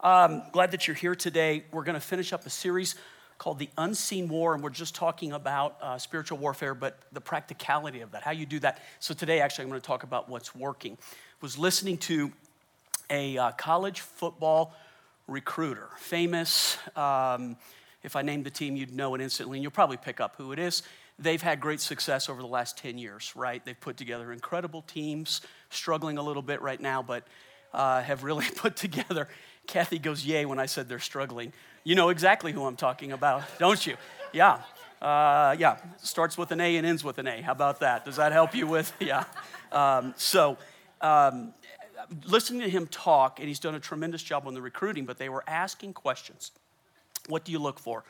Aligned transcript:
Um, 0.00 0.42
glad 0.52 0.72
that 0.72 0.86
you're 0.86 0.96
here 0.96 1.14
today. 1.14 1.64
We're 1.72 1.82
going 1.82 1.94
to 1.94 2.00
finish 2.00 2.34
up 2.34 2.44
a 2.44 2.50
series 2.50 2.96
called 3.38 3.58
The 3.58 3.70
Unseen 3.78 4.28
War, 4.28 4.52
and 4.52 4.62
we're 4.62 4.68
just 4.68 4.94
talking 4.94 5.32
about 5.32 5.78
uh, 5.80 5.96
spiritual 5.96 6.36
warfare, 6.36 6.74
but 6.74 6.98
the 7.12 7.20
practicality 7.20 8.02
of 8.02 8.10
that, 8.12 8.22
how 8.22 8.30
you 8.30 8.44
do 8.44 8.58
that. 8.60 8.82
So 9.00 9.14
today, 9.14 9.40
actually, 9.40 9.64
I'm 9.64 9.70
going 9.70 9.80
to 9.80 9.86
talk 9.86 10.02
about 10.02 10.28
what's 10.28 10.54
working. 10.54 10.98
was 11.40 11.56
listening 11.56 11.96
to 11.98 12.30
a 13.08 13.38
uh, 13.38 13.50
college 13.52 14.00
football 14.00 14.74
recruiter, 15.28 15.88
famous. 15.98 16.76
Um, 16.94 17.56
if 18.02 18.16
I 18.16 18.22
named 18.22 18.44
the 18.44 18.50
team, 18.50 18.76
you'd 18.76 18.94
know 18.94 19.14
it 19.14 19.22
instantly, 19.22 19.56
and 19.56 19.62
you'll 19.62 19.70
probably 19.70 19.96
pick 19.96 20.20
up 20.20 20.34
who 20.36 20.52
it 20.52 20.58
is. 20.58 20.82
They've 21.18 21.40
had 21.40 21.58
great 21.58 21.80
success 21.80 22.28
over 22.28 22.42
the 22.42 22.48
last 22.48 22.76
10 22.76 22.98
years, 22.98 23.32
right? 23.34 23.64
They've 23.64 23.80
put 23.80 23.96
together 23.96 24.30
incredible 24.30 24.82
teams, 24.82 25.40
struggling 25.70 26.18
a 26.18 26.22
little 26.22 26.42
bit 26.42 26.60
right 26.60 26.80
now, 26.80 27.02
but 27.02 27.26
uh, 27.72 28.02
have 28.02 28.24
really 28.24 28.46
put 28.56 28.76
together. 28.76 29.28
Kathy 29.66 29.98
goes, 29.98 30.24
Yay, 30.24 30.44
when 30.44 30.58
I 30.58 30.66
said 30.66 30.88
they're 30.88 30.98
struggling. 30.98 31.52
You 31.84 31.94
know 31.94 32.08
exactly 32.08 32.52
who 32.52 32.64
I'm 32.64 32.76
talking 32.76 33.12
about, 33.12 33.42
don't 33.58 33.86
you? 33.86 33.96
Yeah. 34.32 34.62
Uh, 35.00 35.54
yeah. 35.58 35.78
Starts 35.98 36.36
with 36.38 36.50
an 36.50 36.60
A 36.60 36.76
and 36.76 36.86
ends 36.86 37.04
with 37.04 37.18
an 37.18 37.26
A. 37.26 37.40
How 37.42 37.52
about 37.52 37.80
that? 37.80 38.04
Does 38.04 38.16
that 38.16 38.32
help 38.32 38.54
you 38.54 38.66
with? 38.66 38.92
Yeah. 39.00 39.24
Um, 39.72 40.14
so, 40.16 40.56
um, 41.00 41.52
listening 42.26 42.60
to 42.62 42.70
him 42.70 42.86
talk, 42.86 43.38
and 43.38 43.48
he's 43.48 43.58
done 43.58 43.74
a 43.74 43.80
tremendous 43.80 44.22
job 44.22 44.46
on 44.46 44.54
the 44.54 44.62
recruiting, 44.62 45.04
but 45.04 45.18
they 45.18 45.28
were 45.28 45.44
asking 45.46 45.92
questions. 45.92 46.52
What 47.28 47.44
do 47.44 47.52
you 47.52 47.58
look 47.58 47.78
for? 47.78 48.04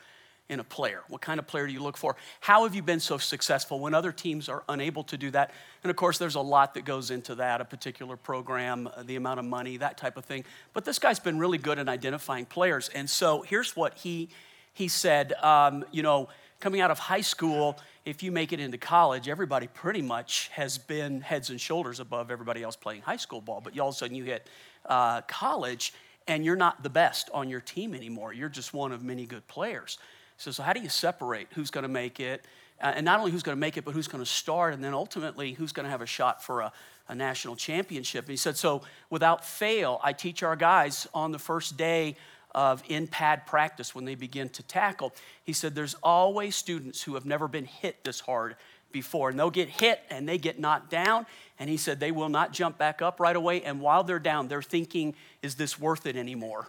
In 0.49 0.59
a 0.59 0.63
player? 0.63 1.03
What 1.09 1.21
kind 1.21 1.39
of 1.39 1.47
player 1.47 1.67
do 1.67 1.73
you 1.73 1.81
look 1.81 1.97
for? 1.97 2.15
How 2.39 2.63
have 2.63 2.73
you 2.73 2.81
been 2.81 2.99
so 2.99 3.17
successful 3.17 3.79
when 3.79 3.93
other 3.93 4.11
teams 4.11 4.47
are 4.47 4.63
unable 4.69 5.03
to 5.05 5.17
do 5.17 5.29
that? 5.31 5.51
And 5.83 5.89
of 5.89 5.95
course, 5.95 6.17
there's 6.17 6.35
a 6.35 6.41
lot 6.41 6.73
that 6.75 6.85
goes 6.85 7.11
into 7.11 7.35
that 7.35 7.59
a 7.59 7.65
particular 7.65 8.15
program, 8.15 8.87
uh, 8.87 9.03
the 9.03 9.17
amount 9.17 9.39
of 9.39 9.45
money, 9.45 9.77
that 9.77 9.97
type 9.97 10.17
of 10.17 10.25
thing. 10.25 10.45
But 10.73 10.85
this 10.85 10.99
guy's 10.99 11.19
been 11.19 11.37
really 11.37 11.57
good 11.57 11.79
at 11.79 11.89
identifying 11.89 12.45
players. 12.45 12.89
And 12.89 13.09
so 13.09 13.41
here's 13.41 13.75
what 13.75 13.95
he, 13.95 14.29
he 14.73 14.87
said 14.87 15.33
um, 15.43 15.83
you 15.91 16.01
know, 16.01 16.29
coming 16.59 16.81
out 16.81 16.91
of 16.91 16.99
high 16.99 17.21
school, 17.21 17.77
if 18.05 18.23
you 18.23 18.31
make 18.31 18.53
it 18.53 18.59
into 18.59 18.77
college, 18.77 19.27
everybody 19.27 19.67
pretty 19.67 20.01
much 20.01 20.49
has 20.53 20.77
been 20.77 21.21
heads 21.21 21.49
and 21.49 21.59
shoulders 21.59 21.99
above 21.99 22.31
everybody 22.31 22.63
else 22.63 22.75
playing 22.75 23.01
high 23.01 23.17
school 23.17 23.41
ball. 23.41 23.61
But 23.61 23.77
all 23.77 23.89
of 23.89 23.95
a 23.95 23.97
sudden 23.97 24.15
you 24.15 24.23
hit 24.23 24.47
uh, 24.85 25.21
college 25.21 25.93
and 26.27 26.43
you're 26.43 26.55
not 26.55 26.83
the 26.83 26.89
best 26.89 27.29
on 27.33 27.49
your 27.49 27.61
team 27.61 27.93
anymore. 27.93 28.33
You're 28.33 28.49
just 28.49 28.73
one 28.73 28.91
of 28.91 29.03
many 29.03 29.25
good 29.25 29.47
players. 29.47 29.97
So, 30.37 30.51
so 30.51 30.63
how 30.63 30.73
do 30.73 30.81
you 30.81 30.89
separate 30.89 31.47
who's 31.53 31.71
going 31.71 31.83
to 31.83 31.89
make 31.89 32.19
it? 32.19 32.45
Uh, 32.79 32.93
and 32.95 33.05
not 33.05 33.19
only 33.19 33.31
who's 33.31 33.43
going 33.43 33.55
to 33.55 33.59
make 33.59 33.75
it, 33.75 33.85
but 33.85 33.93
who's 33.93 34.07
going 34.07 34.23
to 34.23 34.29
start, 34.29 34.73
and 34.73 34.83
then 34.83 34.93
ultimately 34.93 35.53
who's 35.53 35.71
going 35.71 35.85
to 35.85 35.89
have 35.89 36.01
a 36.01 36.07
shot 36.07 36.43
for 36.43 36.61
a, 36.61 36.71
a 37.07 37.15
national 37.15 37.55
championship. 37.55 38.25
And 38.25 38.31
he 38.31 38.37
said, 38.37 38.55
So 38.55 38.83
without 39.09 39.43
fail, 39.43 39.99
I 40.03 40.13
teach 40.13 40.43
our 40.43 40.55
guys 40.55 41.07
on 41.13 41.31
the 41.31 41.39
first 41.39 41.75
day 41.75 42.15
of 42.53 42.83
in 42.87 43.07
pad 43.07 43.45
practice 43.45 43.93
when 43.95 44.05
they 44.05 44.15
begin 44.15 44.49
to 44.49 44.63
tackle. 44.63 45.13
He 45.43 45.53
said, 45.53 45.73
There's 45.73 45.95
always 46.03 46.55
students 46.55 47.01
who 47.01 47.15
have 47.15 47.25
never 47.25 47.47
been 47.47 47.65
hit 47.65 48.03
this 48.03 48.19
hard 48.19 48.55
before, 48.91 49.29
and 49.29 49.39
they'll 49.39 49.49
get 49.49 49.69
hit 49.69 50.01
and 50.09 50.29
they 50.29 50.37
get 50.37 50.59
knocked 50.59 50.91
down. 50.91 51.25
And 51.59 51.71
he 51.71 51.77
said, 51.77 51.99
They 51.99 52.11
will 52.11 52.29
not 52.29 52.53
jump 52.53 52.77
back 52.77 53.01
up 53.01 53.19
right 53.19 53.35
away. 53.35 53.63
And 53.63 53.81
while 53.81 54.03
they're 54.03 54.19
down, 54.19 54.49
they're 54.49 54.61
thinking, 54.61 55.15
Is 55.41 55.55
this 55.55 55.79
worth 55.79 56.05
it 56.05 56.15
anymore? 56.15 56.67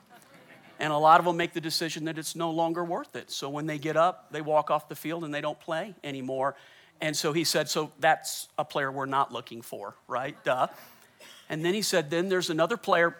And 0.78 0.92
a 0.92 0.96
lot 0.96 1.18
of 1.18 1.26
them 1.26 1.36
make 1.36 1.52
the 1.52 1.60
decision 1.60 2.04
that 2.04 2.18
it's 2.18 2.36
no 2.36 2.50
longer 2.50 2.84
worth 2.84 3.16
it. 3.16 3.30
So 3.30 3.48
when 3.48 3.66
they 3.66 3.78
get 3.78 3.96
up, 3.96 4.30
they 4.30 4.40
walk 4.40 4.70
off 4.70 4.88
the 4.88 4.94
field 4.94 5.24
and 5.24 5.34
they 5.34 5.40
don't 5.40 5.58
play 5.58 5.94
anymore. 6.04 6.54
And 7.00 7.16
so 7.16 7.32
he 7.32 7.44
said, 7.44 7.68
So 7.68 7.92
that's 7.98 8.48
a 8.58 8.64
player 8.64 8.90
we're 8.90 9.06
not 9.06 9.32
looking 9.32 9.62
for, 9.62 9.94
right? 10.06 10.36
Duh. 10.44 10.68
And 11.48 11.64
then 11.64 11.74
he 11.74 11.82
said, 11.82 12.10
Then 12.10 12.28
there's 12.28 12.50
another 12.50 12.76
player 12.76 13.16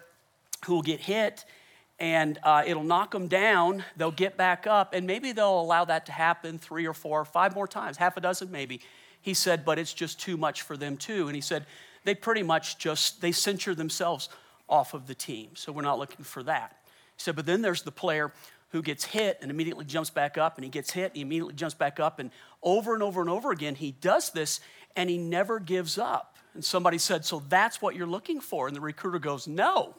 who 0.67 0.75
will 0.75 0.83
get 0.83 1.01
hit 1.01 1.45
and 1.99 2.39
uh, 2.43 2.63
it'll 2.67 2.85
knock 2.85 3.11
them 3.11 3.27
down. 3.27 3.85
They'll 3.97 4.11
get 4.11 4.37
back 4.37 4.67
up, 4.69 4.95
and 4.95 5.05
maybe 5.07 5.33
they'll 5.33 5.61
allow 5.61 5.85
that 5.87 6.07
to 6.07 6.13
happen 6.13 6.59
three 6.59 6.87
or 6.87 6.95
four 6.95 7.21
or 7.21 7.25
five 7.25 7.57
more 7.57 7.67
times, 7.67 7.97
half 7.97 8.17
a 8.17 8.21
dozen 8.21 8.53
maybe. 8.53 8.81
He 9.21 9.35
said, 9.35 9.65
But 9.65 9.79
it's 9.79 9.93
just 9.93 10.21
too 10.21 10.37
much 10.37 10.63
for 10.63 10.77
them 10.77 10.97
too. 10.97 11.27
And 11.27 11.35
he 11.35 11.41
said, 11.41 11.67
They 12.05 12.15
pretty 12.15 12.43
much 12.43 12.79
just, 12.79 13.21
they 13.21 13.33
censure 13.33 13.75
themselves 13.75 14.29
off 14.69 14.95
of 14.95 15.07
the 15.07 15.15
team. 15.15 15.51
So 15.55 15.73
we're 15.73 15.83
not 15.83 15.99
looking 15.99 16.25
for 16.25 16.43
that. 16.45 16.78
He 17.19 17.23
said, 17.25 17.37
but 17.37 17.47
then 17.47 17.63
there's 17.63 17.83
the 17.83 17.93
player 17.93 18.33
who 18.71 18.81
gets 18.81 19.05
hit 19.05 19.39
and 19.43 19.51
immediately 19.51 19.85
jumps 19.85 20.11
back 20.11 20.39
up, 20.39 20.57
and 20.57 20.65
he 20.65 20.71
gets 20.71 20.93
hit 20.93 21.07
and 21.07 21.17
he 21.17 21.23
immediately 21.23 21.55
jumps 21.55 21.75
back 21.75 21.99
up. 21.99 22.21
And 22.21 22.31
over 22.63 22.95
and 22.95 23.03
over 23.03 23.21
and 23.21 23.29
over 23.29 23.51
again, 23.51 23.75
he 23.75 23.93
does 23.93 24.31
this 24.31 24.61
and 24.95 25.11
he 25.11 25.19
never 25.19 25.59
gives 25.59 25.99
up. 25.99 26.37
And 26.55 26.65
somebody 26.65 26.99
said, 26.99 27.25
So 27.25 27.43
that's 27.49 27.83
what 27.83 27.97
you're 27.97 28.07
looking 28.07 28.41
for? 28.41 28.69
And 28.69 28.77
the 28.77 28.81
recruiter 28.81 29.19
goes, 29.19 29.49
No. 29.49 29.95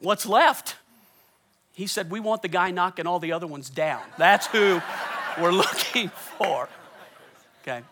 What's 0.00 0.26
left? 0.26 0.76
He 1.72 1.86
said, 1.86 2.10
We 2.10 2.20
want 2.20 2.42
the 2.42 2.48
guy 2.48 2.70
knocking 2.70 3.06
all 3.06 3.18
the 3.18 3.32
other 3.32 3.46
ones 3.46 3.70
down. 3.70 4.02
That's 4.18 4.46
who 4.46 4.80
we're 5.40 5.52
looking 5.52 6.08
for. 6.08 6.68
Okay. 7.62 7.82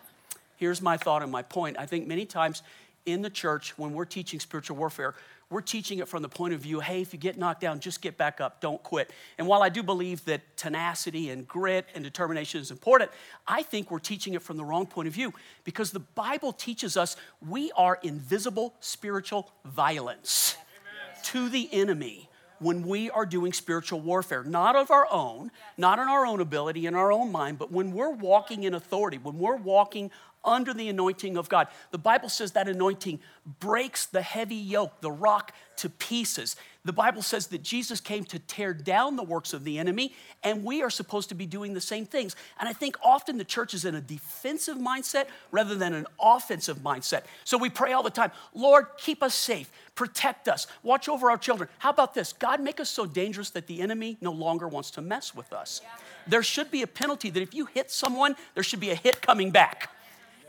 Here's 0.57 0.81
my 0.81 0.97
thought 0.97 1.23
and 1.23 1.31
my 1.31 1.41
point. 1.41 1.77
I 1.77 1.85
think 1.85 2.07
many 2.07 2.25
times 2.25 2.61
in 3.05 3.21
the 3.21 3.29
church, 3.29 3.77
when 3.77 3.93
we're 3.93 4.05
teaching 4.05 4.39
spiritual 4.39 4.77
warfare, 4.77 5.15
we're 5.49 5.61
teaching 5.61 5.99
it 5.99 6.07
from 6.07 6.21
the 6.21 6.29
point 6.29 6.53
of 6.53 6.59
view 6.59 6.79
hey, 6.79 7.01
if 7.01 7.13
you 7.13 7.19
get 7.19 7.37
knocked 7.37 7.61
down, 7.61 7.79
just 7.79 8.01
get 8.01 8.17
back 8.17 8.41
up, 8.41 8.61
don't 8.61 8.81
quit. 8.81 9.11
And 9.37 9.47
while 9.47 9.61
I 9.61 9.69
do 9.69 9.83
believe 9.83 10.25
that 10.25 10.57
tenacity 10.57 11.29
and 11.29 11.47
grit 11.47 11.87
and 11.93 12.03
determination 12.03 12.61
is 12.61 12.71
important, 12.71 13.11
I 13.47 13.63
think 13.63 13.91
we're 13.91 13.99
teaching 13.99 14.33
it 14.33 14.41
from 14.41 14.57
the 14.57 14.65
wrong 14.65 14.85
point 14.85 15.07
of 15.07 15.13
view 15.13 15.33
because 15.63 15.91
the 15.91 15.99
Bible 15.99 16.51
teaches 16.51 16.97
us 16.97 17.15
we 17.47 17.71
are 17.77 17.99
invisible 18.01 18.73
spiritual 18.79 19.51
violence 19.65 20.57
Amen. 20.81 21.23
to 21.23 21.49
the 21.49 21.69
enemy 21.71 22.29
when 22.59 22.87
we 22.87 23.09
are 23.09 23.25
doing 23.25 23.53
spiritual 23.53 23.99
warfare, 23.99 24.43
not 24.43 24.75
of 24.75 24.89
our 24.89 25.07
own, 25.11 25.51
not 25.77 25.99
in 25.99 26.07
our 26.07 26.25
own 26.25 26.39
ability, 26.39 26.85
in 26.85 26.95
our 26.95 27.11
own 27.11 27.31
mind, 27.31 27.59
but 27.59 27.71
when 27.71 27.91
we're 27.91 28.11
walking 28.11 28.63
in 28.63 28.73
authority, 28.73 29.17
when 29.17 29.37
we're 29.37 29.57
walking 29.57 30.09
under 30.45 30.73
the 30.73 30.89
anointing 30.89 31.37
of 31.37 31.49
God. 31.49 31.67
The 31.91 31.97
Bible 31.97 32.29
says 32.29 32.53
that 32.53 32.67
anointing 32.67 33.19
breaks 33.59 34.05
the 34.05 34.21
heavy 34.21 34.55
yoke, 34.55 35.01
the 35.01 35.11
rock 35.11 35.53
to 35.77 35.89
pieces. 35.89 36.55
The 36.85 36.93
Bible 36.93 37.21
says 37.21 37.47
that 37.47 37.63
Jesus 37.63 37.99
came 37.99 38.23
to 38.25 38.39
tear 38.39 38.73
down 38.73 39.15
the 39.15 39.23
works 39.23 39.53
of 39.53 39.63
the 39.63 39.79
enemy, 39.79 40.13
and 40.43 40.63
we 40.63 40.83
are 40.83 40.89
supposed 40.89 41.29
to 41.29 41.35
be 41.35 41.45
doing 41.45 41.73
the 41.73 41.81
same 41.81 42.05
things. 42.05 42.35
And 42.59 42.69
I 42.69 42.73
think 42.73 42.95
often 43.03 43.37
the 43.37 43.43
church 43.43 43.73
is 43.73 43.85
in 43.85 43.95
a 43.95 44.01
defensive 44.01 44.77
mindset 44.77 45.25
rather 45.51 45.75
than 45.75 45.93
an 45.93 46.05
offensive 46.19 46.77
mindset. 46.79 47.23
So 47.43 47.57
we 47.57 47.69
pray 47.69 47.93
all 47.93 48.03
the 48.03 48.09
time 48.09 48.31
Lord, 48.53 48.85
keep 48.97 49.23
us 49.23 49.33
safe, 49.33 49.69
protect 49.95 50.47
us, 50.47 50.67
watch 50.83 51.09
over 51.09 51.29
our 51.31 51.37
children. 51.37 51.69
How 51.79 51.89
about 51.89 52.13
this? 52.13 52.33
God, 52.33 52.61
make 52.61 52.79
us 52.79 52.89
so 52.89 53.05
dangerous 53.05 53.49
that 53.51 53.67
the 53.67 53.81
enemy 53.81 54.17
no 54.21 54.31
longer 54.31 54.67
wants 54.67 54.91
to 54.91 55.01
mess 55.01 55.33
with 55.33 55.51
us. 55.53 55.81
There 56.27 56.43
should 56.43 56.71
be 56.71 56.81
a 56.83 56.87
penalty 56.87 57.29
that 57.31 57.41
if 57.41 57.53
you 57.53 57.65
hit 57.65 57.91
someone, 57.91 58.35
there 58.53 58.63
should 58.63 58.79
be 58.79 58.91
a 58.91 58.95
hit 58.95 59.21
coming 59.21 59.51
back. 59.51 59.89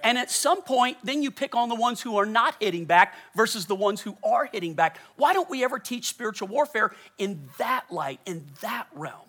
And 0.07 0.17
at 0.19 0.31
some 0.31 0.63
point, 0.63 0.99
then 1.03 1.21
you 1.21 1.33
pick 1.33 1.57
on 1.57 1.69
the 1.69 1.75
ones 1.75 2.01
who 2.01 2.17
are 2.17 2.27
not 2.27 2.55
hitting 2.61 2.85
back 2.85 3.17
versus 3.35 3.67
the 3.67 3.75
ones 3.75 4.01
who 4.01 4.17
are 4.23 4.45
hitting 4.45 4.73
back. 4.73 4.99
Why 5.17 5.33
don't 5.33 5.51
we 5.51 5.65
ever 5.65 5.81
teach 5.81 6.07
spiritual 6.07 6.47
warfare 6.47 6.93
in 7.19 7.49
that 7.59 7.91
light, 7.91 8.21
in 8.25 8.45
that 8.61 8.87
realm? 8.95 9.27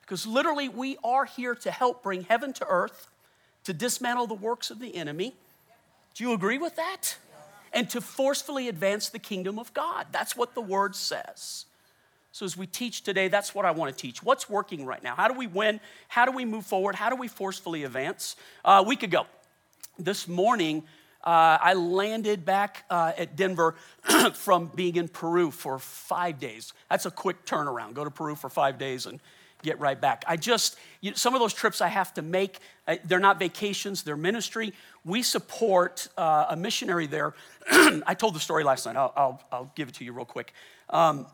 Because 0.00 0.26
literally, 0.26 0.70
we 0.70 0.96
are 1.04 1.26
here 1.26 1.54
to 1.56 1.70
help 1.70 2.02
bring 2.02 2.22
heaven 2.22 2.54
to 2.54 2.66
earth, 2.66 3.10
to 3.64 3.74
dismantle 3.74 4.26
the 4.26 4.32
works 4.32 4.70
of 4.70 4.78
the 4.78 4.96
enemy. 4.96 5.34
Do 6.14 6.24
you 6.24 6.32
agree 6.32 6.56
with 6.56 6.76
that? 6.76 7.16
And 7.74 7.90
to 7.90 8.00
forcefully 8.00 8.68
advance 8.68 9.10
the 9.10 9.18
kingdom 9.18 9.58
of 9.58 9.74
God. 9.74 10.06
That's 10.10 10.34
what 10.34 10.54
the 10.54 10.62
word 10.62 10.96
says. 10.96 11.66
So, 12.32 12.46
as 12.46 12.56
we 12.56 12.66
teach 12.66 13.02
today, 13.02 13.28
that's 13.28 13.54
what 13.54 13.66
I 13.66 13.72
want 13.72 13.94
to 13.94 14.00
teach. 14.00 14.22
What's 14.22 14.48
working 14.48 14.86
right 14.86 15.02
now? 15.02 15.16
How 15.16 15.28
do 15.28 15.34
we 15.34 15.46
win? 15.46 15.80
How 16.08 16.24
do 16.24 16.32
we 16.32 16.46
move 16.46 16.64
forward? 16.64 16.94
How 16.94 17.10
do 17.10 17.16
we 17.16 17.28
forcefully 17.28 17.84
advance? 17.84 18.36
Uh, 18.64 18.82
a 18.82 18.88
week 18.88 19.02
ago, 19.02 19.26
this 19.98 20.28
morning, 20.28 20.84
uh, 21.22 21.58
I 21.60 21.74
landed 21.74 22.44
back 22.44 22.84
uh, 22.90 23.12
at 23.16 23.36
Denver 23.36 23.76
from 24.34 24.70
being 24.74 24.96
in 24.96 25.08
Peru 25.08 25.50
for 25.50 25.78
five 25.78 26.38
days. 26.38 26.72
That's 26.90 27.06
a 27.06 27.10
quick 27.10 27.46
turnaround. 27.46 27.94
Go 27.94 28.04
to 28.04 28.10
Peru 28.10 28.34
for 28.34 28.50
five 28.50 28.78
days 28.78 29.06
and 29.06 29.20
get 29.62 29.80
right 29.80 29.98
back. 29.98 30.24
I 30.28 30.36
just, 30.36 30.76
you 31.00 31.14
some 31.14 31.34
of 31.34 31.40
those 31.40 31.54
trips 31.54 31.80
I 31.80 31.88
have 31.88 32.12
to 32.14 32.22
make, 32.22 32.58
uh, 32.86 32.96
they're 33.04 33.18
not 33.18 33.38
vacations, 33.38 34.02
they're 34.02 34.16
ministry. 34.16 34.74
We 35.04 35.22
support 35.22 36.08
uh, 36.18 36.46
a 36.50 36.56
missionary 36.56 37.06
there. 37.06 37.34
I 37.70 38.14
told 38.14 38.34
the 38.34 38.40
story 38.40 38.62
last 38.62 38.84
night, 38.84 38.96
I'll, 38.96 39.12
I'll, 39.16 39.42
I'll, 39.50 39.72
give 39.74 39.88
it 39.88 39.94
to 39.94 40.04
you 40.04 40.12
real 40.12 40.26
quick. 40.26 40.52
Um, 40.90 41.26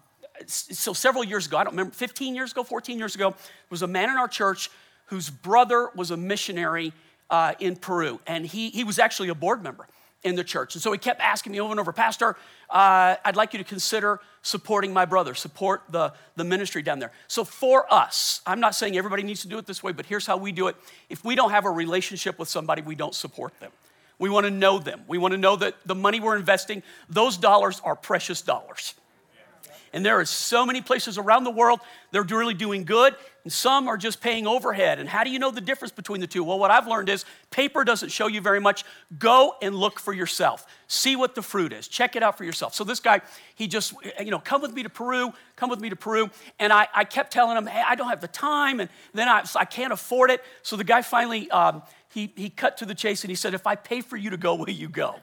so, 0.47 0.93
several 0.93 1.25
years 1.25 1.47
ago, 1.47 1.59
I 1.59 1.65
don't 1.65 1.73
remember, 1.73 1.93
15 1.93 2.35
years 2.35 2.53
ago, 2.53 2.63
14 2.63 2.99
years 2.99 3.15
ago, 3.15 3.35
was 3.69 3.83
a 3.83 3.87
man 3.87 4.09
in 4.09 4.17
our 4.17 4.29
church 4.29 4.71
whose 5.07 5.29
brother 5.29 5.91
was 5.97 6.13
a 6.13 6.17
missionary 6.17 6.93
uh, 7.31 7.55
in 7.61 7.77
Peru, 7.77 8.21
and 8.27 8.45
he, 8.45 8.71
he 8.71 8.85
was 8.85 8.99
actually 8.99 9.29
a 9.29 9.35
board 9.35 9.63
member 9.63 9.87
in 10.23 10.35
the 10.35 10.45
church. 10.45 10.75
And 10.75 10.83
so 10.83 10.93
he 10.93 10.99
kept 10.99 11.21
asking 11.21 11.53
me 11.53 11.61
over 11.61 11.71
and 11.71 11.81
over, 11.81 11.93
Pastor, 11.93 12.37
uh, 12.69 13.17
I'd 13.25 13.37
like 13.37 13.55
you 13.55 13.59
to 13.59 13.65
consider 13.65 14.21
supporting 14.43 14.93
my 14.93 15.05
brother, 15.05 15.35
support 15.35 15.83
the, 15.89 16.13
the 16.37 16.45
ministry 16.45 16.83
down 16.83 16.99
there. 16.99 17.13
So 17.27 17.45
for 17.45 17.93
us, 17.93 18.43
I'm 18.47 18.61
not 18.61 18.75
saying 18.75 18.97
everybody 18.97 19.23
needs 19.23 19.43
to 19.43 19.49
do 19.49 19.59
it 19.59 19.67
this 19.67 19.83
way, 19.83 19.93
but 19.93 20.07
here's 20.07 20.27
how 20.27 20.37
we 20.37 20.53
do 20.53 20.69
it. 20.69 20.77
If 21.09 21.25
we 21.25 21.35
don't 21.35 21.51
have 21.51 21.65
a 21.65 21.71
relationship 21.71 22.39
with 22.39 22.49
somebody, 22.49 22.83
we 22.83 22.95
don't 22.95 23.15
support 23.15 23.59
them. 23.61 23.71
We 24.19 24.29
want 24.29 24.45
to 24.45 24.51
know 24.51 24.79
them. 24.79 25.03
We 25.09 25.17
want 25.17 25.33
to 25.33 25.39
know 25.39 25.57
that 25.57 25.77
the 25.87 25.95
money 25.95 26.21
we're 26.21 26.37
investing, 26.37 26.83
those 27.09 27.39
dollars 27.39 27.81
are 27.83 27.97
precious 27.97 28.43
dollars. 28.43 28.95
And 29.93 30.07
there 30.07 30.21
are 30.21 30.25
so 30.25 30.65
many 30.65 30.81
places 30.81 31.19
around 31.19 31.45
the 31.45 31.51
world 31.51 31.81
they're 32.13 32.23
really 32.23 32.55
doing 32.55 32.85
good, 32.85 33.15
and 33.43 33.53
some 33.53 33.89
are 33.89 33.97
just 33.97 34.21
paying 34.21 34.47
overhead. 34.47 34.99
And 35.01 35.09
how 35.09 35.25
do 35.25 35.31
you 35.31 35.39
know 35.39 35.51
the 35.51 35.61
difference 35.61 35.91
between 35.93 36.21
the 36.21 36.27
two? 36.27 36.45
Well, 36.45 36.59
what 36.59 36.71
I've 36.71 36.87
learned 36.87 37.09
is 37.09 37.25
paper 37.51 37.83
doesn't 37.83 38.11
show 38.11 38.29
you 38.29 38.41
very 38.41 38.61
much. 38.61 38.85
Go 39.19 39.55
and 39.61 39.75
look 39.75 39.99
for 39.99 40.13
yourself. 40.13 40.65
See 40.87 41.17
what 41.17 41.35
the 41.35 41.43
fruit 41.43 41.73
is. 41.73 41.89
Check 41.89 42.15
it 42.15 42.23
out 42.23 42.39
for 42.39 42.45
yourself. 42.45 42.75
So 42.75 42.85
this 42.85 43.01
guy, 43.01 43.21
he 43.55 43.67
just, 43.67 43.95
you 44.21 44.31
know, 44.31 44.39
come 44.39 44.63
with 44.63 44.73
me 44.73 44.85
to 44.85 44.91
Peru, 44.91 45.33
come 45.57 45.71
with 45.71 45.81
me 45.81 45.91
to 45.91 45.97
Peru. 45.97 46.31
And 46.59 46.73
I, 46.73 46.87
I 46.95 47.05
kept 47.05 47.33
telling 47.33 47.57
him, 47.57 47.67
hey, 47.67 47.83
I 47.85 47.97
don't 47.97 48.09
have 48.09 48.21
the 48.21 48.29
time, 48.29 48.79
and 48.79 48.89
then 49.13 49.29
I, 49.29 49.45
I 49.57 49.65
can't 49.65 49.93
afford 49.93 50.31
it. 50.31 50.43
So 50.63 50.77
the 50.77 50.85
guy 50.85 51.03
finally, 51.03 51.51
um, 51.51 51.83
he, 52.11 52.33
he 52.37 52.51
cut 52.51 52.77
to 52.79 52.87
the 52.87 52.95
chase 52.95 53.23
and 53.25 53.31
he 53.31 53.37
said, 53.37 53.55
if 53.55 53.67
I 53.67 53.75
pay 53.75 54.01
for 54.01 54.17
you 54.17 54.31
to 54.31 54.37
go, 54.37 54.55
will 54.55 54.71
you 54.71 54.89
go? 54.89 55.17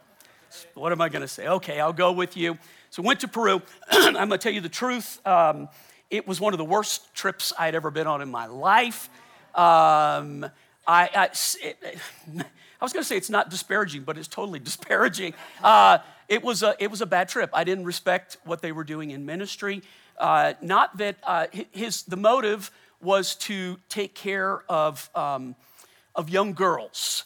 What 0.74 0.92
am 0.92 1.02
I 1.02 1.10
going 1.10 1.22
to 1.22 1.28
say? 1.28 1.48
Okay, 1.48 1.80
I'll 1.80 1.94
go 1.94 2.12
with 2.12 2.38
you. 2.38 2.58
So 2.90 3.04
went 3.04 3.20
to 3.22 3.28
Peru. 3.28 3.62
I'm 3.90 4.14
going 4.14 4.30
to 4.30 4.38
tell 4.38 4.52
you 4.52 4.62
the 4.62 4.70
truth. 4.70 5.26
Um, 5.26 5.70
it 6.10 6.28
was 6.28 6.40
one 6.40 6.54
of 6.54 6.58
the 6.58 6.66
worst 6.66 7.14
trips 7.14 7.52
I'd 7.60 7.76
ever 7.76 7.92
been 7.92 8.08
on 8.08 8.22
in 8.22 8.30
my 8.30 8.46
life. 8.46 9.10
Um, 9.54 10.46
I, 10.88 11.10
I, 11.14 11.30
it, 11.62 11.78
I, 11.84 12.86
was 12.86 12.94
going 12.94 13.04
to 13.04 13.08
say 13.08 13.18
it's 13.18 13.30
not 13.30 13.50
disparaging, 13.50 14.04
but 14.04 14.18
it's 14.18 14.28
totally 14.28 14.60
disparaging. 14.72 15.34
Uh, 15.62 16.00
it, 16.30 16.44
was 16.44 16.64
a, 16.64 16.76
it 16.80 16.90
was 16.90 17.02
a 17.02 17.06
bad 17.06 17.28
trip. 17.28 17.50
I 17.54 17.64
didn't 17.64 17.86
respect 17.86 18.38
what 18.46 18.62
they 18.62 18.72
were 18.72 18.86
doing 18.86 19.12
in 19.12 19.26
ministry. 19.26 19.82
Uh, 20.18 20.54
not 20.62 20.98
that 20.98 21.18
uh, 21.24 21.48
his, 21.72 22.04
the 22.04 22.18
motive 22.18 22.72
was 23.02 23.36
to 23.36 23.78
take 23.90 24.16
care 24.16 24.64
of, 24.70 25.10
um, 25.14 25.56
of 26.16 26.30
young 26.30 26.54
girls 26.54 27.26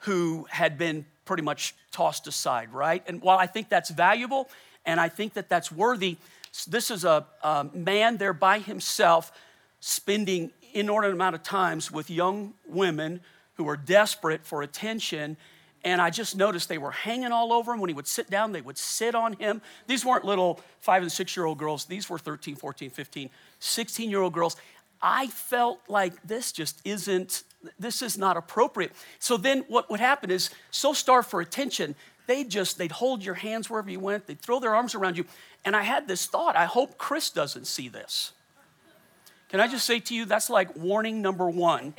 who 0.00 0.46
had 0.50 0.76
been 0.76 1.06
pretty 1.24 1.42
much 1.42 1.74
tossed 1.92 2.26
aside, 2.26 2.72
right? 2.72 3.02
And 3.06 3.22
while 3.22 3.38
I 3.38 3.46
think 3.46 3.68
that's 3.68 3.90
valuable 3.90 4.48
and 4.90 4.98
I 4.98 5.08
think 5.08 5.34
that 5.34 5.48
that's 5.48 5.70
worthy, 5.70 6.16
this 6.66 6.90
is 6.90 7.04
a, 7.04 7.24
a 7.42 7.68
man 7.72 8.16
there 8.16 8.32
by 8.32 8.58
himself 8.58 9.30
spending 9.78 10.50
inordinate 10.72 11.14
amount 11.14 11.36
of 11.36 11.42
times 11.42 11.90
with 11.90 12.10
young 12.10 12.54
women 12.66 13.20
who 13.54 13.68
are 13.68 13.76
desperate 13.76 14.44
for 14.44 14.62
attention 14.62 15.36
and 15.82 16.00
I 16.00 16.10
just 16.10 16.36
noticed 16.36 16.68
they 16.68 16.78
were 16.78 16.90
hanging 16.90 17.32
all 17.32 17.52
over 17.52 17.72
him. 17.72 17.80
When 17.80 17.88
he 17.88 17.94
would 17.94 18.06
sit 18.06 18.28
down, 18.28 18.52
they 18.52 18.60
would 18.60 18.76
sit 18.76 19.14
on 19.14 19.32
him. 19.34 19.62
These 19.86 20.04
weren't 20.04 20.24
little 20.24 20.60
five 20.80 21.02
and 21.02 21.10
six 21.10 21.36
year 21.36 21.46
old 21.46 21.58
girls, 21.58 21.86
these 21.86 22.10
were 22.10 22.18
13, 22.18 22.54
14, 22.56 22.90
15, 22.90 23.30
16 23.58 24.10
year 24.10 24.20
old 24.20 24.32
girls. 24.32 24.56
I 25.02 25.28
felt 25.28 25.80
like 25.88 26.22
this 26.22 26.52
just 26.52 26.80
isn't, 26.84 27.44
this 27.78 28.02
is 28.02 28.18
not 28.18 28.36
appropriate. 28.36 28.92
So 29.18 29.38
then 29.38 29.64
what 29.68 29.90
would 29.90 30.00
happen 30.00 30.30
is, 30.30 30.50
so 30.70 30.92
starved 30.92 31.30
for 31.30 31.40
attention, 31.40 31.94
they 32.26 32.44
just, 32.44 32.78
they'd 32.78 32.92
hold 32.92 33.24
your 33.24 33.34
hands 33.34 33.68
wherever 33.68 33.90
you 33.90 34.00
went, 34.00 34.26
they'd 34.26 34.40
throw 34.40 34.60
their 34.60 34.74
arms 34.74 34.94
around 34.94 35.16
you. 35.16 35.24
And 35.64 35.74
I 35.76 35.82
had 35.82 36.08
this 36.08 36.26
thought 36.26 36.56
I 36.56 36.64
hope 36.64 36.98
Chris 36.98 37.30
doesn't 37.30 37.66
see 37.66 37.88
this. 37.88 38.32
Can 39.48 39.60
I 39.60 39.66
just 39.66 39.84
say 39.84 39.98
to 40.00 40.14
you, 40.14 40.24
that's 40.24 40.48
like 40.48 40.76
warning 40.76 41.22
number 41.22 41.50
one 41.50 41.94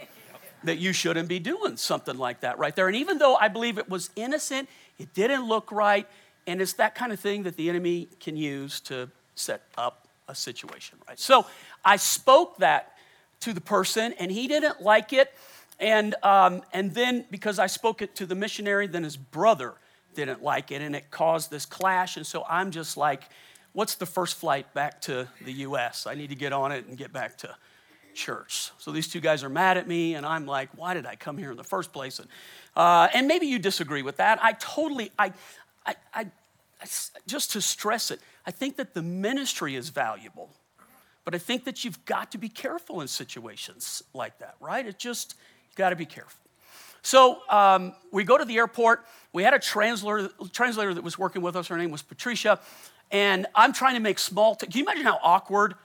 that 0.63 0.77
you 0.77 0.93
shouldn't 0.93 1.27
be 1.27 1.39
doing 1.39 1.75
something 1.75 2.17
like 2.17 2.41
that 2.41 2.57
right 2.57 2.75
there. 2.75 2.87
And 2.87 2.95
even 2.95 3.17
though 3.17 3.35
I 3.35 3.47
believe 3.47 3.77
it 3.77 3.89
was 3.89 4.09
innocent, 4.15 4.69
it 4.99 5.13
didn't 5.13 5.47
look 5.47 5.71
right, 5.71 6.07
and 6.47 6.61
it's 6.61 6.73
that 6.73 6.95
kind 6.95 7.11
of 7.11 7.19
thing 7.19 7.43
that 7.43 7.55
the 7.55 7.69
enemy 7.69 8.07
can 8.19 8.37
use 8.37 8.79
to 8.81 9.09
set 9.35 9.63
up 9.77 10.07
a 10.27 10.35
situation, 10.35 10.97
right? 11.07 11.19
So 11.19 11.45
I 11.83 11.97
spoke 11.97 12.57
that 12.57 12.93
to 13.41 13.53
the 13.53 13.61
person, 13.61 14.13
and 14.19 14.31
he 14.31 14.47
didn't 14.47 14.81
like 14.81 15.13
it. 15.13 15.33
And, 15.79 16.15
um, 16.23 16.61
and 16.73 16.93
then 16.93 17.25
because 17.31 17.57
I 17.57 17.67
spoke 17.67 18.01
it 18.01 18.15
to 18.15 18.25
the 18.25 18.35
missionary, 18.35 18.87
then 18.87 19.03
his 19.03 19.17
brother 19.17 19.73
didn't 20.15 20.43
like 20.43 20.71
it, 20.71 20.81
and 20.81 20.95
it 20.95 21.11
caused 21.11 21.51
this 21.51 21.65
clash. 21.65 22.17
And 22.17 22.25
so 22.25 22.45
I'm 22.49 22.71
just 22.71 22.97
like, 22.97 23.23
what's 23.73 23.95
the 23.95 24.05
first 24.05 24.37
flight 24.37 24.73
back 24.73 25.01
to 25.01 25.27
the 25.43 25.53
US? 25.53 26.07
I 26.07 26.15
need 26.15 26.29
to 26.29 26.35
get 26.35 26.53
on 26.53 26.71
it 26.71 26.85
and 26.87 26.97
get 26.97 27.13
back 27.13 27.37
to 27.39 27.55
church. 28.13 28.71
So 28.77 28.91
these 28.91 29.07
two 29.07 29.19
guys 29.19 29.43
are 29.43 29.49
mad 29.49 29.77
at 29.77 29.87
me, 29.87 30.15
and 30.15 30.25
I'm 30.25 30.45
like, 30.45 30.69
why 30.75 30.93
did 30.93 31.05
I 31.05 31.15
come 31.15 31.37
here 31.37 31.51
in 31.51 31.57
the 31.57 31.63
first 31.63 31.93
place? 31.93 32.19
And, 32.19 32.27
uh, 32.75 33.07
and 33.13 33.27
maybe 33.27 33.47
you 33.47 33.59
disagree 33.59 34.01
with 34.01 34.17
that. 34.17 34.43
I 34.43 34.53
totally, 34.53 35.11
I, 35.17 35.33
I, 35.85 35.95
I, 36.13 36.27
just 37.27 37.51
to 37.51 37.61
stress 37.61 38.11
it, 38.11 38.19
I 38.45 38.51
think 38.51 38.77
that 38.77 38.93
the 38.93 39.01
ministry 39.01 39.75
is 39.75 39.89
valuable, 39.89 40.49
but 41.23 41.35
I 41.35 41.37
think 41.37 41.65
that 41.65 41.85
you've 41.85 42.03
got 42.05 42.31
to 42.31 42.37
be 42.37 42.49
careful 42.49 43.01
in 43.01 43.07
situations 43.07 44.03
like 44.13 44.39
that, 44.39 44.55
right? 44.59 44.85
It 44.85 44.97
just, 44.97 45.35
you've 45.69 45.75
got 45.75 45.91
to 45.91 45.95
be 45.95 46.05
careful. 46.05 46.39
So 47.01 47.41
um, 47.49 47.93
we 48.11 48.23
go 48.23 48.37
to 48.37 48.45
the 48.45 48.57
airport. 48.57 49.05
We 49.33 49.43
had 49.43 49.53
a 49.53 49.59
translator, 49.59 50.29
translator 50.51 50.93
that 50.93 51.03
was 51.03 51.17
working 51.17 51.41
with 51.41 51.55
us. 51.55 51.67
Her 51.67 51.77
name 51.77 51.91
was 51.91 52.01
Patricia. 52.01 52.59
And 53.11 53.47
I'm 53.55 53.73
trying 53.73 53.95
to 53.95 53.99
make 53.99 54.19
small. 54.19 54.55
T- 54.55 54.67
Can 54.67 54.77
you 54.77 54.83
imagine 54.85 55.03
how 55.03 55.19
awkward 55.21 55.75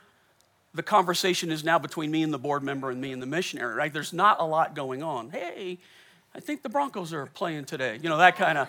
the 0.74 0.82
conversation 0.82 1.50
is 1.50 1.64
now 1.64 1.78
between 1.78 2.10
me 2.10 2.22
and 2.22 2.32
the 2.32 2.38
board 2.38 2.62
member 2.62 2.90
and 2.90 3.00
me 3.00 3.12
and 3.12 3.20
the 3.20 3.26
missionary, 3.26 3.74
right? 3.74 3.92
There's 3.92 4.12
not 4.12 4.40
a 4.40 4.44
lot 4.44 4.74
going 4.74 5.02
on. 5.02 5.30
Hey, 5.30 5.78
I 6.34 6.40
think 6.40 6.62
the 6.62 6.68
Broncos 6.68 7.14
are 7.14 7.26
playing 7.26 7.64
today. 7.64 7.98
You 8.00 8.10
know, 8.10 8.18
that 8.18 8.36
kind 8.36 8.58
of 8.58 8.68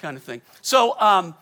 kind 0.00 0.16
of 0.16 0.22
thing. 0.22 0.42
So 0.62 0.98
um, 1.00 1.34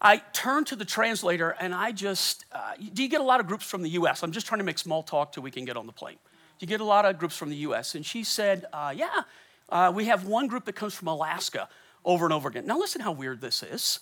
I 0.00 0.18
turn 0.32 0.64
to 0.66 0.76
the 0.76 0.84
translator 0.84 1.50
and 1.60 1.74
I 1.74 1.92
just, 1.92 2.44
uh, 2.52 2.72
do 2.92 3.02
you 3.02 3.08
get 3.08 3.20
a 3.20 3.24
lot 3.24 3.40
of 3.40 3.46
groups 3.46 3.64
from 3.64 3.82
the 3.82 3.90
US? 3.90 4.22
I'm 4.22 4.32
just 4.32 4.46
trying 4.46 4.58
to 4.58 4.64
make 4.64 4.78
small 4.78 5.02
talk 5.02 5.32
till 5.32 5.42
we 5.42 5.50
can 5.50 5.64
get 5.64 5.76
on 5.76 5.86
the 5.86 5.92
plane. 5.92 6.16
Do 6.58 6.64
you 6.64 6.66
get 6.66 6.80
a 6.80 6.84
lot 6.84 7.04
of 7.04 7.18
groups 7.18 7.36
from 7.36 7.50
the 7.50 7.56
US? 7.56 7.94
And 7.94 8.04
she 8.04 8.24
said, 8.24 8.64
uh, 8.72 8.92
yeah, 8.96 9.22
uh, 9.68 9.92
we 9.94 10.06
have 10.06 10.26
one 10.26 10.46
group 10.46 10.64
that 10.66 10.74
comes 10.74 10.94
from 10.94 11.08
Alaska 11.08 11.68
over 12.04 12.24
and 12.24 12.32
over 12.32 12.48
again. 12.48 12.66
Now, 12.66 12.78
listen 12.78 13.00
how 13.00 13.12
weird 13.12 13.40
this 13.40 13.62
is. 13.62 14.00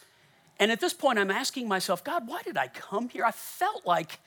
And 0.58 0.70
at 0.70 0.80
this 0.80 0.92
point, 0.92 1.18
I'm 1.18 1.30
asking 1.30 1.68
myself, 1.68 2.04
God, 2.04 2.26
why 2.26 2.42
did 2.42 2.56
I 2.56 2.68
come 2.68 3.08
here? 3.08 3.24
I 3.24 3.32
felt 3.32 3.86
like 3.86 4.18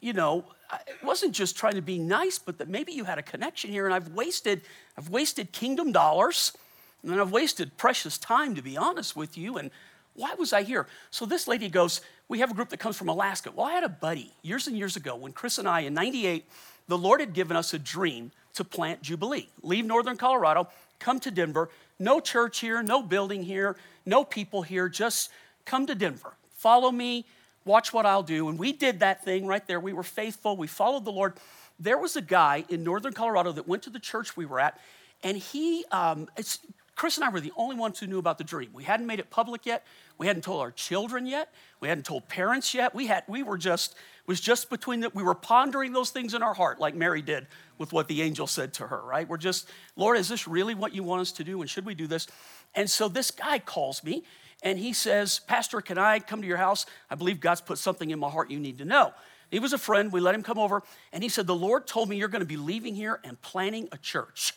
you 0.00 0.12
know, 0.12 0.44
it 0.86 1.02
wasn't 1.02 1.32
just 1.32 1.56
trying 1.56 1.74
to 1.74 1.82
be 1.82 1.98
nice, 1.98 2.38
but 2.38 2.58
that 2.58 2.68
maybe 2.68 2.92
you 2.92 3.04
had 3.04 3.18
a 3.18 3.22
connection 3.22 3.70
here, 3.70 3.86
and 3.86 3.94
I've 3.94 4.08
wasted, 4.08 4.62
I've 4.96 5.08
wasted 5.08 5.52
kingdom 5.52 5.92
dollars, 5.92 6.52
and 7.02 7.20
I've 7.20 7.32
wasted 7.32 7.76
precious 7.76 8.18
time, 8.18 8.54
to 8.54 8.62
be 8.62 8.76
honest 8.76 9.16
with 9.16 9.38
you. 9.38 9.56
And 9.56 9.70
why 10.14 10.34
was 10.34 10.52
I 10.52 10.62
here? 10.62 10.86
So 11.10 11.24
this 11.24 11.48
lady 11.48 11.68
goes, 11.68 12.00
We 12.28 12.40
have 12.40 12.50
a 12.50 12.54
group 12.54 12.70
that 12.70 12.78
comes 12.78 12.96
from 12.96 13.08
Alaska. 13.08 13.50
Well, 13.54 13.66
I 13.66 13.72
had 13.72 13.84
a 13.84 13.88
buddy 13.88 14.32
years 14.42 14.66
and 14.66 14.76
years 14.76 14.96
ago 14.96 15.16
when 15.16 15.32
Chris 15.32 15.58
and 15.58 15.68
I, 15.68 15.80
in 15.80 15.94
98, 15.94 16.44
the 16.88 16.98
Lord 16.98 17.20
had 17.20 17.32
given 17.32 17.56
us 17.56 17.72
a 17.74 17.78
dream 17.78 18.32
to 18.56 18.64
plant 18.64 19.02
Jubilee. 19.02 19.48
Leave 19.62 19.84
northern 19.84 20.16
Colorado, 20.16 20.68
come 20.98 21.20
to 21.20 21.30
Denver. 21.30 21.70
No 21.98 22.20
church 22.20 22.60
here, 22.60 22.82
no 22.82 23.02
building 23.02 23.42
here, 23.42 23.76
no 24.04 24.24
people 24.24 24.62
here, 24.62 24.88
just 24.88 25.30
come 25.64 25.86
to 25.86 25.94
Denver. 25.94 26.34
Follow 26.50 26.90
me, 26.90 27.24
watch 27.64 27.92
what 27.92 28.04
I'll 28.06 28.22
do. 28.22 28.48
And 28.48 28.58
we 28.58 28.72
did 28.72 29.00
that 29.00 29.24
thing 29.24 29.46
right 29.46 29.66
there. 29.66 29.80
We 29.80 29.92
were 29.92 30.02
faithful, 30.02 30.56
we 30.56 30.66
followed 30.66 31.04
the 31.04 31.12
Lord. 31.12 31.34
There 31.78 31.98
was 31.98 32.16
a 32.16 32.22
guy 32.22 32.64
in 32.68 32.82
northern 32.82 33.12
Colorado 33.12 33.52
that 33.52 33.68
went 33.68 33.82
to 33.84 33.90
the 33.90 33.98
church 33.98 34.36
we 34.36 34.46
were 34.46 34.60
at, 34.60 34.78
and 35.22 35.36
he, 35.36 35.84
um, 35.92 36.28
Chris 36.96 37.18
and 37.18 37.24
I 37.24 37.28
were 37.28 37.40
the 37.40 37.52
only 37.56 37.76
ones 37.76 38.00
who 38.00 38.06
knew 38.06 38.18
about 38.18 38.38
the 38.38 38.44
dream. 38.44 38.70
We 38.72 38.82
hadn't 38.82 39.06
made 39.06 39.20
it 39.20 39.28
public 39.28 39.66
yet. 39.66 39.84
We 40.16 40.26
hadn't 40.26 40.42
told 40.42 40.62
our 40.62 40.70
children 40.70 41.26
yet. 41.26 41.52
We 41.78 41.88
hadn't 41.88 42.06
told 42.06 42.26
parents 42.26 42.72
yet. 42.72 42.94
We 42.94 43.06
had, 43.06 43.22
we 43.28 43.42
were 43.42 43.58
just, 43.58 43.94
was 44.26 44.40
just 44.40 44.70
between 44.70 45.00
that. 45.00 45.14
We 45.14 45.22
were 45.22 45.34
pondering 45.34 45.92
those 45.92 46.08
things 46.08 46.32
in 46.32 46.42
our 46.42 46.54
heart, 46.54 46.80
like 46.80 46.94
Mary 46.94 47.20
did 47.20 47.46
with 47.76 47.92
what 47.92 48.08
the 48.08 48.22
angel 48.22 48.46
said 48.46 48.72
to 48.74 48.86
her, 48.86 49.02
right? 49.02 49.28
We're 49.28 49.36
just, 49.36 49.68
Lord, 49.94 50.16
is 50.16 50.30
this 50.30 50.48
really 50.48 50.74
what 50.74 50.94
you 50.94 51.02
want 51.02 51.20
us 51.20 51.32
to 51.32 51.44
do? 51.44 51.60
And 51.60 51.68
should 51.68 51.84
we 51.84 51.94
do 51.94 52.06
this? 52.06 52.26
And 52.74 52.88
so 52.88 53.08
this 53.08 53.30
guy 53.30 53.58
calls 53.58 54.02
me 54.02 54.24
and 54.62 54.78
he 54.78 54.94
says, 54.94 55.38
Pastor, 55.38 55.82
can 55.82 55.98
I 55.98 56.18
come 56.18 56.40
to 56.40 56.48
your 56.48 56.56
house? 56.56 56.86
I 57.10 57.14
believe 57.14 57.40
God's 57.40 57.60
put 57.60 57.76
something 57.76 58.10
in 58.10 58.18
my 58.18 58.30
heart 58.30 58.50
you 58.50 58.58
need 58.58 58.78
to 58.78 58.86
know. 58.86 59.12
He 59.50 59.58
was 59.58 59.74
a 59.74 59.78
friend. 59.78 60.10
We 60.10 60.20
let 60.20 60.34
him 60.34 60.42
come 60.42 60.58
over. 60.58 60.82
And 61.12 61.22
he 61.22 61.28
said, 61.28 61.46
The 61.46 61.54
Lord 61.54 61.86
told 61.86 62.08
me 62.08 62.16
you're 62.16 62.28
going 62.28 62.40
to 62.40 62.46
be 62.46 62.56
leaving 62.56 62.94
here 62.94 63.20
and 63.22 63.40
planning 63.42 63.88
a 63.92 63.98
church. 63.98 64.54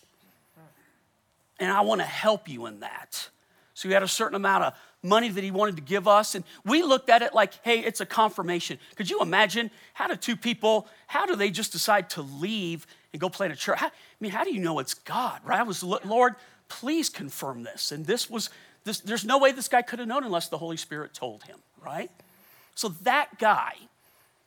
And 1.60 1.72
I 1.72 1.82
want 1.82 2.02
to 2.02 2.08
help 2.08 2.48
you 2.48 2.66
in 2.66 2.80
that. 2.80 3.30
So 3.74 3.88
he 3.88 3.94
had 3.94 4.04
a 4.04 4.08
certain 4.08 4.36
amount 4.36 4.64
of 4.66 4.74
money 5.02 5.30
that 5.30 5.44
he 5.44 5.52
wanted 5.52 5.76
to 5.78 5.82
give 5.82 6.08
us. 6.08 6.36
And 6.36 6.44
we 6.66 6.84
looked 6.84 7.10
at 7.10 7.22
it 7.22 7.34
like, 7.34 7.54
hey, 7.64 7.80
it's 7.80 8.02
a 8.02 8.06
confirmation. 8.06 8.78
Could 8.96 9.10
you 9.10 9.22
imagine 9.22 9.72
how 9.94 10.08
do 10.08 10.16
two 10.16 10.36
people, 10.36 10.88
how 11.08 11.26
do 11.26 11.36
they 11.36 11.50
just 11.50 11.72
decide 11.72 12.10
to 12.12 12.22
leave 12.22 12.86
and 13.14 13.22
go 13.22 13.30
plant 13.30 13.54
a 13.54 13.56
church? 13.56 13.80
How, 13.80 13.88
I 13.88 13.92
mean, 14.20 14.32
how 14.32 14.44
do 14.44 14.54
you 14.54 14.60
know 14.60 14.80
it's 14.80 14.94
God, 14.94 15.40
right? 15.46 15.60
I 15.60 15.64
was, 15.64 15.84
Lord, 15.84 16.36
please 16.68 17.10
confirm 17.10 17.64
this. 17.64 17.92
And 17.92 18.06
this 18.06 18.30
was 18.30 18.50
this, 18.84 19.00
there's 19.00 19.26
no 19.26 19.38
way 19.38 19.52
this 19.52 19.68
guy 19.68 19.82
could 19.82 20.00
have 20.00 20.08
known 20.08 20.24
unless 20.24 20.48
the 20.48 20.58
Holy 20.58 20.78
Spirit 20.78 21.14
told 21.14 21.44
him, 21.44 21.60
right? 21.84 22.10
So 22.76 22.90
that 23.04 23.38
guy 23.40 23.74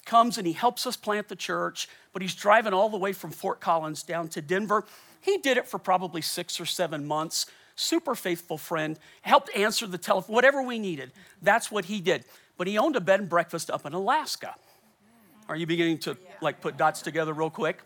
comes 0.04 0.38
and 0.38 0.46
he 0.46 0.52
helps 0.52 0.86
us 0.86 0.96
plant 0.96 1.28
the 1.28 1.36
church, 1.36 1.88
but 2.12 2.22
he's 2.22 2.34
driving 2.34 2.72
all 2.72 2.88
the 2.88 2.96
way 2.96 3.12
from 3.12 3.30
Fort 3.30 3.60
Collins 3.60 4.02
down 4.02 4.28
to 4.28 4.42
Denver. 4.42 4.84
He 5.22 5.38
did 5.38 5.56
it 5.56 5.66
for 5.66 5.78
probably 5.78 6.20
six 6.20 6.60
or 6.60 6.66
seven 6.66 7.06
months. 7.06 7.46
Super 7.74 8.14
faithful 8.14 8.58
friend, 8.58 8.98
helped 9.22 9.48
answer 9.56 9.86
the 9.86 9.96
telephone, 9.96 10.34
whatever 10.34 10.62
we 10.62 10.78
needed. 10.78 11.12
That's 11.40 11.70
what 11.70 11.86
he 11.86 12.02
did. 12.02 12.26
But 12.58 12.66
he 12.66 12.76
owned 12.76 12.96
a 12.96 13.00
bed 13.00 13.20
and 13.20 13.28
breakfast 13.30 13.70
up 13.70 13.86
in 13.86 13.94
Alaska. 13.94 14.54
Are 15.48 15.56
you 15.56 15.66
beginning 15.66 15.98
to 16.00 16.18
like 16.42 16.60
put 16.60 16.76
dots 16.76 17.00
together 17.00 17.32
real 17.32 17.48
quick? 17.48 17.78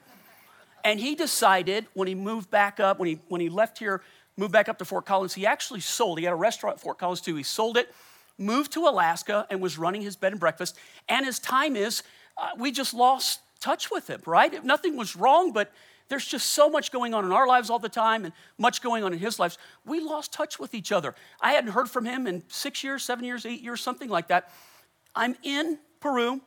And 0.83 0.99
he 0.99 1.15
decided 1.15 1.87
when 1.95 2.09
he 2.09 2.17
moved 2.17 2.51
back 2.51 2.81
up, 2.81 2.99
when 2.99 3.09
he 3.09 3.21
when 3.29 3.41
he 3.41 3.49
left 3.49 3.79
here 3.79 4.03
moved 4.37 4.53
back 4.53 4.69
up 4.69 4.79
to 4.79 4.85
Fort 4.85 5.07
Collins. 5.07 5.35
He 5.35 5.47
actually 5.47 5.81
sold, 5.81 6.19
he 6.19 6.25
had 6.25 6.33
a 6.33 6.37
restaurant 6.37 6.77
at 6.77 6.81
Fort 6.81 6.99
Collins 6.99 7.21
too. 7.21 7.37
He 7.37 7.45
sold 7.45 7.77
it 7.77 7.95
moved 8.39 8.73
to 8.73 8.87
Alaska 8.87 9.47
and 9.51 9.61
was 9.61 9.79
running 9.79 10.03
his 10.03 10.17
bed 10.17 10.33
and 10.33 10.41
breakfast. 10.41 10.77
And 11.09 11.25
his 11.25 11.39
time 11.39 11.77
is, 11.77 12.03
uh, 12.37 12.51
we 12.59 12.71
just 12.71 12.95
lost 12.95 13.41
touch 13.61 13.91
with 13.91 14.09
him, 14.09 14.21
right? 14.27 14.63
Nothing 14.65 14.97
was 14.97 15.17
wrong, 15.17 15.53
but 15.53 15.73
there's 16.09 16.27
just 16.27 16.51
so 16.51 16.71
much 16.71 16.93
going 16.93 17.15
on 17.15 17.25
in 17.25 17.33
our 17.33 17.47
lives 17.47 17.71
all 17.71 17.79
the 17.79 17.89
time 17.89 18.25
and 18.25 18.33
much 18.59 18.81
going 18.81 19.03
on 19.03 19.13
in 19.13 19.19
his 19.19 19.39
lives. 19.39 19.59
We 19.85 20.01
lost 20.01 20.33
touch 20.33 20.59
with 20.59 20.75
each 20.75 20.93
other. 20.93 21.15
I 21.41 21.53
hadn't 21.53 21.73
heard 21.73 21.91
from 21.91 22.05
him 22.05 22.27
in 22.27 22.45
six 22.49 22.85
years, 22.85 23.03
seven 23.03 23.25
years, 23.25 23.45
eight 23.45 23.61
years, 23.61 23.81
something 23.81 24.09
like 24.09 24.29
that. 24.29 24.53
I'm 25.15 25.37
in 25.43 25.79
Peru. 26.01 26.41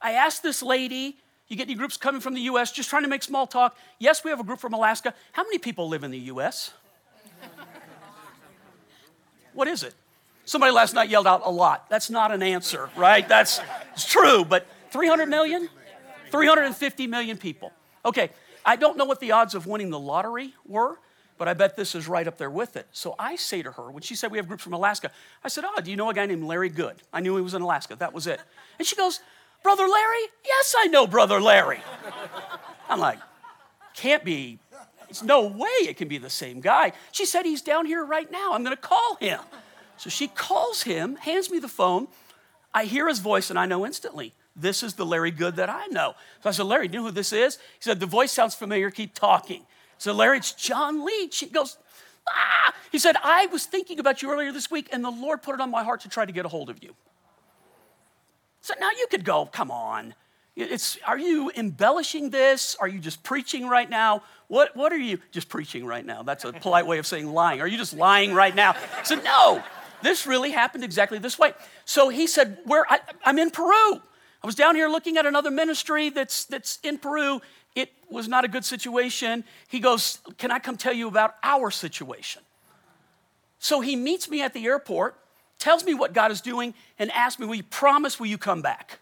I 0.00 0.12
asked 0.12 0.42
this 0.42 0.62
lady, 0.62 1.16
you 1.48 1.56
get 1.56 1.64
any 1.64 1.74
groups 1.74 1.96
coming 1.96 2.20
from 2.20 2.34
the 2.34 2.42
US, 2.42 2.70
just 2.70 2.88
trying 2.88 3.02
to 3.02 3.08
make 3.08 3.22
small 3.22 3.46
talk. 3.46 3.76
Yes, 3.98 4.22
we 4.22 4.30
have 4.30 4.40
a 4.40 4.44
group 4.44 4.60
from 4.60 4.72
Alaska. 4.72 5.12
How 5.32 5.42
many 5.42 5.58
people 5.58 5.88
live 5.88 6.04
in 6.04 6.10
the 6.10 6.18
US? 6.18 6.72
what 9.54 9.66
is 9.66 9.82
it? 9.82 9.94
Somebody 10.44 10.72
last 10.72 10.94
night 10.94 11.08
yelled 11.08 11.26
out 11.26 11.42
a 11.44 11.50
lot. 11.50 11.88
That's 11.90 12.10
not 12.10 12.32
an 12.32 12.42
answer, 12.42 12.90
right? 12.96 13.28
That's 13.28 13.60
it's 13.92 14.04
true, 14.04 14.44
but 14.44 14.66
300 14.90 15.28
million? 15.28 15.68
350 16.30 17.06
million 17.06 17.36
people. 17.36 17.72
Okay, 18.04 18.30
I 18.64 18.76
don't 18.76 18.96
know 18.96 19.04
what 19.04 19.20
the 19.20 19.32
odds 19.32 19.54
of 19.54 19.66
winning 19.66 19.90
the 19.90 19.98
lottery 19.98 20.54
were, 20.66 20.98
but 21.38 21.48
I 21.48 21.54
bet 21.54 21.76
this 21.76 21.94
is 21.94 22.06
right 22.06 22.26
up 22.26 22.36
there 22.36 22.50
with 22.50 22.76
it. 22.76 22.86
So 22.92 23.14
I 23.18 23.36
say 23.36 23.62
to 23.62 23.72
her, 23.72 23.90
when 23.90 24.02
she 24.02 24.14
said 24.14 24.30
we 24.30 24.38
have 24.38 24.46
groups 24.46 24.62
from 24.62 24.74
Alaska, 24.74 25.10
I 25.42 25.48
said, 25.48 25.64
Oh, 25.66 25.80
do 25.80 25.90
you 25.90 25.96
know 25.96 26.10
a 26.10 26.14
guy 26.14 26.26
named 26.26 26.44
Larry 26.44 26.68
Good? 26.68 26.96
I 27.12 27.20
knew 27.20 27.36
he 27.36 27.42
was 27.42 27.54
in 27.54 27.62
Alaska. 27.62 27.96
That 27.96 28.12
was 28.12 28.26
it. 28.26 28.40
And 28.78 28.86
she 28.86 28.96
goes, 28.96 29.20
Brother 29.62 29.86
Larry? 29.86 30.26
Yes, 30.44 30.74
I 30.78 30.86
know 30.86 31.06
Brother 31.06 31.40
Larry. 31.40 31.80
I'm 32.88 33.00
like, 33.00 33.18
Can't 33.94 34.24
be. 34.24 34.58
There's 35.06 35.22
no 35.22 35.46
way 35.46 35.68
it 35.88 35.96
can 35.96 36.06
be 36.08 36.18
the 36.18 36.30
same 36.30 36.60
guy. 36.60 36.92
She 37.10 37.24
said, 37.24 37.44
He's 37.44 37.62
down 37.62 37.86
here 37.86 38.04
right 38.04 38.30
now. 38.30 38.52
I'm 38.52 38.62
going 38.62 38.76
to 38.76 38.82
call 38.82 39.16
him. 39.16 39.40
So 39.96 40.08
she 40.08 40.28
calls 40.28 40.82
him, 40.82 41.16
hands 41.16 41.50
me 41.50 41.58
the 41.58 41.68
phone. 41.68 42.08
I 42.72 42.84
hear 42.84 43.08
his 43.08 43.18
voice, 43.18 43.50
and 43.50 43.58
I 43.58 43.66
know 43.66 43.84
instantly 43.84 44.34
this 44.60 44.82
is 44.82 44.94
the 44.94 45.06
Larry 45.06 45.30
Good 45.30 45.56
that 45.56 45.68
I 45.68 45.86
know. 45.86 46.14
So 46.42 46.48
I 46.48 46.52
said, 46.52 46.66
Larry, 46.66 46.88
do 46.88 46.94
you 46.94 47.00
know 47.00 47.06
who 47.06 47.12
this 47.12 47.32
is? 47.32 47.56
He 47.56 47.80
said, 47.80 48.00
The 48.00 48.06
voice 48.06 48.32
sounds 48.32 48.54
familiar. 48.54 48.90
Keep 48.90 49.14
talking. 49.14 49.64
So 49.98 50.12
Larry, 50.12 50.38
it's 50.38 50.52
John 50.52 51.04
Leach. 51.04 51.38
He 51.38 51.46
goes, 51.46 51.78
Ah! 52.28 52.74
He 52.92 52.98
said, 52.98 53.16
I 53.22 53.46
was 53.46 53.66
thinking 53.66 53.98
about 53.98 54.22
you 54.22 54.30
earlier 54.30 54.52
this 54.52 54.70
week, 54.70 54.88
and 54.92 55.04
the 55.04 55.10
Lord 55.10 55.42
put 55.42 55.54
it 55.54 55.60
on 55.60 55.70
my 55.70 55.84
heart 55.84 56.00
to 56.02 56.08
try 56.08 56.24
to 56.24 56.32
get 56.32 56.44
a 56.44 56.48
hold 56.48 56.70
of 56.70 56.82
you. 56.82 56.94
So 58.60 58.74
now 58.78 58.90
you 58.90 59.06
could 59.10 59.24
go, 59.24 59.46
come 59.46 59.70
on. 59.70 60.14
It's, 60.56 60.98
are 61.06 61.18
you 61.18 61.50
embellishing 61.56 62.30
this? 62.30 62.76
Are 62.80 62.88
you 62.88 62.98
just 62.98 63.22
preaching 63.22 63.66
right 63.66 63.88
now? 63.88 64.22
What, 64.48 64.76
what 64.76 64.92
are 64.92 64.98
you 64.98 65.18
just 65.30 65.48
preaching 65.48 65.86
right 65.86 66.04
now? 66.04 66.22
That's 66.22 66.44
a 66.44 66.52
polite 66.52 66.86
way 66.86 66.98
of 66.98 67.06
saying 67.06 67.32
lying. 67.32 67.60
Are 67.62 67.66
you 67.66 67.78
just 67.78 67.94
lying 67.94 68.34
right 68.34 68.54
now? 68.54 68.72
I 68.98 69.02
said, 69.04 69.24
no, 69.24 69.62
this 70.02 70.26
really 70.26 70.50
happened 70.50 70.84
exactly 70.84 71.18
this 71.18 71.38
way. 71.38 71.54
So 71.84 72.08
he 72.08 72.26
said, 72.26 72.58
Where 72.64 72.84
I, 72.90 73.00
I'm 73.24 73.38
in 73.38 73.50
Peru. 73.50 74.00
I 74.42 74.46
was 74.46 74.54
down 74.54 74.74
here 74.74 74.88
looking 74.88 75.16
at 75.16 75.26
another 75.26 75.50
ministry 75.50 76.08
that's, 76.08 76.44
that's 76.44 76.78
in 76.82 76.98
Peru. 76.98 77.40
It 77.74 77.92
was 78.08 78.26
not 78.26 78.44
a 78.44 78.48
good 78.48 78.64
situation. 78.64 79.44
He 79.68 79.80
goes, 79.80 80.18
Can 80.38 80.50
I 80.50 80.58
come 80.58 80.76
tell 80.76 80.92
you 80.92 81.08
about 81.08 81.34
our 81.42 81.70
situation? 81.70 82.42
So 83.58 83.80
he 83.80 83.96
meets 83.96 84.30
me 84.30 84.40
at 84.40 84.54
the 84.54 84.64
airport, 84.64 85.16
tells 85.58 85.84
me 85.84 85.92
what 85.92 86.14
God 86.14 86.30
is 86.30 86.40
doing, 86.40 86.72
and 86.98 87.10
asks 87.12 87.38
me, 87.38 87.46
Will 87.46 87.56
you 87.56 87.62
promise, 87.62 88.18
will 88.18 88.26
you 88.26 88.38
come 88.38 88.62
back? 88.62 88.98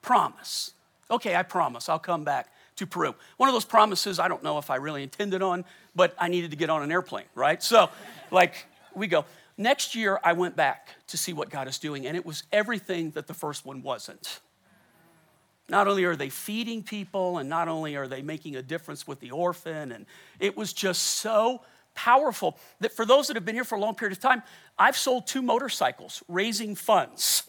Promise. 0.00 0.72
Okay, 1.10 1.36
I 1.36 1.42
promise, 1.42 1.88
I'll 1.88 1.98
come 1.98 2.24
back 2.24 2.48
to 2.76 2.86
Peru. 2.86 3.14
One 3.36 3.48
of 3.48 3.52
those 3.52 3.66
promises 3.66 4.18
I 4.18 4.28
don't 4.28 4.42
know 4.42 4.56
if 4.56 4.70
I 4.70 4.76
really 4.76 5.02
intended 5.02 5.42
on, 5.42 5.66
but 5.94 6.14
I 6.18 6.28
needed 6.28 6.52
to 6.52 6.56
get 6.56 6.70
on 6.70 6.82
an 6.82 6.90
airplane, 6.90 7.26
right? 7.34 7.62
So, 7.62 7.90
like, 8.30 8.66
we 8.94 9.06
go. 9.06 9.26
Next 9.58 9.94
year, 9.94 10.18
I 10.24 10.32
went 10.32 10.56
back 10.56 10.88
to 11.08 11.18
see 11.18 11.34
what 11.34 11.50
God 11.50 11.68
is 11.68 11.78
doing, 11.78 12.06
and 12.06 12.16
it 12.16 12.24
was 12.24 12.44
everything 12.50 13.10
that 13.10 13.26
the 13.26 13.34
first 13.34 13.66
one 13.66 13.82
wasn't. 13.82 14.40
Not 15.70 15.86
only 15.86 16.04
are 16.04 16.16
they 16.16 16.28
feeding 16.28 16.82
people, 16.82 17.38
and 17.38 17.48
not 17.48 17.68
only 17.68 17.94
are 17.96 18.08
they 18.08 18.22
making 18.22 18.56
a 18.56 18.62
difference 18.62 19.06
with 19.06 19.20
the 19.20 19.30
orphan, 19.30 19.92
and 19.92 20.04
it 20.40 20.56
was 20.56 20.72
just 20.72 21.02
so 21.02 21.62
powerful 21.94 22.58
that 22.80 22.92
for 22.92 23.06
those 23.06 23.28
that 23.28 23.36
have 23.36 23.44
been 23.44 23.54
here 23.54 23.64
for 23.64 23.76
a 23.76 23.80
long 23.80 23.94
period 23.94 24.16
of 24.16 24.20
time, 24.20 24.42
I've 24.78 24.96
sold 24.96 25.28
two 25.28 25.42
motorcycles 25.42 26.24
raising 26.26 26.74
funds. 26.74 27.44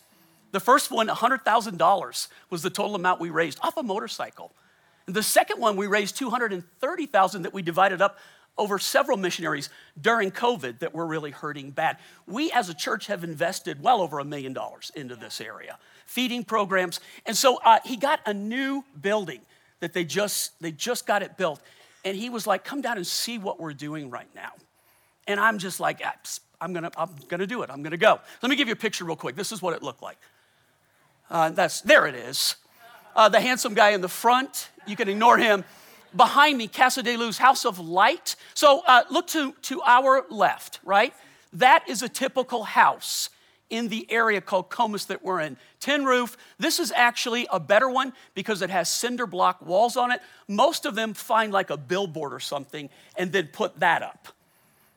The 0.51 0.59
first 0.59 0.91
one, 0.91 1.07
$100,000 1.07 2.27
was 2.49 2.61
the 2.61 2.69
total 2.69 2.95
amount 2.95 3.19
we 3.19 3.29
raised 3.31 3.59
off 3.63 3.75
a 3.77 3.83
motorcycle. 3.83 4.51
And 5.07 5.15
the 5.15 5.23
second 5.23 5.59
one, 5.59 5.75
we 5.75 5.87
raised 5.87 6.15
230,000 6.17 7.41
that 7.41 7.53
we 7.53 7.61
divided 7.61 8.01
up 8.01 8.19
over 8.57 8.77
several 8.77 9.17
missionaries 9.17 9.69
during 9.99 10.31
COVID 10.31 10.79
that 10.79 10.93
were 10.93 11.05
really 11.05 11.31
hurting 11.31 11.71
bad. 11.71 11.97
We 12.27 12.51
as 12.51 12.69
a 12.69 12.73
church 12.73 13.07
have 13.07 13.23
invested 13.23 13.81
well 13.81 14.01
over 14.01 14.19
a 14.19 14.25
million 14.25 14.53
dollars 14.53 14.91
into 14.95 15.15
this 15.15 15.41
area 15.41 15.77
feeding 16.05 16.43
programs. 16.43 16.99
And 17.25 17.37
so 17.37 17.57
uh, 17.63 17.79
he 17.85 17.95
got 17.95 18.19
a 18.25 18.33
new 18.33 18.83
building 19.01 19.39
that 19.79 19.93
they 19.93 20.03
just, 20.03 20.59
they 20.61 20.73
just 20.73 21.07
got 21.07 21.23
it 21.23 21.37
built. 21.37 21.61
And 22.03 22.17
he 22.17 22.29
was 22.29 22.45
like, 22.45 22.65
come 22.65 22.81
down 22.81 22.97
and 22.97 23.07
see 23.07 23.37
what 23.37 23.61
we're 23.61 23.73
doing 23.73 24.09
right 24.09 24.27
now. 24.35 24.51
And 25.25 25.39
I'm 25.39 25.57
just 25.57 25.79
like, 25.79 26.01
ah, 26.03 26.13
I'm 26.59 26.73
gonna, 26.73 26.91
I'm 26.97 27.15
gonna 27.29 27.47
do 27.47 27.61
it. 27.63 27.69
I'm 27.69 27.81
gonna 27.81 27.95
go. 27.95 28.19
Let 28.41 28.49
me 28.49 28.57
give 28.57 28.67
you 28.67 28.73
a 28.73 28.77
picture 28.77 29.05
real 29.05 29.15
quick. 29.15 29.37
This 29.37 29.53
is 29.53 29.61
what 29.61 29.73
it 29.73 29.81
looked 29.81 30.03
like. 30.03 30.17
Uh, 31.29 31.49
that's, 31.49 31.79
there 31.81 32.07
it 32.07 32.15
is. 32.15 32.55
Uh, 33.15 33.29
the 33.29 33.39
handsome 33.39 33.73
guy 33.73 33.91
in 33.91 34.01
the 34.01 34.09
front, 34.09 34.69
you 34.85 34.95
can 34.95 35.07
ignore 35.07 35.37
him. 35.37 35.63
Behind 36.15 36.57
me, 36.57 36.67
Casa 36.67 37.03
de 37.03 37.15
Luz, 37.17 37.37
House 37.37 37.65
of 37.65 37.79
Light. 37.79 38.35
So 38.53 38.81
uh, 38.85 39.03
look 39.09 39.27
to, 39.27 39.53
to 39.63 39.81
our 39.83 40.25
left, 40.29 40.79
right? 40.83 41.13
That 41.53 41.87
is 41.87 42.01
a 42.01 42.09
typical 42.09 42.63
house 42.63 43.29
in 43.69 43.87
the 43.87 44.05
area 44.11 44.41
called 44.41 44.69
Comas 44.69 45.05
that 45.05 45.23
we're 45.23 45.39
in. 45.39 45.57
Tin 45.79 46.05
roof. 46.05 46.37
This 46.59 46.79
is 46.79 46.91
actually 46.91 47.47
a 47.51 47.59
better 47.59 47.89
one 47.89 48.13
because 48.35 48.61
it 48.61 48.69
has 48.69 48.89
cinder 48.89 49.25
block 49.25 49.65
walls 49.65 49.95
on 49.95 50.11
it. 50.11 50.21
Most 50.47 50.85
of 50.85 50.93
them 50.93 51.13
find 51.13 51.51
like 51.51 51.69
a 51.69 51.77
billboard 51.77 52.33
or 52.33 52.39
something 52.39 52.89
and 53.17 53.31
then 53.31 53.47
put 53.47 53.79
that 53.79 54.03
up 54.03 54.27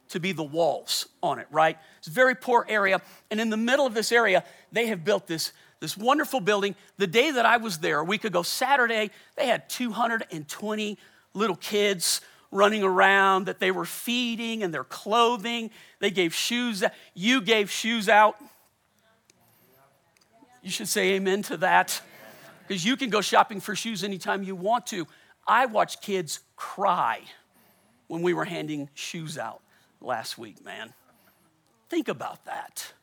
to 0.09 0.21
be 0.21 0.33
the 0.33 0.45
walls 0.45 1.09
on 1.23 1.39
it, 1.39 1.47
right? 1.51 1.79
It's 1.99 2.09
a 2.09 2.11
very 2.11 2.35
poor 2.35 2.67
area. 2.69 3.01
And 3.31 3.41
in 3.41 3.51
the 3.51 3.57
middle 3.57 3.87
of 3.87 3.95
this 3.95 4.13
area, 4.13 4.45
they 4.71 4.87
have 4.87 5.05
built 5.05 5.27
this, 5.27 5.53
this 5.85 5.99
wonderful 5.99 6.41
building. 6.41 6.75
The 6.97 7.07
day 7.07 7.31
that 7.31 7.45
I 7.45 7.59
was 7.59 7.79
there, 7.79 7.99
a 7.99 8.05
week 8.05 8.25
ago, 8.25 8.43
Saturday, 8.43 9.11
they 9.37 9.47
had 9.47 9.69
220 9.69 10.99
little 11.35 11.57
kids 11.57 12.23
running 12.51 12.83
around 12.83 13.45
that 13.47 13.59
they 13.59 13.71
were 13.71 13.85
feeding 13.85 14.63
and 14.63 14.73
their 14.73 14.85
clothing. 14.85 15.71
They 15.99 16.11
gave 16.11 16.33
shoes. 16.33 16.83
You 17.13 17.43
gave 17.43 17.71
shoes 17.71 18.09
out. 18.09 18.37
You 20.63 20.71
should 20.71 20.89
say 20.89 21.13
amen 21.17 21.43
to 21.43 21.59
that 21.59 22.01
because 22.67 22.83
you 22.83 22.97
can 22.97 23.11
go 23.11 23.21
shopping 23.21 23.61
for 23.61 23.77
shoes 23.77 24.03
anytime 24.03 24.43
you 24.43 24.57
want 24.57 24.87
to. 24.87 25.07
I 25.47 25.67
watched 25.67 26.01
kids 26.01 26.41
cry 26.57 27.21
when 28.07 28.23
we 28.23 28.33
were 28.33 28.47
handing 28.47 28.89
shoes 28.95 29.37
out 29.37 29.61
last 30.01 30.39
week, 30.39 30.65
man. 30.65 30.95
Think 31.91 32.09
about 32.09 32.47
that. 32.47 32.95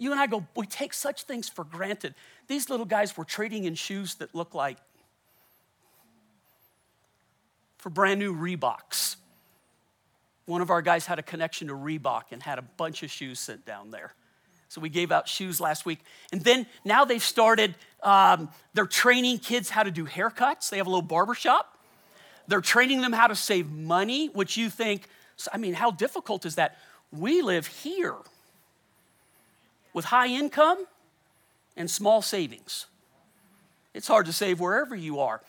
You 0.00 0.12
and 0.12 0.18
I 0.18 0.26
go, 0.26 0.46
we 0.56 0.66
take 0.66 0.94
such 0.94 1.24
things 1.24 1.50
for 1.50 1.62
granted. 1.62 2.14
These 2.48 2.70
little 2.70 2.86
guys 2.86 3.18
were 3.18 3.24
trading 3.24 3.64
in 3.64 3.74
shoes 3.74 4.14
that 4.14 4.34
look 4.34 4.54
like 4.54 4.78
for 7.76 7.90
brand 7.90 8.18
new 8.18 8.34
Reeboks. 8.34 9.16
One 10.46 10.62
of 10.62 10.70
our 10.70 10.80
guys 10.80 11.04
had 11.04 11.18
a 11.18 11.22
connection 11.22 11.68
to 11.68 11.74
Reebok 11.74 12.32
and 12.32 12.42
had 12.42 12.58
a 12.58 12.62
bunch 12.62 13.02
of 13.02 13.10
shoes 13.10 13.38
sent 13.38 13.66
down 13.66 13.90
there. 13.90 14.14
So 14.70 14.80
we 14.80 14.88
gave 14.88 15.12
out 15.12 15.28
shoes 15.28 15.60
last 15.60 15.84
week. 15.84 15.98
And 16.32 16.40
then 16.40 16.66
now 16.82 17.04
they've 17.04 17.22
started, 17.22 17.74
um, 18.02 18.48
they're 18.72 18.86
training 18.86 19.40
kids 19.40 19.68
how 19.68 19.82
to 19.82 19.90
do 19.90 20.06
haircuts. 20.06 20.70
They 20.70 20.78
have 20.78 20.86
a 20.86 20.90
little 20.90 21.02
barber 21.02 21.34
shop. 21.34 21.76
They're 22.48 22.62
training 22.62 23.02
them 23.02 23.12
how 23.12 23.26
to 23.26 23.36
save 23.36 23.70
money, 23.70 24.28
which 24.28 24.56
you 24.56 24.70
think, 24.70 25.08
I 25.52 25.58
mean, 25.58 25.74
how 25.74 25.90
difficult 25.90 26.46
is 26.46 26.54
that? 26.54 26.78
We 27.12 27.42
live 27.42 27.66
here 27.66 28.14
with 29.92 30.06
high 30.06 30.28
income 30.28 30.86
and 31.76 31.90
small 31.90 32.22
savings. 32.22 32.86
It's 33.94 34.08
hard 34.08 34.26
to 34.26 34.32
save 34.32 34.60
wherever 34.60 34.94
you 34.94 35.20
are. 35.20 35.42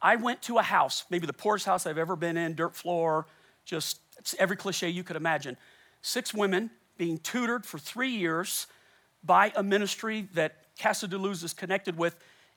I 0.00 0.16
went 0.16 0.42
to 0.42 0.58
a 0.58 0.62
house, 0.62 1.04
maybe 1.10 1.26
the 1.26 1.32
poorest 1.32 1.66
house 1.66 1.86
I've 1.86 1.98
ever 1.98 2.14
been 2.14 2.36
in, 2.36 2.54
dirt 2.54 2.76
floor, 2.76 3.26
just 3.64 4.00
every 4.38 4.56
cliche 4.56 4.88
you 4.88 5.02
could 5.02 5.16
imagine. 5.16 5.56
Six 6.02 6.32
women 6.32 6.70
being 6.96 7.18
tutored 7.18 7.66
for 7.66 7.78
three 7.78 8.10
years 8.10 8.66
by 9.24 9.52
a 9.56 9.62
ministry 9.62 10.28
that 10.34 10.56
Casa 10.78 11.08
de 11.08 11.18
Luz 11.18 11.42
is 11.42 11.52
connected 11.52 11.96
with. 11.96 12.16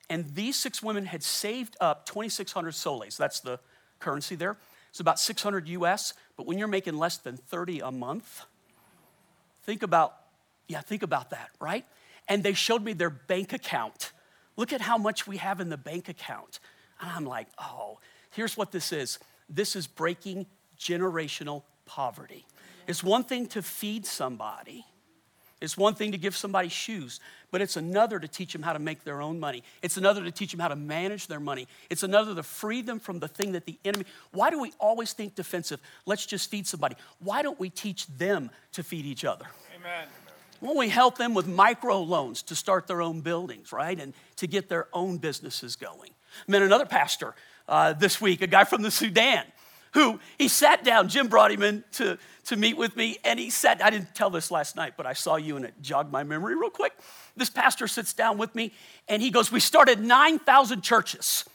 And 0.10 0.30
these 0.36 0.58
six 0.58 0.84
women 0.84 1.06
had 1.06 1.24
saved 1.24 1.76
up 1.80 2.06
2,600 2.06 2.74
soles. 2.74 3.18
That's 3.18 3.40
the 3.40 3.60
currency 4.00 4.36
there. 4.36 4.58
It's 4.90 5.00
about 5.00 5.20
600 5.20 5.68
US. 5.70 6.14
But 6.38 6.46
when 6.46 6.58
you're 6.58 6.68
making 6.68 6.98
less 6.98 7.18
than 7.18 7.38
30 7.38 7.80
a 7.80 7.92
month, 7.92 8.44
think 9.64 9.84
about, 9.84 10.16
yeah, 10.68 10.82
think 10.82 11.04
about 11.04 11.32
that, 11.32 11.50
right? 11.60 11.86
And 12.28 12.44
they 12.44 12.54
showed 12.54 12.84
me 12.84 12.94
their 12.94 13.10
bank 13.10 13.54
account. 13.54 14.12
Look 14.56 14.74
at 14.74 14.82
how 14.82 14.98
much 14.98 15.28
we 15.28 15.38
have 15.38 15.60
in 15.60 15.70
the 15.70 15.78
bank 15.78 16.10
account. 16.10 16.60
And 17.00 17.10
I'm 17.10 17.26
like, 17.26 17.48
oh, 17.60 18.00
here's 18.32 18.56
what 18.56 18.72
this 18.72 18.92
is 18.92 19.20
this 19.50 19.76
is 19.76 19.88
breaking 19.88 20.46
generational 20.80 21.64
poverty. 21.86 22.46
It's 22.88 23.04
one 23.04 23.24
thing 23.24 23.48
to 23.48 23.62
feed 23.62 24.06
somebody, 24.06 24.86
It's 25.62 25.78
one 25.78 25.94
thing 25.94 26.12
to 26.12 26.18
give 26.18 26.36
somebody 26.36 26.70
shoes, 26.70 27.20
but 27.52 27.62
it's 27.62 27.78
another 27.78 28.20
to 28.20 28.28
teach 28.28 28.52
them 28.52 28.64
how 28.64 28.74
to 28.74 28.80
make 28.80 29.04
their 29.04 29.22
own 29.22 29.40
money. 29.40 29.64
It's 29.84 29.96
another 29.96 30.24
to 30.24 30.32
teach 30.32 30.52
them 30.52 30.60
how 30.60 30.70
to 30.70 30.76
manage 30.76 31.28
their 31.28 31.40
money. 31.40 31.68
It's 31.92 32.02
another 32.02 32.34
to 32.34 32.42
free 32.42 32.82
them 32.82 33.00
from 33.00 33.20
the 33.20 33.28
thing 33.28 33.52
that 33.52 33.66
the 33.66 33.78
enemy. 33.86 34.06
Why 34.32 34.50
do 34.50 34.60
we 34.60 34.74
always 34.80 35.14
think 35.14 35.36
defensive? 35.36 35.80
Let's 36.08 36.26
just 36.26 36.50
feed 36.50 36.66
somebody. 36.66 36.96
Why 37.20 37.44
don't 37.44 37.60
we 37.60 37.70
teach 37.70 38.08
them 38.08 38.50
to 38.72 38.84
feed 38.84 39.06
each 39.06 39.24
other? 39.24 39.46
Amen. 39.76 40.08
Won't 40.62 40.78
we 40.78 40.90
help 40.90 41.18
them 41.18 41.34
with 41.34 41.48
micro 41.48 42.02
loans 42.02 42.44
to 42.44 42.56
start 42.56 42.88
their 42.88 43.02
own 43.02 43.22
buildings, 43.22 43.74
right? 43.74 44.00
And 44.00 44.14
to 44.38 44.48
get 44.48 44.70
their 44.70 44.88
own 44.94 45.18
businesses 45.18 45.76
going. 45.76 46.12
I 46.48 46.52
met 46.52 46.62
another 46.62 46.86
pastor 46.86 47.36
uh, 47.68 47.94
this 47.94 48.22
week, 48.22 48.42
a 48.42 48.48
guy 48.48 48.64
from 48.64 48.82
the 48.84 48.92
Sudan 48.92 49.44
who 49.94 50.20
he 50.38 50.48
sat 50.48 50.84
down. 50.84 51.10
Jim 51.10 51.28
brought 51.28 51.52
him 51.52 51.62
in 51.62 51.84
to, 51.94 52.18
to 52.46 52.56
meet 52.56 52.78
with 52.78 52.96
me, 52.96 53.18
and 53.24 53.40
he 53.40 53.50
said, 53.50 53.82
I 53.82 53.90
didn't 53.90 54.16
tell 54.16 54.30
this 54.30 54.52
last 54.52 54.76
night, 54.76 54.94
but 54.98 55.06
I 55.06 55.14
saw 55.14 55.36
you 55.36 55.58
and 55.58 55.66
it 55.66 55.74
jogged 55.82 56.12
my 56.12 56.24
memory 56.24 56.56
real 56.56 56.70
quick. 56.70 56.94
This 57.36 57.50
pastor 57.50 57.88
sits 57.88 58.14
down 58.14 58.38
with 58.38 58.56
me, 58.56 58.72
and 59.08 59.22
he 59.22 59.32
goes, 59.32 59.52
We 59.52 59.60
started 59.60 60.00
9,000 60.00 60.82
churches 60.82 61.46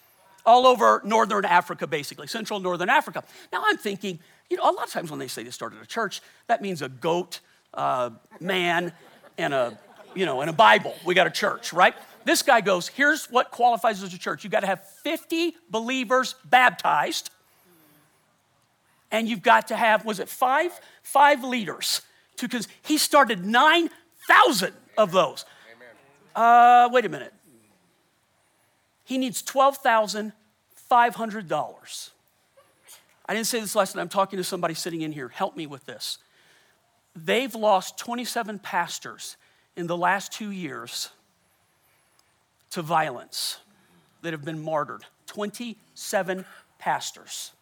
all 0.44 0.66
over 0.66 1.00
northern 1.04 1.44
Africa, 1.44 1.86
basically, 1.86 2.26
central 2.26 2.60
northern 2.60 2.88
Africa. 2.88 3.24
Now 3.52 3.64
I'm 3.66 3.78
thinking, 3.78 4.20
you 4.48 4.56
know, 4.56 4.70
a 4.70 4.72
lot 4.72 4.86
of 4.86 4.92
times 4.92 5.10
when 5.10 5.18
they 5.18 5.28
say 5.28 5.42
they 5.42 5.50
started 5.50 5.82
a 5.82 5.86
church, 5.86 6.20
that 6.46 6.62
means 6.62 6.82
a 6.82 6.88
goat, 6.88 7.40
uh, 7.76 8.10
man, 8.40 8.92
and 9.38 9.54
a, 9.54 9.78
you 10.14 10.26
know, 10.26 10.40
and 10.40 10.50
a 10.50 10.52
Bible. 10.52 10.94
We 11.04 11.14
got 11.14 11.26
a 11.26 11.30
church, 11.30 11.72
right? 11.72 11.94
This 12.24 12.42
guy 12.42 12.60
goes, 12.60 12.88
here's 12.88 13.26
what 13.26 13.52
qualifies 13.52 14.02
as 14.02 14.12
a 14.12 14.18
church. 14.18 14.42
You 14.42 14.50
got 14.50 14.60
to 14.60 14.66
have 14.66 14.84
50 15.04 15.54
believers 15.70 16.34
baptized 16.44 17.30
and 19.10 19.28
you've 19.28 19.42
got 19.42 19.66
to 19.68 19.76
have, 19.76 20.04
was 20.04 20.20
it 20.20 20.28
five? 20.28 20.78
Five 21.02 21.42
leaders. 21.44 22.02
Because 22.40 22.68
he 22.82 22.98
started 22.98 23.46
9,000 23.46 24.74
of 24.98 25.12
those. 25.12 25.44
Uh, 26.34 26.88
wait 26.92 27.04
a 27.04 27.08
minute. 27.08 27.32
He 29.04 29.18
needs 29.18 29.40
$12,500. 29.42 32.10
I 33.28 33.34
didn't 33.34 33.46
say 33.46 33.58
this 33.60 33.74
last 33.74 33.96
night. 33.96 34.02
I'm 34.02 34.08
talking 34.08 34.36
to 34.36 34.44
somebody 34.44 34.74
sitting 34.74 35.00
in 35.02 35.10
here. 35.12 35.28
Help 35.28 35.56
me 35.56 35.66
with 35.66 35.84
this. 35.86 36.18
They've 37.16 37.54
lost 37.54 37.98
27 37.98 38.58
pastors 38.58 39.36
in 39.74 39.86
the 39.86 39.96
last 39.96 40.32
two 40.32 40.50
years 40.50 41.10
to 42.70 42.82
violence 42.82 43.58
that 44.22 44.32
have 44.32 44.44
been 44.44 44.62
martyred. 44.62 45.04
27 45.26 46.44
pastors. 46.78 47.52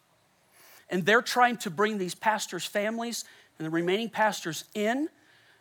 And 0.89 1.05
they're 1.05 1.21
trying 1.21 1.57
to 1.57 1.69
bring 1.69 1.97
these 1.97 2.15
pastors' 2.15 2.65
families 2.65 3.25
and 3.57 3.65
the 3.65 3.69
remaining 3.69 4.09
pastors 4.09 4.65
in 4.73 5.07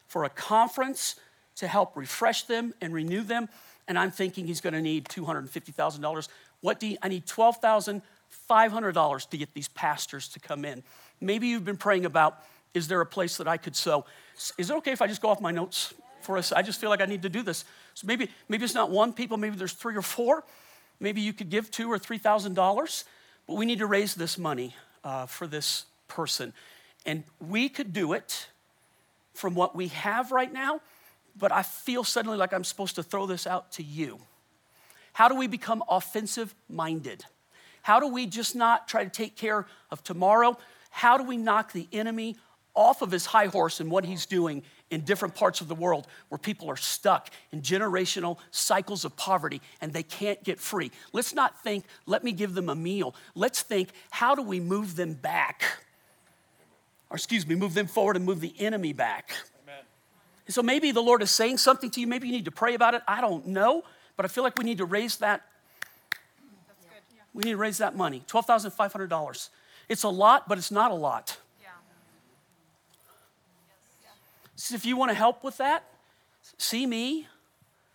for 0.06 0.24
a 0.24 0.28
conference 0.28 1.14
to 1.56 1.68
help 1.68 1.96
refresh 1.96 2.42
them 2.44 2.74
and 2.80 2.92
renew 2.92 3.22
them. 3.22 3.48
And 3.86 3.98
I'm 3.98 4.10
thinking 4.10 4.46
he's 4.46 4.60
going 4.60 4.74
to 4.74 4.82
need 4.82 5.06
$250,000. 5.06 6.28
What 6.60 6.80
do 6.80 6.88
you, 6.88 6.98
I 7.02 7.08
need 7.08 7.26
$12,500 7.26 9.30
to 9.30 9.36
get 9.36 9.54
these 9.54 9.68
pastors 9.68 10.28
to 10.28 10.40
come 10.40 10.64
in. 10.64 10.82
Maybe 11.20 11.46
you've 11.48 11.64
been 11.64 11.76
praying 11.76 12.06
about 12.06 12.42
is 12.74 12.88
there 12.88 13.00
a 13.00 13.06
place 13.06 13.36
that 13.38 13.48
I 13.48 13.56
could 13.56 13.76
sow? 13.76 14.04
Is 14.58 14.70
it 14.70 14.76
okay 14.78 14.92
if 14.92 15.00
I 15.00 15.06
just 15.06 15.22
go 15.22 15.28
off 15.28 15.40
my 15.40 15.52
notes 15.52 15.94
for 16.20 16.36
us? 16.36 16.52
I 16.52 16.62
just 16.62 16.80
feel 16.80 16.90
like 16.90 17.00
I 17.00 17.06
need 17.06 17.22
to 17.22 17.28
do 17.28 17.42
this. 17.42 17.64
So 17.94 18.06
maybe, 18.06 18.28
maybe 18.48 18.64
it's 18.64 18.74
not 18.74 18.90
one 18.90 19.12
people, 19.12 19.36
maybe 19.36 19.56
there's 19.56 19.72
three 19.72 19.96
or 19.96 20.02
four. 20.02 20.44
Maybe 21.00 21.20
you 21.20 21.32
could 21.32 21.50
give 21.50 21.70
two 21.70 21.90
or 21.90 21.98
three 21.98 22.18
thousand 22.18 22.54
dollars, 22.54 23.04
but 23.46 23.56
we 23.56 23.66
need 23.66 23.78
to 23.78 23.86
raise 23.86 24.14
this 24.14 24.38
money 24.38 24.74
uh, 25.02 25.26
for 25.26 25.46
this 25.46 25.86
person. 26.08 26.52
And 27.06 27.24
we 27.40 27.68
could 27.68 27.92
do 27.92 28.12
it 28.12 28.48
from 29.34 29.54
what 29.54 29.74
we 29.74 29.88
have 29.88 30.32
right 30.32 30.52
now, 30.52 30.80
but 31.36 31.52
I 31.52 31.62
feel 31.62 32.04
suddenly 32.04 32.38
like 32.38 32.52
I'm 32.52 32.64
supposed 32.64 32.94
to 32.94 33.02
throw 33.02 33.26
this 33.26 33.46
out 33.46 33.72
to 33.72 33.82
you. 33.82 34.20
How 35.12 35.28
do 35.28 35.34
we 35.34 35.46
become 35.46 35.82
offensive 35.88 36.54
minded? 36.68 37.24
How 37.82 38.00
do 38.00 38.08
we 38.08 38.26
just 38.26 38.56
not 38.56 38.88
try 38.88 39.04
to 39.04 39.10
take 39.10 39.36
care 39.36 39.66
of 39.90 40.02
tomorrow? 40.02 40.56
How 40.90 41.18
do 41.18 41.24
we 41.24 41.36
knock 41.36 41.72
the 41.72 41.88
enemy 41.92 42.36
off 42.74 43.02
of 43.02 43.10
his 43.10 43.26
high 43.26 43.46
horse 43.46 43.80
and 43.80 43.90
what 43.90 44.04
he's 44.04 44.26
doing 44.26 44.62
in 44.90 45.02
different 45.02 45.34
parts 45.34 45.60
of 45.60 45.68
the 45.68 45.74
world 45.74 46.06
where 46.28 46.38
people 46.38 46.68
are 46.68 46.76
stuck 46.76 47.30
in 47.52 47.62
generational 47.62 48.38
cycles 48.50 49.04
of 49.04 49.16
poverty 49.16 49.60
and 49.80 49.92
they 49.92 50.02
can't 50.02 50.42
get 50.44 50.58
free. 50.58 50.90
Let's 51.12 51.34
not 51.34 51.62
think, 51.62 51.84
let 52.06 52.24
me 52.24 52.32
give 52.32 52.54
them 52.54 52.68
a 52.68 52.74
meal. 52.74 53.14
Let's 53.34 53.62
think, 53.62 53.90
how 54.10 54.34
do 54.34 54.42
we 54.42 54.60
move 54.60 54.96
them 54.96 55.14
back? 55.14 55.62
Or, 57.10 57.16
excuse 57.16 57.46
me, 57.46 57.54
move 57.54 57.74
them 57.74 57.86
forward 57.86 58.16
and 58.16 58.24
move 58.24 58.40
the 58.40 58.54
enemy 58.58 58.92
back. 58.92 59.30
Amen. 59.62 59.84
so 60.48 60.62
maybe 60.62 60.90
the 60.90 61.02
Lord 61.02 61.22
is 61.22 61.30
saying 61.30 61.58
something 61.58 61.90
to 61.90 62.00
you. 62.00 62.06
Maybe 62.06 62.26
you 62.26 62.32
need 62.32 62.46
to 62.46 62.50
pray 62.50 62.74
about 62.74 62.94
it. 62.94 63.02
I 63.06 63.20
don't 63.20 63.46
know. 63.46 63.84
But 64.16 64.26
I 64.26 64.28
feel 64.28 64.44
like 64.44 64.56
we 64.56 64.64
need 64.64 64.78
to 64.78 64.84
raise 64.84 65.16
that. 65.18 65.42
Yeah. 66.82 67.22
We 67.32 67.42
need 67.44 67.52
to 67.52 67.56
raise 67.56 67.78
that 67.78 67.96
money 67.96 68.22
$12,500. 68.28 69.48
It's 69.88 70.02
a 70.02 70.08
lot, 70.08 70.48
but 70.48 70.58
it's 70.58 70.70
not 70.70 70.90
a 70.90 70.94
lot. 70.94 71.36
If 74.56 74.84
you 74.86 74.96
want 74.96 75.10
to 75.10 75.14
help 75.14 75.42
with 75.42 75.56
that, 75.58 75.84
see 76.58 76.86
me, 76.86 77.26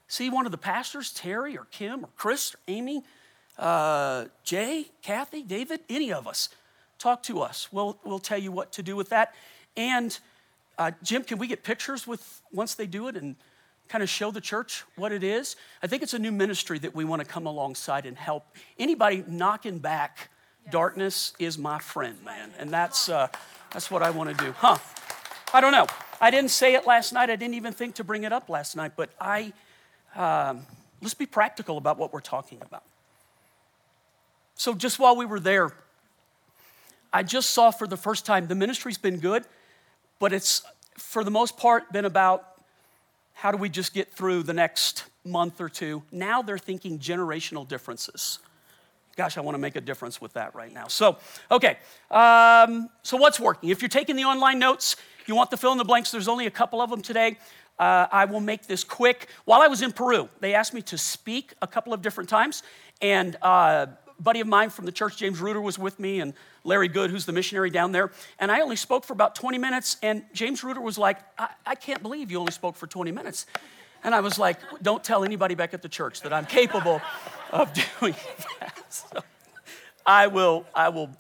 see 0.08 0.30
one 0.30 0.46
of 0.46 0.52
the 0.52 0.58
pastors, 0.58 1.12
Terry 1.12 1.58
or 1.58 1.66
Kim 1.72 2.04
or 2.04 2.10
Chris 2.18 2.54
or 2.54 2.60
Amy, 2.68 3.04
uh, 3.58 4.26
Jay, 4.44 4.88
Kathy, 5.02 5.44
David, 5.44 5.82
any 5.90 6.12
of 6.12 6.28
us. 6.28 6.50
Talk 6.98 7.24
to 7.24 7.42
us. 7.42 7.70
We'll, 7.72 7.98
we'll 8.04 8.20
tell 8.20 8.38
you 8.38 8.52
what 8.52 8.74
to 8.74 8.84
do 8.84 8.96
with 8.96 9.10
that. 9.10 9.34
And 9.78 10.18
uh, 10.78 10.92
Jim, 11.04 11.24
can 11.24 11.38
we 11.38 11.48
get 11.48 11.64
pictures 11.64 12.06
with 12.06 12.42
once 12.52 12.76
they 12.76 12.88
do 12.88 13.08
it 13.08 13.16
and 13.16 13.36
kind 13.88 14.04
of 14.04 14.10
show 14.10 14.32
the 14.32 14.42
church 14.42 14.84
what 14.96 15.12
it 15.12 15.24
is? 15.24 15.56
I 15.82 15.88
think 15.88 16.04
it's 16.04 16.14
a 16.14 16.20
new 16.20 16.32
ministry 16.32 16.80
that 16.80 16.94
we 16.94 17.06
want 17.06 17.22
to 17.22 17.28
come 17.28 17.46
alongside 17.46 18.06
and 18.06 18.18
help. 18.18 18.46
Anybody 18.78 19.24
knocking 19.28 19.80
back 19.80 20.30
yes. 20.66 20.72
darkness 20.74 21.34
is 21.40 21.58
my 21.58 21.80
friend, 21.80 22.18
man. 22.26 22.52
And 22.58 22.70
that's, 22.70 23.08
uh, 23.08 23.28
that's 23.72 23.90
what 23.90 24.04
I 24.04 24.10
want 24.10 24.38
to 24.38 24.46
do. 24.46 24.52
Huh? 24.54 24.78
I 25.54 25.62
don't 25.62 25.72
know. 25.72 25.88
I 26.22 26.32
didn't 26.32 26.52
say 26.52 26.74
it 26.74 26.86
last 26.86 27.14
night. 27.14 27.30
I 27.30 27.36
didn't 27.36 27.56
even 27.56 27.74
think 27.74 27.96
to 27.96 28.04
bring 28.04 28.24
it 28.24 28.34
up 28.34 28.50
last 28.50 28.76
night, 28.76 28.94
but 28.96 29.10
I, 29.20 29.54
um, 30.16 30.66
let's 31.02 31.14
be 31.14 31.26
practical 31.26 31.78
about 31.78 31.98
what 31.98 32.12
we're 32.12 32.20
talking 32.20 32.60
about. 32.62 32.84
So, 34.56 34.74
just 34.74 35.00
while 35.00 35.16
we 35.16 35.26
were 35.26 35.40
there, 35.40 35.72
I 37.14 37.24
just 37.24 37.52
saw 37.52 37.72
for 37.72 37.88
the 37.88 37.98
first 37.98 38.26
time 38.26 38.48
the 38.48 38.56
ministry's 38.56 38.98
been 38.98 39.20
good, 39.20 39.46
but 40.20 40.34
it's 40.34 40.64
for 40.98 41.24
the 41.24 41.32
most 41.32 41.58
part 41.58 41.92
been 41.92 42.06
about 42.06 42.46
how 43.34 43.52
do 43.52 43.58
we 43.58 43.70
just 43.70 43.94
get 43.94 44.12
through 44.12 44.44
the 44.44 44.54
next 44.54 45.06
month 45.24 45.62
or 45.62 45.70
two. 45.70 46.04
Now 46.12 46.42
they're 46.42 46.58
thinking 46.58 47.00
generational 47.00 47.66
differences. 47.66 48.40
Gosh, 49.16 49.38
I 49.38 49.42
want 49.42 49.56
to 49.56 49.60
make 49.60 49.76
a 49.76 49.82
difference 49.82 50.22
with 50.22 50.34
that 50.34 50.54
right 50.56 50.74
now. 50.74 50.88
So, 50.88 51.18
okay, 51.50 51.78
um, 52.12 52.90
so 53.02 53.18
what's 53.18 53.40
working? 53.40 53.70
If 53.70 53.82
you're 53.82 53.90
taking 53.90 54.16
the 54.16 54.26
online 54.26 54.60
notes, 54.60 54.98
you 55.30 55.36
want 55.36 55.52
the 55.52 55.58
fill 55.58 55.72
in 55.72 55.78
the 55.78 55.86
blanks? 55.86 56.12
There's 56.12 56.28
only 56.28 56.48
a 56.48 56.52
couple 56.52 56.82
of 56.82 56.90
them 56.90 57.02
today. 57.02 57.38
Uh, 57.78 58.08
I 58.12 58.26
will 58.26 58.42
make 58.42 58.68
this 58.68 58.84
quick. 58.84 59.30
While 59.46 59.62
I 59.62 59.68
was 59.68 59.82
in 59.82 59.94
Peru, 59.94 60.28
they 60.42 60.54
asked 60.54 60.74
me 60.74 60.82
to 60.84 60.98
speak 60.98 61.54
a 61.62 61.68
couple 61.68 61.94
of 61.94 62.02
different 62.02 62.30
times, 62.30 62.64
and 63.02 63.38
uh, 63.42 63.86
buddy 64.20 64.42
of 64.42 64.48
mine 64.48 64.70
from 64.70 64.86
the 64.86 64.92
church, 64.92 65.18
James 65.18 65.40
Reuter, 65.40 65.62
was 65.62 65.80
with 65.80 66.00
me, 66.00 66.20
and 66.20 66.34
Larry 66.64 66.90
Good, 66.90 67.10
who's 67.10 67.26
the 67.26 67.32
missionary 67.32 67.70
down 67.70 67.92
there. 67.92 68.12
And 68.40 68.52
I 68.52 68.62
only 68.62 68.76
spoke 68.76 69.06
for 69.06 69.14
about 69.14 69.36
20 69.36 69.58
minutes, 69.58 69.98
and 70.04 70.24
James 70.34 70.64
Reuter 70.64 70.82
was 70.82 70.98
like, 70.98 71.20
I, 71.38 71.50
I 71.66 71.76
can't 71.76 72.02
believe 72.02 72.32
you 72.32 72.40
only 72.40 72.52
spoke 72.52 72.76
for 72.76 72.88
20 72.88 73.12
minutes. 73.12 73.46
And 74.04 74.16
I 74.16 74.22
was 74.22 74.40
like, 74.40 74.58
don't 74.82 75.04
tell 75.04 75.24
anybody 75.24 75.56
back 75.56 75.74
at 75.74 75.82
the 75.82 75.90
church 75.90 76.22
that 76.22 76.34
I'm 76.34 76.46
capable 76.46 77.02
of 77.52 77.72
doing 78.00 78.16
that. 78.60 78.84
So 78.90 79.24
I 80.06 80.28
will, 80.28 80.66
I 80.74 80.90
will 80.90 81.12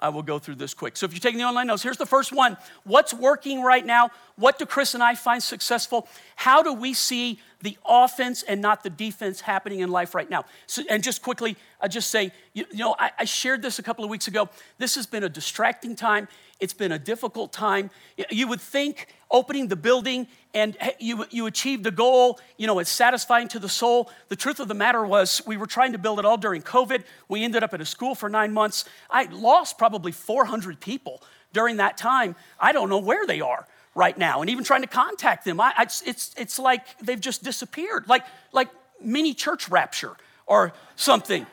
I 0.00 0.08
will 0.08 0.22
go 0.22 0.38
through 0.38 0.56
this 0.56 0.74
quick. 0.74 0.96
So 0.96 1.06
if 1.06 1.12
you're 1.12 1.20
taking 1.20 1.38
the 1.38 1.44
online 1.44 1.66
notes, 1.66 1.82
here's 1.82 1.96
the 1.96 2.06
first 2.06 2.32
one. 2.32 2.56
What's 2.84 3.12
working 3.12 3.62
right 3.62 3.84
now? 3.84 4.10
What 4.36 4.58
do 4.58 4.66
Chris 4.66 4.94
and 4.94 5.02
I 5.02 5.14
find 5.14 5.42
successful? 5.42 6.08
How 6.36 6.62
do 6.62 6.72
we 6.72 6.94
see 6.94 7.40
the 7.62 7.76
offense 7.84 8.42
and 8.42 8.60
not 8.60 8.82
the 8.82 8.90
defense 8.90 9.40
happening 9.40 9.80
in 9.80 9.90
life 9.90 10.14
right 10.14 10.30
now? 10.30 10.44
So, 10.66 10.82
and 10.88 11.02
just 11.02 11.22
quickly, 11.22 11.56
I 11.80 11.88
just 11.88 12.10
say, 12.10 12.32
you, 12.52 12.64
you 12.70 12.78
know, 12.78 12.94
I, 12.98 13.10
I 13.18 13.24
shared 13.24 13.62
this 13.62 13.78
a 13.78 13.82
couple 13.82 14.04
of 14.04 14.10
weeks 14.10 14.28
ago. 14.28 14.48
This 14.78 14.94
has 14.94 15.06
been 15.06 15.24
a 15.24 15.28
distracting 15.28 15.96
time. 15.96 16.28
It's 16.60 16.74
been 16.74 16.92
a 16.92 16.98
difficult 16.98 17.52
time. 17.52 17.90
You 18.30 18.48
would 18.48 18.60
think 18.60 19.08
opening 19.30 19.68
the 19.68 19.76
building 19.76 20.26
and 20.54 20.76
you, 20.98 21.24
you 21.30 21.46
achieved 21.46 21.84
the 21.84 21.90
goal, 21.90 22.40
you 22.56 22.66
know, 22.66 22.78
it's 22.78 22.90
satisfying 22.90 23.48
to 23.48 23.58
the 23.58 23.68
soul. 23.68 24.10
The 24.28 24.36
truth 24.36 24.60
of 24.60 24.68
the 24.68 24.74
matter 24.74 25.04
was, 25.04 25.42
we 25.46 25.56
were 25.56 25.66
trying 25.66 25.92
to 25.92 25.98
build 25.98 26.18
it 26.18 26.24
all 26.24 26.38
during 26.38 26.62
COVID. 26.62 27.04
We 27.28 27.44
ended 27.44 27.62
up 27.62 27.74
at 27.74 27.80
a 27.80 27.84
school 27.84 28.14
for 28.14 28.28
nine 28.28 28.52
months. 28.52 28.84
I 29.10 29.24
lost 29.24 29.76
probably 29.76 30.12
400 30.12 30.80
people 30.80 31.22
during 31.52 31.76
that 31.76 31.96
time. 31.96 32.34
I 32.58 32.72
don't 32.72 32.88
know 32.88 32.98
where 32.98 33.26
they 33.26 33.40
are 33.40 33.66
right 33.94 34.16
now. 34.16 34.40
And 34.40 34.48
even 34.48 34.64
trying 34.64 34.82
to 34.82 34.88
contact 34.88 35.44
them, 35.44 35.60
I, 35.60 35.74
it's, 35.80 36.02
it's, 36.02 36.34
it's 36.38 36.58
like 36.58 36.98
they've 36.98 37.20
just 37.20 37.44
disappeared, 37.44 38.08
like, 38.08 38.24
like 38.52 38.68
mini 39.02 39.34
church 39.34 39.68
rapture 39.68 40.16
or 40.46 40.72
something 40.96 41.46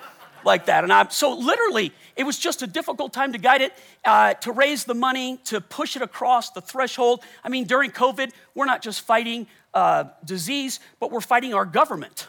like 0.45 0.67
that. 0.67 0.83
And 0.83 0.93
I'm 0.93 1.09
so 1.09 1.33
literally, 1.33 1.91
it 2.15 2.23
was 2.23 2.37
just 2.37 2.61
a 2.61 2.67
difficult 2.67 3.13
time 3.13 3.33
to 3.33 3.37
guide 3.37 3.61
it, 3.61 3.73
uh, 4.03 4.33
to 4.35 4.51
raise 4.51 4.85
the 4.85 4.93
money, 4.93 5.37
to 5.45 5.59
push 5.61 5.95
it 5.95 6.01
across 6.01 6.51
the 6.51 6.61
threshold. 6.61 7.23
I 7.43 7.49
mean, 7.49 7.65
during 7.65 7.91
COVID, 7.91 8.31
we're 8.53 8.65
not 8.65 8.81
just 8.81 9.01
fighting 9.01 9.47
uh, 9.73 10.05
disease, 10.23 10.79
but 10.99 11.11
we're 11.11 11.21
fighting 11.21 11.53
our 11.53 11.65
government 11.65 12.27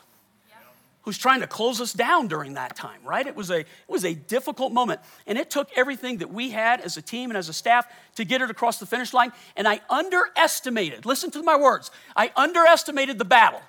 who's 1.06 1.16
trying 1.16 1.38
to 1.38 1.46
close 1.46 1.80
us 1.80 1.92
down 1.92 2.26
during 2.26 2.54
that 2.54 2.74
time, 2.74 2.98
right? 3.04 3.28
It 3.28 3.36
was 3.36 3.48
a, 3.48 3.60
it 3.60 3.66
was 3.86 4.04
a 4.04 4.12
difficult 4.12 4.72
moment. 4.72 5.00
And 5.28 5.38
it 5.38 5.50
took 5.50 5.68
everything 5.76 6.18
that 6.18 6.32
we 6.32 6.50
had 6.50 6.80
as 6.80 6.96
a 6.96 7.02
team 7.02 7.30
and 7.30 7.38
as 7.38 7.48
a 7.48 7.52
staff 7.52 7.86
to 8.16 8.24
get 8.24 8.42
it 8.42 8.50
across 8.50 8.78
the 8.78 8.86
finish 8.86 9.14
line. 9.14 9.30
And 9.56 9.68
I 9.68 9.80
underestimated, 9.88 11.06
listen 11.06 11.30
to 11.30 11.42
my 11.44 11.56
words, 11.56 11.92
I 12.16 12.32
underestimated 12.34 13.18
the 13.18 13.24
battle. 13.24 13.62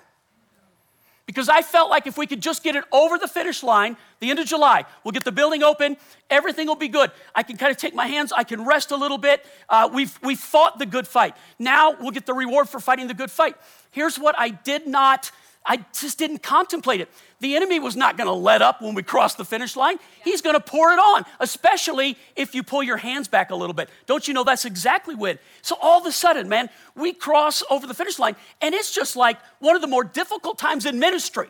Because 1.28 1.50
I 1.50 1.60
felt 1.60 1.90
like 1.90 2.06
if 2.06 2.16
we 2.16 2.26
could 2.26 2.40
just 2.40 2.64
get 2.64 2.74
it 2.74 2.84
over 2.90 3.18
the 3.18 3.28
finish 3.28 3.62
line, 3.62 3.98
the 4.18 4.30
end 4.30 4.38
of 4.38 4.46
July, 4.46 4.86
we'll 5.04 5.12
get 5.12 5.24
the 5.24 5.30
building 5.30 5.62
open, 5.62 5.98
everything 6.30 6.66
will 6.66 6.74
be 6.74 6.88
good. 6.88 7.10
I 7.34 7.42
can 7.42 7.58
kind 7.58 7.70
of 7.70 7.76
take 7.76 7.94
my 7.94 8.06
hands, 8.06 8.32
I 8.32 8.44
can 8.44 8.64
rest 8.64 8.92
a 8.92 8.96
little 8.96 9.18
bit. 9.18 9.44
Uh, 9.68 9.90
we've, 9.92 10.18
we've 10.22 10.40
fought 10.40 10.78
the 10.78 10.86
good 10.86 11.06
fight. 11.06 11.36
Now 11.58 11.94
we'll 12.00 12.12
get 12.12 12.24
the 12.24 12.32
reward 12.32 12.70
for 12.70 12.80
fighting 12.80 13.08
the 13.08 13.14
good 13.14 13.30
fight. 13.30 13.56
Here's 13.90 14.18
what 14.18 14.36
I 14.38 14.48
did 14.48 14.86
not 14.86 15.30
I 15.68 15.84
just 15.92 16.18
didn't 16.18 16.42
contemplate 16.42 17.02
it. 17.02 17.10
The 17.40 17.54
enemy 17.54 17.78
was 17.78 17.94
not 17.94 18.16
going 18.16 18.26
to 18.26 18.32
let 18.32 18.62
up 18.62 18.80
when 18.80 18.94
we 18.94 19.02
crossed 19.02 19.36
the 19.36 19.44
finish 19.44 19.76
line. 19.76 19.98
He's 20.24 20.40
going 20.40 20.54
to 20.54 20.60
pour 20.60 20.92
it 20.92 20.98
on, 20.98 21.26
especially 21.40 22.16
if 22.34 22.54
you 22.54 22.62
pull 22.62 22.82
your 22.82 22.96
hands 22.96 23.28
back 23.28 23.50
a 23.50 23.54
little 23.54 23.74
bit. 23.74 23.90
Don't 24.06 24.26
you 24.26 24.32
know 24.32 24.44
that's 24.44 24.64
exactly 24.64 25.14
when? 25.14 25.38
So 25.60 25.76
all 25.82 26.00
of 26.00 26.06
a 26.06 26.12
sudden, 26.12 26.48
man, 26.48 26.70
we 26.96 27.12
cross 27.12 27.62
over 27.70 27.86
the 27.86 27.92
finish 27.92 28.18
line, 28.18 28.34
and 28.62 28.74
it's 28.74 28.94
just 28.94 29.14
like 29.14 29.38
one 29.58 29.76
of 29.76 29.82
the 29.82 29.88
more 29.88 30.04
difficult 30.04 30.58
times 30.58 30.86
in 30.86 30.98
ministry 30.98 31.48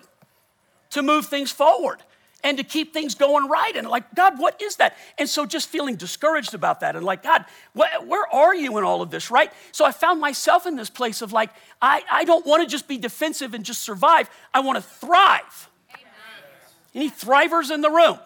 to 0.90 1.02
move 1.02 1.26
things 1.26 1.52
forward 1.52 2.02
and 2.44 2.57
to 2.57 2.64
keep 2.64 2.92
things 2.92 3.14
going 3.14 3.48
right. 3.48 3.74
And 3.74 3.88
like, 3.88 4.14
God, 4.14 4.38
what 4.38 4.61
is 4.62 4.77
that? 4.77 4.96
And 5.18 5.29
so 5.29 5.44
just 5.44 5.68
feeling 5.68 5.96
discouraged 5.96 6.55
about 6.55 6.81
that 6.81 6.94
and 6.94 7.05
like, 7.05 7.22
God, 7.22 7.44
wh- 7.74 8.07
where 8.07 8.33
are 8.33 8.55
you 8.55 8.79
in 8.79 8.85
all 8.85 9.03
of 9.03 9.11
this, 9.11 9.31
right? 9.31 9.53
So 9.72 9.85
I 9.85 9.92
found 9.92 10.20
myself 10.20 10.66
in 10.66 10.77
this 10.77 10.90
place 10.90 11.20
of 11.20 11.33
like, 11.33 11.51
I, 11.83 12.03
I 12.11 12.24
don't 12.24 12.46
want 12.46 12.62
to 12.62 12.68
just 12.68 12.87
be 12.87 12.96
defensive 12.96 13.55
and 13.55 13.64
just 13.64 13.81
survive. 13.83 14.31
I 14.55 14.61
want 14.61 14.77
to 14.77 14.83
thrive. 14.83 15.68
Amen. 15.90 16.05
Any 16.94 17.11
thrivers 17.11 17.70
in 17.72 17.81
the 17.81 17.90
room? 17.90 18.18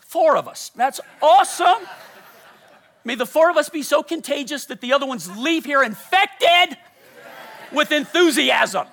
Four 0.00 0.36
of 0.36 0.48
us. 0.48 0.72
That's 0.74 1.00
awesome. 1.22 1.86
May 3.04 3.14
the 3.14 3.26
four 3.26 3.48
of 3.48 3.56
us 3.56 3.68
be 3.68 3.82
so 3.84 4.02
contagious 4.02 4.66
that 4.66 4.80
the 4.80 4.92
other 4.92 5.06
ones 5.06 5.30
leave 5.38 5.64
here 5.64 5.84
infected 5.84 6.76
with 7.72 7.92
enthusiasm. 7.92 8.88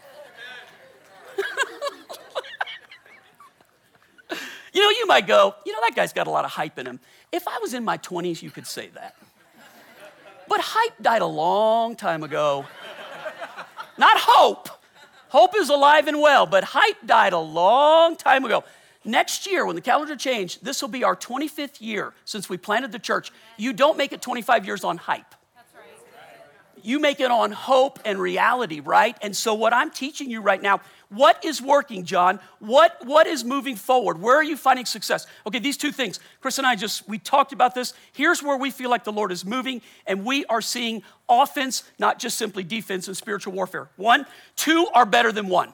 You 4.78 4.84
know, 4.84 4.92
you 4.92 5.08
might 5.08 5.26
go, 5.26 5.56
you 5.66 5.74
know, 5.74 5.80
that 5.82 5.96
guy's 5.96 6.14
got 6.14 6.28
a 6.28 6.30
lot 6.30 6.46
of 6.46 6.52
hype 6.52 6.78
in 6.78 6.86
him. 6.86 7.00
If 7.32 7.48
I 7.48 7.58
was 7.58 7.74
in 7.74 7.84
my 7.84 7.98
20s, 7.98 8.44
you 8.44 8.52
could 8.52 8.68
say 8.68 8.90
that. 8.90 9.16
But 10.48 10.60
hype 10.62 11.02
died 11.02 11.24
a 11.24 11.26
long 11.26 11.96
time 11.96 12.22
ago. 12.22 12.64
Not 13.98 14.18
hope. 14.20 14.70
Hope 15.30 15.56
is 15.56 15.70
alive 15.70 16.08
and 16.08 16.22
well, 16.22 16.46
but 16.46 16.64
hype 16.64 17.08
died 17.08 17.34
a 17.34 17.40
long 17.40 18.16
time 18.18 18.46
ago. 18.46 18.64
Next 19.04 19.48
year, 19.48 19.66
when 19.66 19.76
the 19.76 19.82
calendar 19.82 20.16
changed, 20.16 20.64
this 20.64 20.80
will 20.80 20.90
be 20.90 21.04
our 21.04 21.16
25th 21.16 21.82
year 21.82 22.14
since 22.24 22.48
we 22.48 22.58
planted 22.58 22.92
the 22.92 23.00
church. 23.00 23.32
You 23.58 23.74
don't 23.74 23.98
make 23.98 24.14
it 24.14 24.22
25 24.22 24.68
years 24.68 24.84
on 24.84 24.98
hype. 24.98 25.34
You 26.88 27.00
make 27.00 27.20
it 27.20 27.30
on 27.30 27.52
hope 27.52 28.00
and 28.06 28.18
reality, 28.18 28.80
right? 28.80 29.18
And 29.22 29.36
so, 29.36 29.54
what 29.54 29.74
I'm 29.74 29.92
teaching 29.92 30.30
you 30.30 30.42
right 30.42 30.62
now 30.62 30.80
what 31.10 31.44
is 31.46 31.62
working, 31.62 32.04
John? 32.04 32.40
What, 32.60 33.06
what 33.06 33.28
is 33.28 33.46
moving 33.46 33.76
forward? 33.78 34.22
Where 34.22 34.36
are 34.36 34.44
you 34.44 34.58
finding 34.58 34.86
success? 34.86 35.26
Okay, 35.46 35.60
these 35.60 35.78
two 35.78 35.92
things. 35.92 36.20
Chris 36.42 36.58
and 36.58 36.68
I 36.68 36.76
just, 36.76 37.08
we 37.08 37.18
talked 37.18 37.54
about 37.54 37.76
this. 37.76 37.94
Here's 38.12 38.44
where 38.44 38.58
we 38.58 38.72
feel 38.72 38.90
like 38.90 39.06
the 39.06 39.12
Lord 39.14 39.32
is 39.32 39.46
moving, 39.46 39.82
and 40.06 40.26
we 40.26 40.44
are 40.46 40.62
seeing 40.62 41.04
offense, 41.30 41.84
not 41.98 42.20
just 42.20 42.38
simply 42.38 42.64
defense 42.64 43.08
and 43.08 43.16
spiritual 43.16 43.54
warfare. 43.54 43.88
One, 43.96 44.26
two 44.58 44.88
are 44.94 45.06
better 45.06 45.32
than 45.32 45.48
one. 45.48 45.74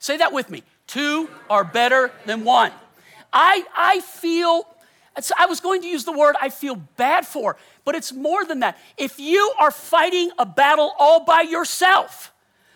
Say 0.00 0.16
that 0.16 0.32
with 0.32 0.50
me. 0.50 0.64
Two 0.88 1.28
are 1.48 1.62
better 1.62 2.10
than 2.26 2.42
one. 2.42 2.72
I, 3.32 3.64
I 3.76 4.00
feel, 4.00 4.66
I 5.36 5.46
was 5.46 5.60
going 5.60 5.82
to 5.82 5.88
use 5.88 6.04
the 6.04 6.12
word 6.12 6.36
I 6.40 6.48
feel 6.48 6.76
bad 6.76 7.26
for, 7.26 7.56
but 7.84 7.94
it's 7.94 8.12
more 8.12 8.44
than 8.44 8.60
that. 8.60 8.78
If 8.96 9.18
you 9.18 9.52
are 9.58 9.70
fighting 9.70 10.30
a 10.38 10.46
battle 10.46 10.92
all 10.98 11.24
by 11.24 11.42
yourself, 11.42 12.32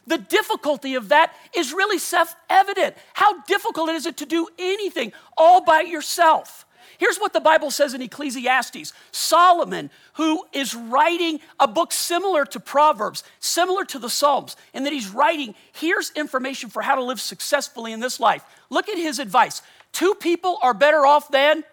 the 0.06 0.18
difficulty 0.18 0.94
of 0.94 1.08
that 1.08 1.34
is 1.56 1.72
really 1.72 1.98
self 1.98 2.34
evident. 2.50 2.96
How 3.14 3.40
difficult 3.42 3.90
is 3.90 4.06
it 4.06 4.16
to 4.18 4.26
do 4.26 4.48
anything 4.58 5.12
all 5.36 5.64
by 5.64 5.82
yourself? 5.82 6.66
Here's 6.98 7.18
what 7.18 7.32
the 7.32 7.40
Bible 7.40 7.70
says 7.70 7.94
in 7.94 8.02
Ecclesiastes 8.02 8.92
Solomon, 9.10 9.90
who 10.14 10.44
is 10.52 10.74
writing 10.74 11.40
a 11.58 11.66
book 11.66 11.92
similar 11.92 12.44
to 12.46 12.60
Proverbs, 12.60 13.24
similar 13.40 13.84
to 13.86 13.98
the 13.98 14.10
Psalms, 14.10 14.56
and 14.72 14.84
that 14.86 14.92
he's 14.92 15.08
writing, 15.08 15.54
here's 15.72 16.10
information 16.10 16.70
for 16.70 16.82
how 16.82 16.94
to 16.94 17.02
live 17.02 17.20
successfully 17.20 17.92
in 17.92 18.00
this 18.00 18.20
life. 18.20 18.44
Look 18.70 18.88
at 18.88 18.98
his 18.98 19.18
advice. 19.18 19.62
Two 19.92 20.14
people 20.14 20.58
are 20.62 20.74
better 20.74 21.06
off 21.06 21.30
than 21.30 21.64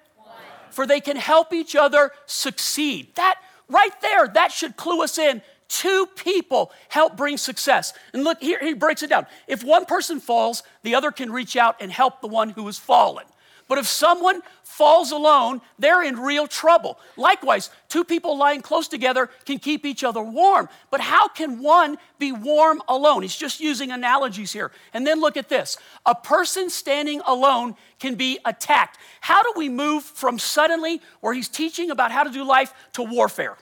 for 0.71 0.87
they 0.87 1.01
can 1.01 1.17
help 1.17 1.53
each 1.53 1.75
other 1.75 2.11
succeed. 2.25 3.15
That 3.15 3.39
right 3.67 3.99
there, 4.01 4.27
that 4.27 4.51
should 4.51 4.75
clue 4.75 5.03
us 5.03 5.17
in 5.17 5.41
Two 5.71 6.05
people 6.17 6.73
help 6.89 7.15
bring 7.15 7.37
success. 7.37 7.93
And 8.11 8.25
look, 8.25 8.41
here 8.41 8.59
he 8.59 8.73
breaks 8.73 9.03
it 9.03 9.09
down. 9.09 9.25
If 9.47 9.63
one 9.63 9.85
person 9.85 10.19
falls, 10.19 10.63
the 10.83 10.95
other 10.95 11.11
can 11.11 11.31
reach 11.31 11.55
out 11.55 11.77
and 11.79 11.89
help 11.89 12.19
the 12.19 12.27
one 12.27 12.49
who 12.49 12.65
has 12.65 12.77
fallen. 12.77 13.23
But 13.71 13.77
if 13.77 13.87
someone 13.87 14.41
falls 14.63 15.13
alone, 15.13 15.61
they're 15.79 16.03
in 16.03 16.19
real 16.19 16.45
trouble. 16.45 16.99
Likewise, 17.15 17.69
two 17.87 18.03
people 18.03 18.37
lying 18.37 18.61
close 18.61 18.89
together 18.89 19.29
can 19.45 19.59
keep 19.59 19.85
each 19.85 20.03
other 20.03 20.21
warm. 20.21 20.67
But 20.89 20.99
how 20.99 21.29
can 21.29 21.63
one 21.63 21.97
be 22.19 22.33
warm 22.33 22.81
alone? 22.89 23.21
He's 23.21 23.33
just 23.33 23.61
using 23.61 23.89
analogies 23.89 24.51
here. 24.51 24.71
And 24.93 25.07
then 25.07 25.21
look 25.21 25.37
at 25.37 25.47
this 25.47 25.77
a 26.05 26.13
person 26.13 26.69
standing 26.69 27.21
alone 27.25 27.77
can 27.97 28.15
be 28.15 28.39
attacked. 28.43 28.97
How 29.21 29.41
do 29.41 29.53
we 29.55 29.69
move 29.69 30.03
from 30.03 30.37
suddenly, 30.37 31.01
where 31.21 31.33
he's 31.33 31.47
teaching 31.47 31.91
about 31.91 32.11
how 32.11 32.23
to 32.23 32.29
do 32.29 32.43
life, 32.43 32.73
to 32.91 33.03
warfare? 33.03 33.55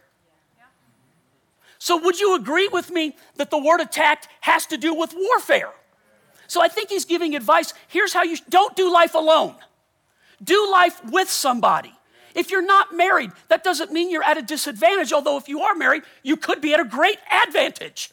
So, 1.77 1.97
would 1.97 2.19
you 2.19 2.33
agree 2.33 2.67
with 2.67 2.89
me 2.89 3.15
that 3.35 3.51
the 3.51 3.59
word 3.59 3.79
attacked 3.79 4.27
has 4.41 4.65
to 4.65 4.77
do 4.77 4.95
with 4.95 5.13
warfare? 5.15 5.69
So, 6.47 6.63
I 6.63 6.67
think 6.67 6.89
he's 6.89 7.05
giving 7.05 7.35
advice. 7.35 7.75
Here's 7.87 8.11
how 8.11 8.23
you 8.23 8.37
don't 8.49 8.75
do 8.75 8.91
life 8.91 9.13
alone, 9.13 9.53
do 10.43 10.69
life 10.71 11.03
with 11.05 11.29
somebody. 11.29 11.93
If 12.35 12.51
you're 12.51 12.65
not 12.65 12.95
married, 12.95 13.31
that 13.47 13.63
doesn't 13.63 13.91
mean 13.91 14.11
you're 14.11 14.23
at 14.23 14.37
a 14.37 14.41
disadvantage, 14.41 15.11
although 15.11 15.37
if 15.37 15.47
you 15.49 15.61
are 15.61 15.75
married, 15.75 16.03
you 16.23 16.37
could 16.37 16.61
be 16.61 16.73
at 16.73 16.79
a 16.79 16.85
great 16.85 17.17
advantage. 17.31 18.11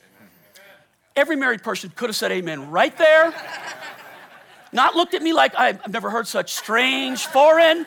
Every 1.15 1.37
married 1.37 1.63
person 1.63 1.91
could 1.95 2.09
have 2.09 2.17
said 2.17 2.33
amen 2.33 2.71
right 2.71 2.97
there. 2.97 3.35
Not 4.73 4.95
looked 4.97 5.15
at 5.15 5.23
me 5.23 5.33
like 5.33 5.55
I've 5.57 5.87
never 5.89 6.11
heard 6.11 6.27
such 6.27 6.53
strange, 6.53 7.27
foreign, 7.27 7.87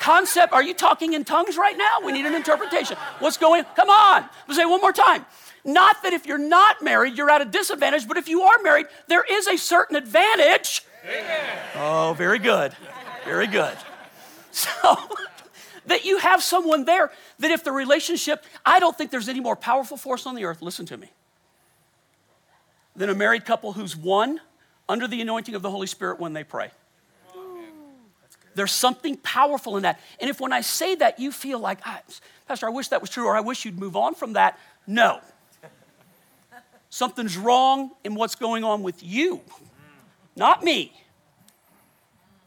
concept. 0.00 0.52
Are 0.52 0.62
you 0.62 0.74
talking 0.74 1.12
in 1.12 1.24
tongues 1.24 1.56
right 1.56 1.76
now? 1.76 1.98
We 2.04 2.12
need 2.12 2.26
an 2.26 2.34
interpretation. 2.34 2.96
What's 3.20 3.36
going 3.36 3.64
on? 3.64 3.74
Come 3.74 3.90
on. 3.90 4.28
I'll 4.48 4.54
say 4.54 4.64
one 4.64 4.80
more 4.80 4.92
time. 4.92 5.24
Not 5.64 6.02
that 6.02 6.12
if 6.12 6.26
you're 6.26 6.36
not 6.36 6.82
married, 6.82 7.16
you're 7.16 7.30
at 7.30 7.40
a 7.40 7.46
disadvantage, 7.46 8.06
but 8.06 8.16
if 8.16 8.28
you 8.28 8.42
are 8.42 8.58
married, 8.62 8.86
there 9.06 9.24
is 9.28 9.46
a 9.46 9.56
certain 9.56 9.96
advantage. 9.96 10.82
Amen. 11.04 11.58
Oh, 11.76 12.14
very 12.18 12.38
good. 12.38 12.74
Very 13.24 13.46
good. 13.46 13.76
So, 14.50 14.70
that 15.86 16.04
you 16.04 16.18
have 16.18 16.42
someone 16.42 16.84
there 16.84 17.10
that 17.38 17.50
if 17.50 17.64
the 17.64 17.72
relationship, 17.72 18.44
I 18.64 18.80
don't 18.80 18.96
think 18.96 19.10
there's 19.10 19.28
any 19.28 19.40
more 19.40 19.56
powerful 19.56 19.96
force 19.96 20.26
on 20.26 20.34
the 20.34 20.44
earth, 20.44 20.62
listen 20.62 20.86
to 20.86 20.96
me, 20.96 21.10
than 22.96 23.08
a 23.08 23.14
married 23.14 23.44
couple 23.44 23.72
who's 23.72 23.96
one 23.96 24.40
under 24.88 25.08
the 25.08 25.20
anointing 25.20 25.54
of 25.54 25.62
the 25.62 25.70
Holy 25.70 25.86
Spirit 25.86 26.20
when 26.20 26.32
they 26.32 26.44
pray. 26.44 26.70
There's 28.54 28.72
something 28.72 29.16
powerful 29.16 29.76
in 29.76 29.82
that. 29.82 30.00
And 30.20 30.30
if 30.30 30.40
when 30.40 30.52
I 30.52 30.60
say 30.60 30.94
that 30.96 31.18
you 31.18 31.32
feel 31.32 31.58
like, 31.58 31.80
ah, 31.84 32.00
Pastor, 32.46 32.66
I 32.66 32.70
wish 32.70 32.88
that 32.88 33.00
was 33.00 33.10
true, 33.10 33.26
or 33.26 33.36
I 33.36 33.40
wish 33.40 33.64
you'd 33.64 33.78
move 33.78 33.96
on 33.96 34.14
from 34.14 34.34
that, 34.34 34.58
no. 34.86 35.20
Something's 36.88 37.36
wrong 37.36 37.90
in 38.04 38.14
what's 38.14 38.36
going 38.36 38.62
on 38.62 38.84
with 38.84 39.02
you, 39.02 39.40
not 40.36 40.62
me. 40.62 40.92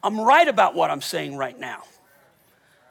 I'm 0.07 0.19
right 0.21 0.47
about 0.47 0.73
what 0.73 0.89
I'm 0.89 1.01
saying 1.01 1.35
right 1.35 1.59
now. 1.59 1.83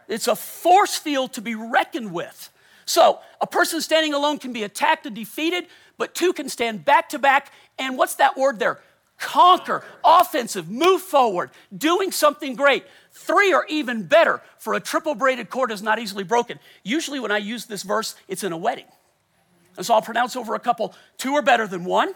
It's 0.06 0.28
a 0.28 0.36
force 0.36 0.96
field 0.96 1.32
to 1.32 1.40
be 1.40 1.54
reckoned 1.54 2.12
with. 2.12 2.50
So, 2.84 3.20
a 3.40 3.46
person 3.46 3.80
standing 3.80 4.12
alone 4.12 4.38
can 4.38 4.52
be 4.52 4.62
attacked 4.62 5.06
and 5.06 5.16
defeated, 5.16 5.66
but 5.96 6.14
two 6.14 6.34
can 6.34 6.50
stand 6.50 6.84
back 6.84 7.08
to 7.08 7.18
back. 7.18 7.52
And 7.78 7.96
what's 7.96 8.16
that 8.16 8.36
word 8.36 8.58
there? 8.58 8.80
Conquer, 9.18 9.82
offensive, 10.04 10.68
move 10.70 11.00
forward, 11.00 11.50
doing 11.76 12.12
something 12.12 12.54
great. 12.54 12.84
Three 13.12 13.52
are 13.54 13.64
even 13.70 14.04
better, 14.04 14.42
for 14.58 14.74
a 14.74 14.80
triple 14.80 15.14
braided 15.14 15.48
cord 15.48 15.72
is 15.72 15.82
not 15.82 15.98
easily 15.98 16.22
broken. 16.22 16.58
Usually, 16.84 17.18
when 17.18 17.32
I 17.32 17.38
use 17.38 17.64
this 17.64 17.82
verse, 17.82 18.14
it's 18.28 18.44
in 18.44 18.52
a 18.52 18.58
wedding. 18.58 18.84
And 19.78 19.86
so 19.86 19.94
I'll 19.94 20.02
pronounce 20.02 20.36
over 20.36 20.54
a 20.54 20.60
couple 20.60 20.94
two 21.16 21.34
are 21.34 21.42
better 21.42 21.66
than 21.66 21.84
one, 21.86 22.14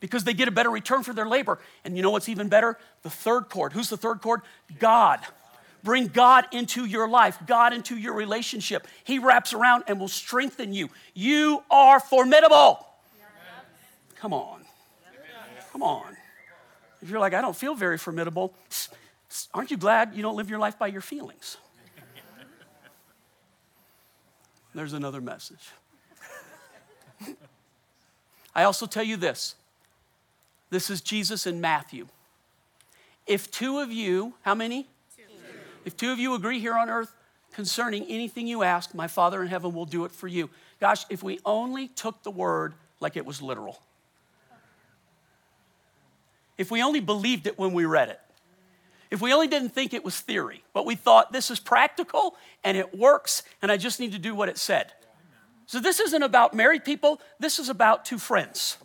because 0.00 0.24
they 0.24 0.34
get 0.34 0.48
a 0.48 0.50
better 0.50 0.70
return 0.70 1.02
for 1.02 1.12
their 1.12 1.26
labor. 1.26 1.58
And 1.84 1.96
you 1.96 2.02
know 2.02 2.10
what's 2.10 2.28
even 2.28 2.48
better? 2.48 2.78
The 3.02 3.10
third 3.10 3.48
cord. 3.48 3.72
Who's 3.72 3.88
the 3.88 3.96
third 3.96 4.20
cord? 4.20 4.42
God. 4.78 5.20
Bring 5.84 6.08
God 6.08 6.46
into 6.52 6.84
your 6.84 7.08
life, 7.08 7.38
God 7.46 7.72
into 7.72 7.96
your 7.96 8.14
relationship. 8.14 8.86
He 9.04 9.18
wraps 9.18 9.52
around 9.52 9.84
and 9.86 10.00
will 10.00 10.08
strengthen 10.08 10.72
you. 10.72 10.90
You 11.14 11.62
are 11.70 12.00
formidable. 12.00 12.84
Come 14.16 14.32
on. 14.32 14.62
Come 15.72 15.82
on. 15.82 16.16
If 17.00 17.08
you're 17.08 17.20
like, 17.20 17.34
I 17.34 17.40
don't 17.40 17.54
feel 17.54 17.74
very 17.76 17.98
formidable, 17.98 18.52
aren't 19.54 19.70
you 19.70 19.76
glad 19.76 20.14
you 20.14 20.22
don't 20.22 20.36
live 20.36 20.50
your 20.50 20.58
life 20.58 20.78
by 20.78 20.88
your 20.88 21.00
feelings? 21.00 21.58
There's 24.74 24.92
another 24.92 25.20
message. 25.20 25.70
I 28.54 28.64
also 28.64 28.86
tell 28.86 29.04
you 29.04 29.16
this 29.16 29.54
this 30.70 30.90
is 30.90 31.00
Jesus 31.00 31.46
in 31.46 31.60
Matthew. 31.60 32.08
If 33.26 33.50
two 33.50 33.78
of 33.78 33.92
you, 33.92 34.34
how 34.42 34.54
many? 34.54 34.84
Two. 35.16 35.22
If 35.84 35.96
two 35.96 36.12
of 36.12 36.18
you 36.18 36.34
agree 36.34 36.60
here 36.60 36.74
on 36.74 36.88
earth 36.88 37.14
concerning 37.52 38.04
anything 38.04 38.46
you 38.46 38.62
ask, 38.62 38.94
my 38.94 39.06
Father 39.06 39.42
in 39.42 39.48
heaven 39.48 39.72
will 39.72 39.86
do 39.86 40.04
it 40.04 40.12
for 40.12 40.28
you. 40.28 40.50
Gosh, 40.80 41.04
if 41.10 41.22
we 41.22 41.38
only 41.44 41.88
took 41.88 42.22
the 42.22 42.30
word 42.30 42.74
like 43.00 43.16
it 43.16 43.26
was 43.26 43.42
literal, 43.42 43.82
if 46.56 46.70
we 46.70 46.82
only 46.82 47.00
believed 47.00 47.46
it 47.46 47.58
when 47.58 47.72
we 47.72 47.84
read 47.84 48.08
it, 48.08 48.20
if 49.10 49.22
we 49.22 49.32
only 49.32 49.46
didn't 49.46 49.70
think 49.70 49.94
it 49.94 50.04
was 50.04 50.20
theory, 50.20 50.62
but 50.74 50.84
we 50.84 50.94
thought 50.94 51.32
this 51.32 51.50
is 51.50 51.58
practical 51.58 52.36
and 52.62 52.76
it 52.76 52.96
works 52.96 53.42
and 53.62 53.72
I 53.72 53.76
just 53.76 54.00
need 54.00 54.12
to 54.12 54.18
do 54.18 54.34
what 54.34 54.48
it 54.48 54.58
said. 54.58 54.92
So 55.66 55.80
this 55.80 56.00
isn't 56.00 56.22
about 56.22 56.54
married 56.54 56.84
people, 56.84 57.20
this 57.38 57.58
is 57.58 57.68
about 57.68 58.04
two 58.04 58.18
friends. 58.18 58.78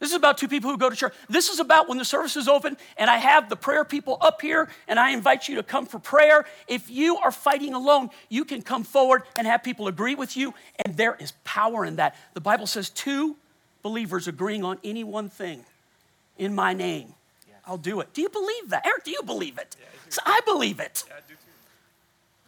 This 0.00 0.10
is 0.10 0.16
about 0.16 0.38
two 0.38 0.46
people 0.46 0.70
who 0.70 0.78
go 0.78 0.88
to 0.88 0.94
church. 0.94 1.14
This 1.28 1.48
is 1.48 1.58
about 1.58 1.88
when 1.88 1.98
the 1.98 2.04
service 2.04 2.36
is 2.36 2.46
open 2.46 2.76
and 2.96 3.10
I 3.10 3.16
have 3.16 3.48
the 3.48 3.56
prayer 3.56 3.84
people 3.84 4.16
up 4.20 4.40
here 4.40 4.68
and 4.86 4.98
I 4.98 5.10
invite 5.10 5.48
you 5.48 5.56
to 5.56 5.62
come 5.62 5.86
for 5.86 5.98
prayer. 5.98 6.44
If 6.68 6.88
you 6.88 7.16
are 7.16 7.32
fighting 7.32 7.74
alone, 7.74 8.10
you 8.28 8.44
can 8.44 8.62
come 8.62 8.84
forward 8.84 9.22
and 9.36 9.46
have 9.46 9.64
people 9.64 9.88
agree 9.88 10.14
with 10.14 10.36
you, 10.36 10.54
and 10.84 10.96
there 10.96 11.16
is 11.18 11.32
power 11.44 11.84
in 11.84 11.96
that. 11.96 12.14
The 12.34 12.40
Bible 12.40 12.66
says 12.66 12.90
two 12.90 13.36
believers 13.82 14.28
agreeing 14.28 14.64
on 14.64 14.78
any 14.84 15.02
one 15.02 15.28
thing 15.28 15.64
in 16.36 16.54
my 16.54 16.72
name. 16.74 17.14
I'll 17.66 17.76
do 17.76 18.00
it. 18.00 18.14
Do 18.14 18.22
you 18.22 18.30
believe 18.30 18.70
that? 18.70 18.86
Eric, 18.86 19.04
do 19.04 19.10
you 19.10 19.22
believe 19.22 19.58
it? 19.58 19.76
Yeah, 19.78 19.86
so 20.08 20.22
I 20.24 20.40
believe 20.46 20.80
it. 20.80 21.04
Yeah, 21.06 21.14
I 21.16 21.20
do 21.28 21.34
too. 21.34 21.40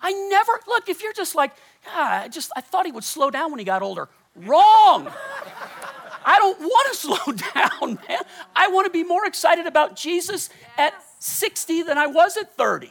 I 0.01 0.29
never, 0.31 0.53
look, 0.67 0.89
if 0.89 1.03
you're 1.03 1.13
just 1.13 1.35
like, 1.35 1.53
God, 1.85 2.23
I 2.23 2.29
just, 2.29 2.51
I 2.57 2.63
thought 2.63 2.87
he 2.87 2.93
would 2.93 3.05
slow 3.05 3.31
down 3.31 3.51
when 3.51 3.59
he 3.59 3.65
got 3.65 3.83
older. 3.83 4.09
Wrong. 4.35 5.13
I 6.25 6.39
don't 6.39 6.61
want 6.61 6.93
to 6.93 6.99
slow 6.99 7.33
down, 7.33 7.99
man. 8.09 8.21
I 8.55 8.69
want 8.69 8.87
to 8.87 8.91
be 8.91 9.05
more 9.05 9.27
excited 9.27 9.67
about 9.67 9.97
Jesus 9.97 10.51
at 10.79 10.95
60 11.19 11.83
than 11.83 11.99
I 11.99 12.07
was 12.07 12.37
at 12.37 12.57
30. 12.57 12.91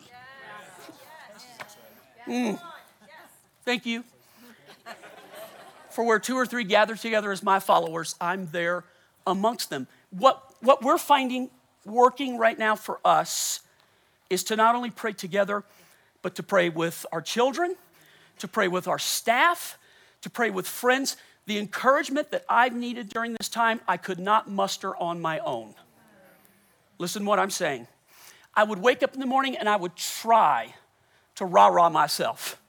Mm. 2.28 2.62
Thank 3.66 3.86
you. 3.86 4.04
For 5.90 6.04
where 6.04 6.20
two 6.20 6.36
or 6.36 6.46
three 6.46 6.64
gather 6.64 6.96
together 6.96 7.32
as 7.32 7.42
my 7.44 7.60
followers, 7.60 8.16
I'm 8.22 8.48
there 8.52 8.84
amongst 9.26 9.70
them. 9.70 9.88
What, 10.12 10.44
what 10.62 10.84
we're 10.84 10.98
finding 10.98 11.50
working 11.86 12.38
right 12.38 12.58
now 12.58 12.76
for 12.76 13.00
us 13.04 13.62
is 14.30 14.44
to 14.46 14.56
not 14.56 14.76
only 14.76 14.92
pray 14.92 15.14
together, 15.14 15.64
but 16.22 16.36
to 16.36 16.44
pray 16.44 16.70
with 16.70 17.06
our 17.12 17.22
children, 17.22 17.76
to 18.38 18.48
pray 18.48 18.68
with 18.68 18.88
our 18.88 19.00
staff, 19.00 19.78
to 20.22 20.30
pray 20.30 20.50
with 20.50 20.68
friends. 20.68 21.18
The 21.50 21.58
encouragement 21.58 22.30
that 22.30 22.46
I've 22.48 22.76
needed 22.76 23.10
during 23.10 23.34
this 23.34 23.50
time, 23.50 23.82
I 23.88 23.98
could 23.98 24.20
not 24.20 24.48
muster 24.48 24.96
on 24.96 25.20
my 25.20 25.40
own. 25.40 25.74
Listen 27.00 27.26
what 27.26 27.40
I'm 27.40 27.50
saying. 27.50 27.88
I 28.54 28.64
would 28.64 28.78
wake 28.78 29.02
up 29.02 29.16
in 29.16 29.20
the 29.20 29.26
morning 29.26 29.58
and 29.58 29.68
I 29.68 29.76
would 29.76 29.96
try 29.96 30.76
to 31.38 31.46
rah 31.46 31.66
rah 31.66 31.90
myself 31.90 32.62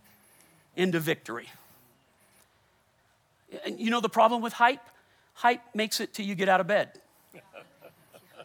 into 0.77 0.99
victory. 0.99 1.51
And 3.67 3.79
you 3.79 3.91
know 3.91 4.01
the 4.01 4.09
problem 4.09 4.41
with 4.41 4.55
hype? 4.55 4.89
Hype 5.35 5.61
makes 5.75 6.01
it 6.01 6.15
till 6.15 6.25
you 6.25 6.35
get 6.35 6.49
out 6.49 6.63
of 6.63 6.67
bed. 6.67 6.89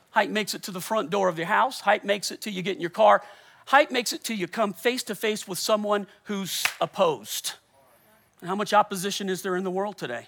Hype 0.10 0.30
makes 0.30 0.54
it 0.54 0.63
to 0.63 0.71
the 0.71 0.82
front 0.82 1.12
door 1.12 1.30
of 1.30 1.38
your 1.38 1.48
house. 1.48 1.80
Hype 1.80 2.04
makes 2.04 2.30
it 2.30 2.41
till 2.41 2.52
you 2.52 2.62
get 2.62 2.76
in 2.76 2.82
your 2.82 2.89
car. 2.89 3.24
Hype 3.67 3.89
makes 3.89 4.12
it 4.12 4.26
till 4.26 4.36
you 4.36 4.50
come 4.50 4.74
face 4.74 5.04
to 5.04 5.15
face 5.15 5.48
with 5.48 5.60
someone 5.60 6.08
who's 6.24 6.65
opposed. 6.82 7.54
And 8.41 8.50
how 8.50 8.56
much 8.56 8.74
opposition 8.74 9.30
is 9.30 9.41
there 9.41 9.56
in 9.56 9.63
the 9.63 9.71
world 9.71 9.98
today? 9.98 10.28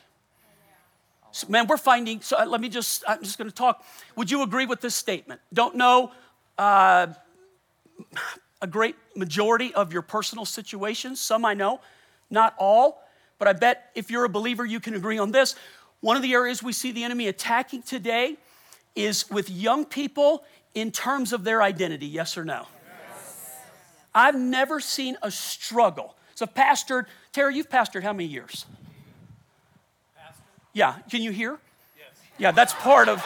So, 1.32 1.48
man, 1.50 1.68
we're 1.68 1.78
finding, 1.78 2.22
so 2.22 2.40
uh, 2.40 2.46
let 2.46 2.62
me 2.62 2.70
just, 2.70 3.04
I'm 3.08 3.22
just 3.22 3.38
going 3.38 3.50
to 3.50 3.56
talk. 3.56 3.84
Would 4.16 4.32
you 4.32 4.42
agree 4.44 4.66
with 4.66 4.82
this 4.82 4.96
statement? 4.96 5.42
Don't 5.54 5.76
know 5.76 6.12
uh, 6.58 7.08
a 8.62 8.68
great 8.68 8.96
majority 9.16 9.74
of 9.74 9.94
your 9.94 10.02
personal 10.02 10.46
situations. 10.46 11.22
Some 11.22 11.46
I 11.46 11.54
know, 11.54 11.82
not 12.30 12.56
all. 12.58 13.04
But 13.40 13.48
I 13.48 13.54
bet 13.54 13.92
if 13.94 14.10
you're 14.10 14.24
a 14.24 14.30
believer, 14.30 14.66
you 14.66 14.80
can 14.80 14.96
agree 14.96 15.20
on 15.20 15.32
this. 15.32 15.56
One 16.00 16.16
of 16.16 16.24
the 16.24 16.34
areas 16.34 16.64
we 16.64 16.74
see 16.74 16.92
the 16.92 17.04
enemy 17.04 17.28
attacking 17.28 17.84
today 17.84 18.38
is 18.96 19.30
with 19.30 19.50
young 19.50 19.86
people 19.86 20.44
in 20.74 20.92
terms 20.92 21.34
of 21.34 21.44
their 21.44 21.62
identity, 21.62 22.08
yes 22.08 22.38
or 22.38 22.44
no? 22.44 22.66
Yes. 23.10 23.58
I've 24.16 24.36
never 24.36 24.80
seen 24.80 25.18
a 25.22 25.30
struggle. 25.30 26.16
So, 26.38 26.46
pastored, 26.46 27.08
Terry, 27.32 27.56
you've 27.56 27.68
pastored 27.68 28.04
how 28.04 28.14
many 28.14 28.26
years? 28.26 28.68
Pastor? 30.16 30.44
Yeah, 30.72 30.94
can 31.10 31.24
you 31.24 31.32
hear? 31.32 31.58
Yes. 31.98 32.10
Yeah, 32.38 32.52
that's 32.52 32.76
part 32.76 33.10
of. 33.10 33.18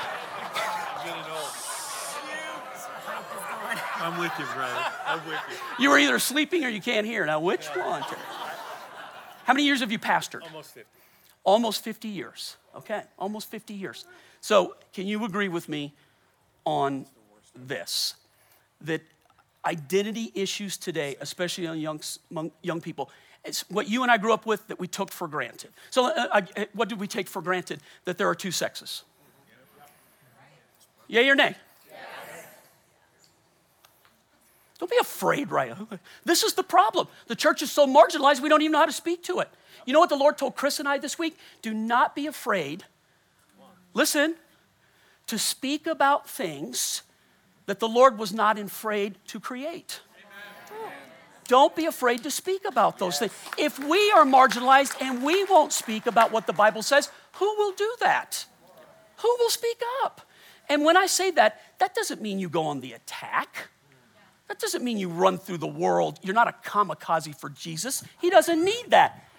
I'm 3.97 4.17
with 4.17 4.31
you, 4.39 4.45
brother. 4.45 4.85
I'm 5.05 5.27
with 5.27 5.41
you. 5.49 5.83
You 5.83 5.89
were 5.89 5.99
either 5.99 6.19
sleeping 6.19 6.63
or 6.63 6.69
you 6.69 6.79
can't 6.79 7.05
hear. 7.05 7.25
Now, 7.25 7.41
which 7.41 7.67
yeah. 7.75 7.85
one? 7.85 8.01
Terry? 8.03 8.21
How 9.43 9.51
many 9.51 9.65
years 9.65 9.81
have 9.81 9.91
you 9.91 9.99
pastored? 9.99 10.43
Almost 10.43 10.73
50. 10.73 10.89
Almost 11.43 11.83
50 11.83 12.07
years. 12.07 12.55
Okay, 12.77 13.03
almost 13.19 13.51
50 13.51 13.73
years. 13.73 14.05
So, 14.39 14.77
can 14.93 15.05
you 15.05 15.25
agree 15.25 15.49
with 15.49 15.67
me 15.67 15.93
on 16.63 17.05
this? 17.53 18.15
That 18.79 19.01
identity 19.65 20.31
issues 20.35 20.77
today, 20.77 21.15
especially 21.19 21.67
on 21.67 21.79
young, 21.79 22.01
young 22.61 22.81
people, 22.81 23.09
it's 23.43 23.67
what 23.69 23.89
you 23.89 24.03
and 24.03 24.11
I 24.11 24.17
grew 24.17 24.33
up 24.33 24.45
with 24.45 24.67
that 24.67 24.79
we 24.79 24.87
took 24.87 25.11
for 25.11 25.27
granted. 25.27 25.71
So, 25.89 26.07
uh, 26.07 26.27
I, 26.31 26.61
uh, 26.61 26.65
what 26.73 26.89
did 26.89 26.99
we 26.99 27.07
take 27.07 27.27
for 27.27 27.41
granted? 27.41 27.81
That 28.05 28.17
there 28.17 28.27
are 28.27 28.35
two 28.35 28.51
sexes. 28.51 29.03
Yay 31.07 31.27
or 31.27 31.35
nay? 31.35 31.55
Don't 34.79 34.89
be 34.89 34.97
afraid, 34.99 35.51
right? 35.51 35.75
This 36.25 36.41
is 36.41 36.53
the 36.53 36.63
problem. 36.63 37.07
The 37.27 37.35
church 37.35 37.61
is 37.61 37.71
so 37.71 37.85
marginalized, 37.85 38.39
we 38.39 38.49
don't 38.49 38.63
even 38.63 38.71
know 38.71 38.79
how 38.79 38.87
to 38.87 38.91
speak 38.91 39.21
to 39.25 39.39
it. 39.39 39.49
You 39.85 39.93
know 39.93 39.99
what 39.99 40.09
the 40.09 40.15
Lord 40.15 40.39
told 40.39 40.55
Chris 40.55 40.79
and 40.79 40.87
I 40.87 40.97
this 40.97 41.19
week? 41.19 41.37
Do 41.61 41.71
not 41.71 42.15
be 42.15 42.25
afraid 42.25 42.85
listen, 43.93 44.35
to 45.27 45.37
speak 45.37 45.87
about 45.87 46.29
things 46.29 47.03
that 47.71 47.79
the 47.79 47.87
Lord 47.87 48.17
was 48.17 48.33
not 48.33 48.59
afraid 48.59 49.15
to 49.27 49.39
create. 49.39 50.01
Don't 51.47 51.73
be 51.73 51.85
afraid 51.85 52.21
to 52.23 52.29
speak 52.29 52.65
about 52.67 52.99
those 52.99 53.17
things. 53.17 53.31
If 53.57 53.79
we 53.79 54.11
are 54.11 54.25
marginalized 54.25 55.01
and 55.01 55.23
we 55.23 55.45
won't 55.45 55.71
speak 55.71 56.05
about 56.05 56.33
what 56.33 56.47
the 56.47 56.51
Bible 56.51 56.83
says, 56.83 57.09
who 57.35 57.45
will 57.45 57.71
do 57.71 57.95
that? 58.01 58.45
Who 59.21 59.37
will 59.39 59.49
speak 59.49 59.81
up? 60.03 60.19
And 60.67 60.83
when 60.83 60.97
I 60.97 61.05
say 61.05 61.31
that, 61.31 61.61
that 61.79 61.95
doesn't 61.95 62.21
mean 62.21 62.39
you 62.39 62.49
go 62.49 62.63
on 62.63 62.81
the 62.81 62.91
attack. 62.91 63.69
That 64.49 64.59
doesn't 64.59 64.83
mean 64.83 64.97
you 64.97 65.07
run 65.07 65.37
through 65.37 65.59
the 65.59 65.67
world. 65.67 66.19
You're 66.21 66.35
not 66.35 66.49
a 66.49 66.69
kamikaze 66.69 67.33
for 67.39 67.49
Jesus. 67.49 68.03
He 68.19 68.29
doesn't 68.29 68.61
need 68.61 68.87
that. 68.89 69.29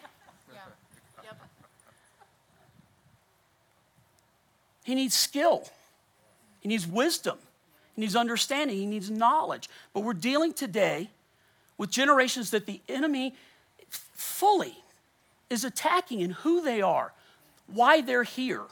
He 4.84 4.94
needs 4.94 5.14
skill, 5.14 5.68
he 6.60 6.68
needs 6.70 6.86
wisdom, 6.86 7.36
he 7.94 8.00
needs 8.00 8.16
understanding, 8.16 8.76
he 8.76 8.86
needs 8.86 9.10
knowledge. 9.10 9.68
But 9.92 10.00
we're 10.00 10.14
dealing 10.14 10.52
today 10.52 11.10
with 11.76 11.90
generations 11.90 12.50
that 12.50 12.66
the 12.66 12.80
enemy 12.88 13.34
fully 13.88 14.76
is 15.50 15.64
attacking 15.64 16.20
in 16.20 16.30
who 16.30 16.62
they 16.62 16.80
are, 16.80 17.12
why 17.66 18.00
they're 18.00 18.22
here. 18.22 18.62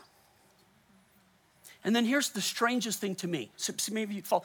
And 1.84 1.94
then 1.94 2.04
here's 2.04 2.30
the 2.30 2.40
strangest 2.40 3.00
thing 3.00 3.14
to 3.16 3.28
me. 3.28 3.50
So 3.56 3.72
maybe 3.92 4.14
you 4.14 4.22
fall. 4.22 4.44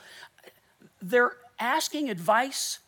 They're 1.02 1.34
asking 1.60 2.10
advice 2.10 2.80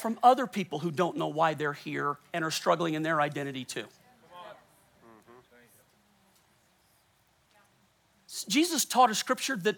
from 0.00 0.18
other 0.22 0.46
people 0.46 0.78
who 0.78 0.90
don't 0.90 1.16
know 1.16 1.28
why 1.28 1.54
they're 1.54 1.72
here 1.74 2.16
and 2.32 2.44
are 2.44 2.50
struggling 2.50 2.94
in 2.94 3.02
their 3.02 3.20
identity 3.20 3.64
too. 3.64 3.84
Mm-hmm. 3.84 5.30
Jesus 8.48 8.84
taught 8.84 9.10
a 9.10 9.14
scripture 9.14 9.56
that 9.56 9.76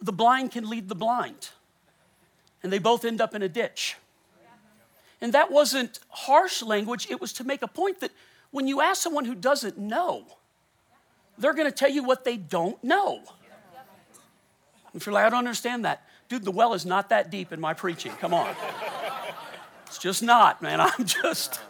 the 0.00 0.12
blind 0.12 0.52
can 0.52 0.68
lead 0.68 0.88
the 0.88 0.94
blind, 0.94 1.50
and 2.62 2.72
they 2.72 2.78
both 2.78 3.04
end 3.04 3.20
up 3.20 3.34
in 3.34 3.42
a 3.42 3.48
ditch. 3.48 3.96
And 5.20 5.34
that 5.34 5.50
wasn't 5.50 6.00
harsh 6.08 6.62
language, 6.62 7.08
it 7.10 7.20
was 7.20 7.32
to 7.34 7.44
make 7.44 7.62
a 7.62 7.68
point 7.68 8.00
that 8.00 8.10
when 8.50 8.66
you 8.66 8.80
ask 8.80 9.02
someone 9.02 9.26
who 9.26 9.34
doesn't 9.34 9.78
know, 9.78 10.24
they're 11.38 11.54
going 11.54 11.70
to 11.70 11.76
tell 11.76 11.90
you 11.90 12.02
what 12.02 12.24
they 12.24 12.36
don't 12.36 12.82
know. 12.82 13.22
If 14.94 15.06
you're 15.06 15.12
like, 15.12 15.24
I 15.24 15.30
don't 15.30 15.38
understand 15.38 15.84
that, 15.84 16.04
dude, 16.28 16.44
the 16.44 16.50
well 16.50 16.74
is 16.74 16.84
not 16.84 17.10
that 17.10 17.30
deep 17.30 17.52
in 17.52 17.60
my 17.60 17.74
preaching. 17.74 18.12
Come 18.12 18.34
on. 18.34 18.54
It's 19.86 19.98
just 19.98 20.22
not, 20.22 20.62
man. 20.62 20.80
I'm 20.98 21.04
just, 21.04 21.60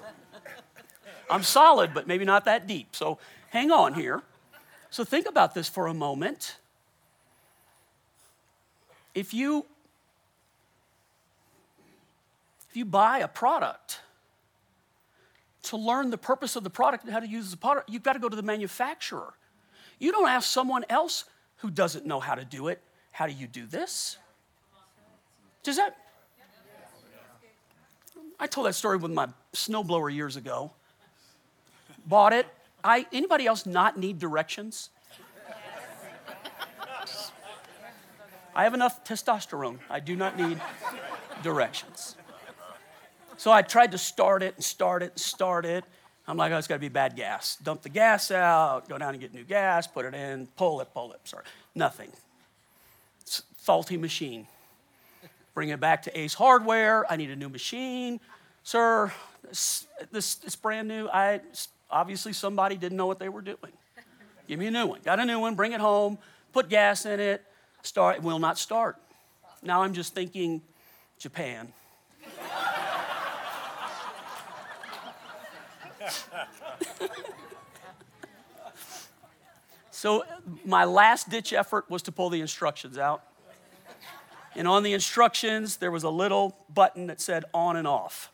I'm 1.29 1.43
solid, 1.43 1.93
but 1.93 2.07
maybe 2.07 2.25
not 2.25 2.45
that 2.47 2.67
deep. 2.67 2.95
So 2.97 3.19
hang 3.51 3.71
on 3.71 3.95
here. 3.95 4.23
So 4.91 5.05
think 5.05 5.29
about 5.29 5.55
this 5.55 5.69
for 5.69 5.87
a 5.87 5.95
moment. 5.95 6.57
If 9.15 9.35
you 9.35 9.67
if 12.69 12.77
you 12.77 12.85
buy 12.85 13.19
a 13.19 13.29
product 13.29 14.01
to 15.65 15.77
learn 15.77 16.11
the 16.11 16.19
purpose 16.19 16.55
of 16.55 16.63
the 16.63 16.71
product 16.71 17.05
and 17.05 17.13
how 17.13 17.19
to 17.19 17.27
use 17.27 17.51
the 17.51 17.57
product, 17.57 17.91
you've 17.91 18.05
got 18.05 18.13
to 18.13 18.21
go 18.21 18.29
to 18.29 18.37
the 18.37 18.43
manufacturer. 18.43 19.35
You 19.99 20.13
don't 20.13 20.29
ask 20.29 20.49
someone 20.49 20.85
else 20.89 21.25
who 21.57 21.71
doesn't 21.71 22.07
know 22.07 22.21
how 22.21 22.37
to 22.37 22.45
do 22.45 22.69
it, 22.69 22.81
how 23.11 23.27
do 23.27 23.33
you 23.33 23.47
do 23.47 23.67
this? 23.67 24.17
Does 25.63 25.77
that? 25.77 25.97
I 28.39 28.47
told 28.47 28.67
that 28.67 28.75
story 28.75 28.97
with 28.97 29.11
my 29.11 29.29
snowblower 29.53 30.15
years 30.15 30.37
ago. 30.37 30.71
Bought 32.07 32.33
it. 32.33 32.47
I, 32.83 33.07
anybody 33.13 33.47
else 33.47 33.67
not 33.67 33.99
need 33.99 34.19
directions? 34.19 34.89
I 38.55 38.65
have 38.65 38.75
enough 38.75 39.05
testosterone. 39.05 39.79
I 39.89 40.01
do 40.01 40.17
not 40.17 40.37
need 40.37 40.61
directions. 41.43 42.17
So 43.37 43.51
I 43.51 43.63
tried 43.63 43.93
to 43.93 43.99
start 43.99 44.43
it 44.43 44.55
and 44.57 44.65
start 44.65 45.03
it 45.03 45.13
and 45.13 45.21
start 45.21 45.65
it. 45.65 45.85
I'm 46.27 46.37
like, 46.37 46.53
oh, 46.53 46.59
it's 46.59 46.67
got 46.67 46.75
to 46.77 46.81
be 46.81 46.89
bad 46.89 47.17
gas. 47.17 47.57
Dump 47.57 47.83
the 47.83 47.89
gas 47.89 48.31
out, 48.31 48.89
go 48.89 48.99
down 48.99 49.15
and 49.15 49.21
get 49.21 49.35
new 49.35 49.45
gas, 49.45 49.87
put 49.87 50.05
it 50.05 50.15
in, 50.15 50.47
pull 50.57 50.81
it, 50.81 50.93
pull 50.93 51.13
it. 51.13 51.21
Sorry, 51.25 51.45
nothing. 51.75 52.11
It's 53.23 53.43
faulty 53.57 53.97
machine. 53.97 54.47
Bring 55.55 55.71
it 55.71 55.81
back 55.81 56.03
to 56.03 56.19
Ace 56.19 56.35
Hardware. 56.35 57.11
I 57.11 57.17
need 57.17 57.31
a 57.31 57.37
new 57.37 57.49
machine. 57.49 58.21
Sir, 58.63 59.13
this, 59.49 59.87
this 60.13 60.39
it's 60.45 60.57
brand 60.57 60.87
new. 60.87 61.09
I 61.09 61.41
obviously 61.91 62.33
somebody 62.33 62.77
didn't 62.77 62.97
know 62.97 63.07
what 63.07 63.19
they 63.19 63.29
were 63.29 63.43
doing. 63.43 63.73
Give 64.47 64.59
me 64.59 64.67
a 64.67 64.71
new 64.71 64.87
one. 64.87 65.01
Got 65.05 65.19
a 65.19 65.25
new 65.25 65.41
one. 65.41 65.55
Bring 65.55 65.73
it 65.73 65.81
home. 65.81 66.19
Put 66.53 66.69
gas 66.69 67.07
in 67.07 67.21
it. 67.21 67.45
Start. 67.83 68.23
Will 68.23 68.39
not 68.39 68.59
start. 68.59 68.97
Now 69.63 69.83
I'm 69.83 69.95
just 69.95 70.15
thinking, 70.15 70.63
Japan. 71.19 71.73
so 79.91 80.25
my 80.65 80.85
last 80.85 81.29
ditch 81.29 81.53
effort 81.53 81.91
was 81.91 82.03
to 82.03 82.13
pull 82.13 82.31
the 82.31 82.41
instructions 82.41 82.97
out. 82.97 83.23
And 84.57 84.67
on 84.67 84.83
the 84.83 84.95
instructions, 84.95 85.77
there 85.77 85.91
was 85.91 86.03
a 86.03 86.11
little 86.11 86.57
button 86.73 87.07
that 87.07 87.21
said 87.21 87.45
on 87.55 87.77
and 87.77 87.87
off. 87.87 88.31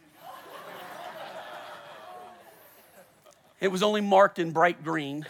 It 3.60 3.68
was 3.68 3.82
only 3.82 4.00
marked 4.00 4.38
in 4.38 4.52
bright 4.52 4.84
green. 4.84 5.26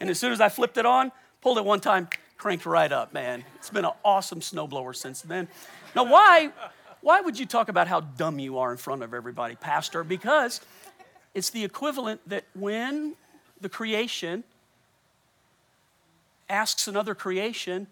and 0.00 0.10
as 0.10 0.18
soon 0.18 0.32
as 0.32 0.40
I 0.40 0.48
flipped 0.48 0.76
it 0.76 0.86
on, 0.86 1.12
pulled 1.44 1.58
it 1.58 1.64
one 1.64 1.78
time, 1.78 2.08
cranked 2.38 2.64
right 2.64 2.90
up, 2.90 3.12
man. 3.12 3.44
It's 3.56 3.68
been 3.68 3.84
an 3.84 3.92
awesome 4.02 4.40
snowblower 4.40 4.96
since 4.96 5.20
then. 5.20 5.46
Now, 5.94 6.04
why, 6.04 6.50
why 7.02 7.20
would 7.20 7.38
you 7.38 7.44
talk 7.44 7.68
about 7.68 7.86
how 7.86 8.00
dumb 8.00 8.38
you 8.38 8.56
are 8.56 8.72
in 8.72 8.78
front 8.78 9.02
of 9.02 9.12
everybody, 9.12 9.54
Pastor? 9.54 10.04
Because 10.04 10.62
it's 11.34 11.50
the 11.50 11.62
equivalent 11.62 12.26
that 12.30 12.44
when 12.54 13.14
the 13.60 13.68
creation 13.68 14.42
asks 16.48 16.88
another 16.88 17.14
creation, 17.14 17.88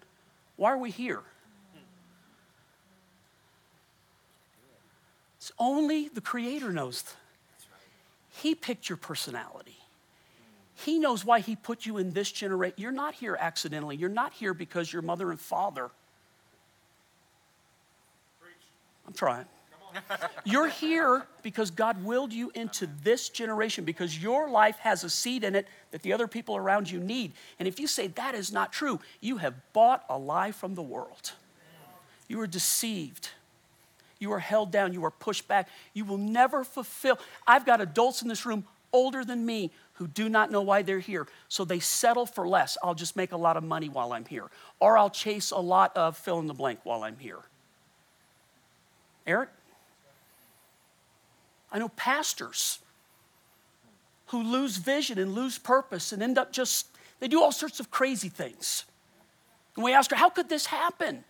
why 0.55 0.71
are 0.71 0.77
we 0.79 0.89
here? 0.89 1.21
It's 5.37 5.51
only 5.59 6.07
the 6.07 6.21
Creator 6.21 6.71
knows. 6.71 7.03
He 8.31 8.55
picked 8.55 8.89
your 8.89 8.97
personality. 8.97 9.82
He 10.83 10.99
knows 10.99 11.23
why 11.25 11.39
He 11.39 11.55
put 11.55 11.85
you 11.85 11.97
in 11.97 12.11
this 12.11 12.31
generation. 12.31 12.75
You're 12.77 12.91
not 12.91 13.15
here 13.15 13.37
accidentally. 13.39 13.95
You're 13.95 14.09
not 14.09 14.33
here 14.33 14.53
because 14.53 14.91
your 14.91 15.01
mother 15.01 15.31
and 15.31 15.39
father. 15.39 15.89
I'm 19.07 19.13
trying. 19.13 19.45
You're 20.43 20.69
here 20.69 21.25
because 21.43 21.69
God 21.69 22.03
willed 22.03 22.33
you 22.33 22.51
into 22.55 22.87
this 23.03 23.29
generation 23.29 23.83
because 23.85 24.17
your 24.17 24.49
life 24.49 24.77
has 24.79 25.03
a 25.03 25.09
seed 25.09 25.43
in 25.43 25.55
it 25.55 25.67
that 25.91 26.01
the 26.01 26.13
other 26.13 26.27
people 26.27 26.55
around 26.55 26.89
you 26.89 26.99
need. 26.99 27.33
And 27.59 27.67
if 27.67 27.79
you 27.79 27.87
say 27.87 28.07
that 28.07 28.33
is 28.33 28.51
not 28.51 28.73
true, 28.73 28.99
you 29.21 29.37
have 29.37 29.53
bought 29.71 30.03
a 30.09 30.17
lie 30.17 30.51
from 30.51 30.75
the 30.75 30.81
world. 30.81 31.33
You 32.27 32.39
are 32.41 32.47
deceived. 32.47 33.29
You 34.19 34.31
are 34.31 34.39
held 34.39 34.71
down. 34.71 34.93
You 34.93 35.05
are 35.05 35.11
pushed 35.11 35.47
back. 35.47 35.69
You 35.93 36.05
will 36.05 36.17
never 36.17 36.63
fulfill. 36.63 37.19
I've 37.45 37.65
got 37.65 37.81
adults 37.81 38.21
in 38.21 38.29
this 38.29 38.45
room 38.45 38.65
older 38.93 39.25
than 39.25 39.45
me 39.45 39.71
who 39.93 40.07
do 40.07 40.29
not 40.29 40.51
know 40.51 40.61
why 40.61 40.81
they're 40.81 40.99
here. 40.99 41.27
So 41.49 41.65
they 41.65 41.79
settle 41.79 42.25
for 42.25 42.47
less. 42.47 42.77
I'll 42.81 42.95
just 42.95 43.15
make 43.15 43.31
a 43.31 43.37
lot 43.37 43.57
of 43.57 43.63
money 43.63 43.89
while 43.89 44.13
I'm 44.13 44.25
here. 44.25 44.49
Or 44.79 44.97
I'll 44.97 45.09
chase 45.09 45.51
a 45.51 45.57
lot 45.57 45.95
of 45.97 46.15
fill 46.15 46.39
in 46.39 46.47
the 46.47 46.53
blank 46.53 46.79
while 46.83 47.03
I'm 47.03 47.17
here. 47.17 47.39
Eric? 49.27 49.49
I 51.71 51.79
know 51.79 51.89
pastors 51.89 52.79
who 54.27 54.43
lose 54.43 54.77
vision 54.77 55.19
and 55.19 55.33
lose 55.33 55.57
purpose 55.57 56.11
and 56.11 56.21
end 56.21 56.37
up 56.37 56.51
just, 56.51 56.87
they 57.19 57.27
do 57.27 57.41
all 57.41 57.51
sorts 57.51 57.79
of 57.79 57.91
crazy 57.91 58.29
things. 58.29 58.85
And 59.75 59.83
we 59.83 59.93
ask 59.93 60.11
her, 60.11 60.15
how 60.15 60.29
could 60.29 60.49
this 60.49 60.67
happen? 60.67 61.23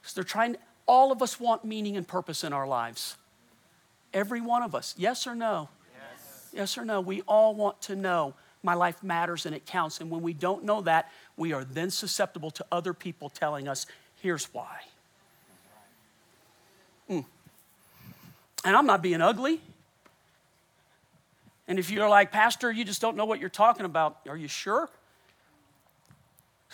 Because 0.00 0.14
they're 0.14 0.24
trying, 0.24 0.56
all 0.86 1.12
of 1.12 1.22
us 1.22 1.38
want 1.38 1.64
meaning 1.64 1.96
and 1.96 2.06
purpose 2.06 2.44
in 2.44 2.52
our 2.52 2.66
lives. 2.66 3.16
Every 4.12 4.40
one 4.40 4.62
of 4.62 4.74
us. 4.74 4.94
Yes 4.96 5.26
or 5.26 5.34
no? 5.34 5.68
Yes. 6.52 6.78
or 6.78 6.84
no? 6.84 7.00
We 7.00 7.22
all 7.22 7.54
want 7.54 7.80
to 7.82 7.96
know 7.96 8.34
my 8.62 8.74
life 8.74 9.02
matters 9.02 9.46
and 9.46 9.54
it 9.54 9.66
counts. 9.66 10.00
And 10.00 10.10
when 10.10 10.22
we 10.22 10.32
don't 10.32 10.64
know 10.64 10.80
that, 10.82 11.10
we 11.36 11.52
are 11.52 11.64
then 11.64 11.90
susceptible 11.90 12.50
to 12.52 12.66
other 12.72 12.92
people 12.92 13.28
telling 13.28 13.68
us, 13.68 13.86
here's 14.20 14.46
why. 14.52 14.80
Mm. 17.08 17.24
And 18.64 18.76
I'm 18.76 18.86
not 18.86 19.02
being 19.02 19.20
ugly. 19.20 19.60
And 21.68 21.78
if 21.78 21.90
you're 21.90 22.08
like, 22.08 22.32
Pastor, 22.32 22.72
you 22.72 22.84
just 22.84 23.00
don't 23.00 23.16
know 23.16 23.26
what 23.26 23.40
you're 23.40 23.48
talking 23.48 23.84
about, 23.84 24.18
are 24.26 24.36
you 24.36 24.48
sure? 24.48 24.88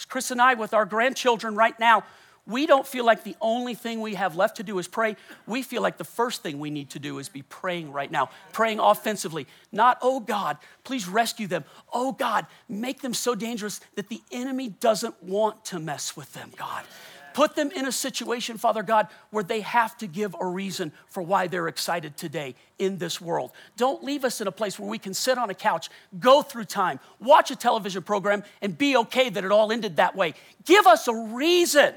Chris 0.08 0.30
and 0.30 0.40
I, 0.40 0.54
with 0.54 0.72
our 0.74 0.84
grandchildren 0.84 1.54
right 1.54 1.78
now, 1.78 2.04
we 2.46 2.66
don't 2.66 2.87
feel 2.87 3.07
like 3.07 3.24
the 3.24 3.37
only 3.40 3.74
thing 3.74 4.00
we 4.00 4.14
have 4.14 4.37
left 4.37 4.59
to 4.59 4.62
do 4.62 4.78
is 4.78 4.87
pray. 4.87 5.16
We 5.46 5.62
feel 5.62 5.80
like 5.80 5.96
the 5.96 6.04
first 6.04 6.42
thing 6.42 6.59
we 6.59 6.70
need 6.70 6.90
to 6.90 6.98
do 6.98 7.18
is 7.18 7.28
be 7.30 7.42
praying 7.42 7.90
right 7.90 8.11
now, 8.11 8.28
praying 8.52 8.80
offensively. 8.80 9.46
Not, 9.72 9.98
oh 10.02 10.20
God, 10.20 10.59
please 10.85 11.09
rescue 11.09 11.46
them. 11.46 11.64
Oh 11.92 12.12
God, 12.12 12.46
make 12.68 13.00
them 13.00 13.14
so 13.14 13.35
dangerous 13.35 13.80
that 13.94 14.09
the 14.09 14.20
enemy 14.30 14.68
doesn't 14.68 15.22
want 15.22 15.64
to 15.66 15.78
mess 15.78 16.16
with 16.16 16.33
them, 16.35 16.50
God. 16.57 16.85
Put 17.33 17.57
them 17.57 17.72
in 17.72 17.87
a 17.87 17.92
situation, 17.92 18.59
Father 18.59 18.85
God, 18.85 19.09
where 19.30 19.42
they 19.42 19.62
have 19.62 19.96
to 19.98 20.07
give 20.07 20.37
a 20.38 20.46
reason 20.46 20.92
for 21.09 21.20
why 21.20 21.48
they're 21.48 21.66
excited 21.66 22.16
today 22.16 22.54
in 22.78 22.98
this 22.98 23.20
world. 23.20 23.50
Don't 23.76 24.04
leave 24.04 24.24
us 24.24 24.40
in 24.40 24.46
a 24.46 24.52
place 24.52 24.78
where 24.78 24.88
we 24.88 24.98
can 24.98 25.14
sit 25.14 25.37
on 25.37 25.50
a 25.50 25.54
couch, 25.54 25.88
go 26.20 26.42
through 26.42 26.66
time, 26.66 27.00
watch 27.18 27.50
a 27.50 27.57
television 27.57 28.04
program, 28.04 28.44
and 28.62 28.78
be 28.78 28.96
okay 28.98 29.30
that 29.30 29.44
it 29.44 29.50
all 29.50 29.72
ended 29.72 29.96
that 29.96 30.14
way. 30.14 30.35
Give 30.64 30.87
us 30.87 31.09
a 31.09 31.14
reason. 31.14 31.94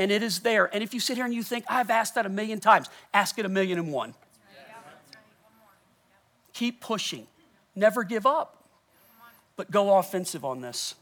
And 0.00 0.10
it 0.10 0.22
is 0.22 0.40
there. 0.40 0.74
And 0.74 0.82
if 0.82 0.94
you 0.94 0.98
sit 0.98 1.16
here 1.18 1.26
and 1.26 1.34
you 1.34 1.42
think, 1.42 1.66
I've 1.68 1.90
asked 1.90 2.14
that 2.14 2.24
a 2.24 2.30
million 2.30 2.58
times, 2.58 2.88
ask 3.12 3.38
it 3.38 3.44
a 3.44 3.50
million 3.50 3.78
and 3.78 3.92
one. 3.92 4.14
Keep 6.54 6.80
pushing. 6.80 7.26
Never 7.76 8.02
give 8.02 8.24
up, 8.24 8.64
but 9.56 9.70
go 9.70 9.98
offensive 9.98 10.42
on 10.42 10.62
this. 10.62 10.94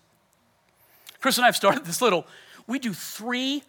Chris 1.21 1.37
and 1.39 1.45
I 1.45 1.47
have 1.47 1.55
started 1.55 1.85
this 1.85 2.03
little 2.03 2.27
we 2.67 2.81
do 2.81 2.93
three 2.93 3.63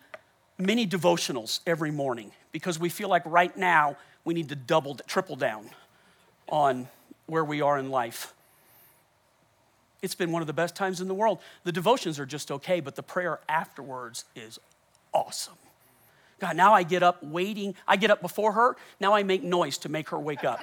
mini 0.58 0.88
devotionals 0.88 1.60
every 1.68 1.92
morning 1.92 2.32
because 2.52 2.80
we 2.80 2.90
feel 2.90 3.08
like 3.08 3.22
right 3.26 3.56
now 3.56 3.98
we 4.26 4.34
need 4.34 4.50
to 4.50 4.56
double, 4.56 4.96
triple 4.96 5.36
down 5.36 5.70
on 6.48 6.88
where 7.28 7.46
we 7.46 7.62
are 7.62 7.78
in 7.78 7.92
life. 7.92 8.34
It's 10.02 10.16
been 10.16 10.32
one 10.32 10.42
of 10.42 10.48
the 10.48 10.54
best 10.54 10.76
times 10.76 11.02
in 11.02 11.08
the 11.08 11.14
world. 11.14 11.40
The 11.66 11.72
devotions 11.72 12.20
are 12.20 12.26
just 12.26 12.52
okay, 12.52 12.80
but 12.80 12.96
the 12.96 13.04
prayer 13.04 13.40
afterwards 13.48 14.26
is 14.36 14.60
awesome. 15.14 15.56
God, 16.40 16.56
now 16.56 16.74
I 16.74 16.84
get 16.84 17.04
up 17.04 17.22
waiting. 17.24 17.76
I 17.88 17.98
get 17.98 18.12
up 18.12 18.22
before 18.22 18.54
her. 18.54 18.76
Now 19.00 19.14
I 19.14 19.24
make 19.24 19.44
noise 19.44 19.78
to 19.80 19.90
make 19.90 20.10
her 20.10 20.20
wake 20.20 20.44
up. 20.44 20.62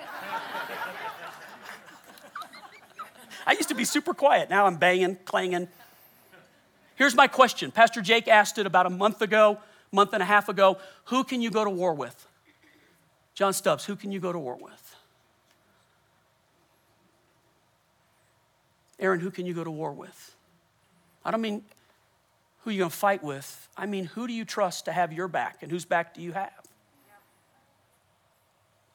I 3.47 3.53
used 3.53 3.69
to 3.69 3.75
be 3.75 3.85
super 3.85 4.13
quiet. 4.13 4.51
Now 4.51 4.67
I'm 4.67 4.77
banging, 4.77 5.17
clanging. 5.25 5.69
Here's 6.97 7.15
my 7.15 7.29
question 7.29 7.71
Pastor 7.71 8.01
Jake 8.01 8.27
asked 8.27 8.59
it 8.59 8.67
about 8.67 8.87
a 8.87 8.91
month 8.91 9.23
ago, 9.23 9.59
month 9.93 10.15
and 10.15 10.23
a 10.23 10.27
half 10.27 10.49
ago. 10.49 10.79
Who 11.07 11.25
can 11.25 11.41
you 11.41 11.51
go 11.51 11.63
to 11.63 11.71
war 11.71 11.95
with? 11.95 12.27
John 13.35 13.53
Stubbs, 13.53 13.85
who 13.85 13.97
can 13.97 14.11
you 14.13 14.19
go 14.19 14.33
to 14.33 14.39
war 14.39 14.57
with? 14.57 14.97
Aaron, 18.99 19.21
who 19.21 19.31
can 19.31 19.45
you 19.45 19.53
go 19.53 19.63
to 19.63 19.71
war 19.71 19.93
with? 19.93 20.35
I 21.23 21.31
don't 21.31 21.43
mean 21.43 21.63
who 22.67 22.73
you 22.73 22.79
going 22.79 22.91
to 22.91 22.97
fight 22.97 23.23
with. 23.23 23.69
I 23.77 23.87
mean, 23.87 24.07
who 24.07 24.27
do 24.27 24.33
you 24.33 24.45
trust 24.45 24.87
to 24.87 24.93
have 24.93 25.13
your 25.13 25.29
back 25.29 25.59
and 25.63 25.71
whose 25.71 25.85
back 25.85 26.15
do 26.15 26.21
you 26.21 26.33
have? 26.33 26.51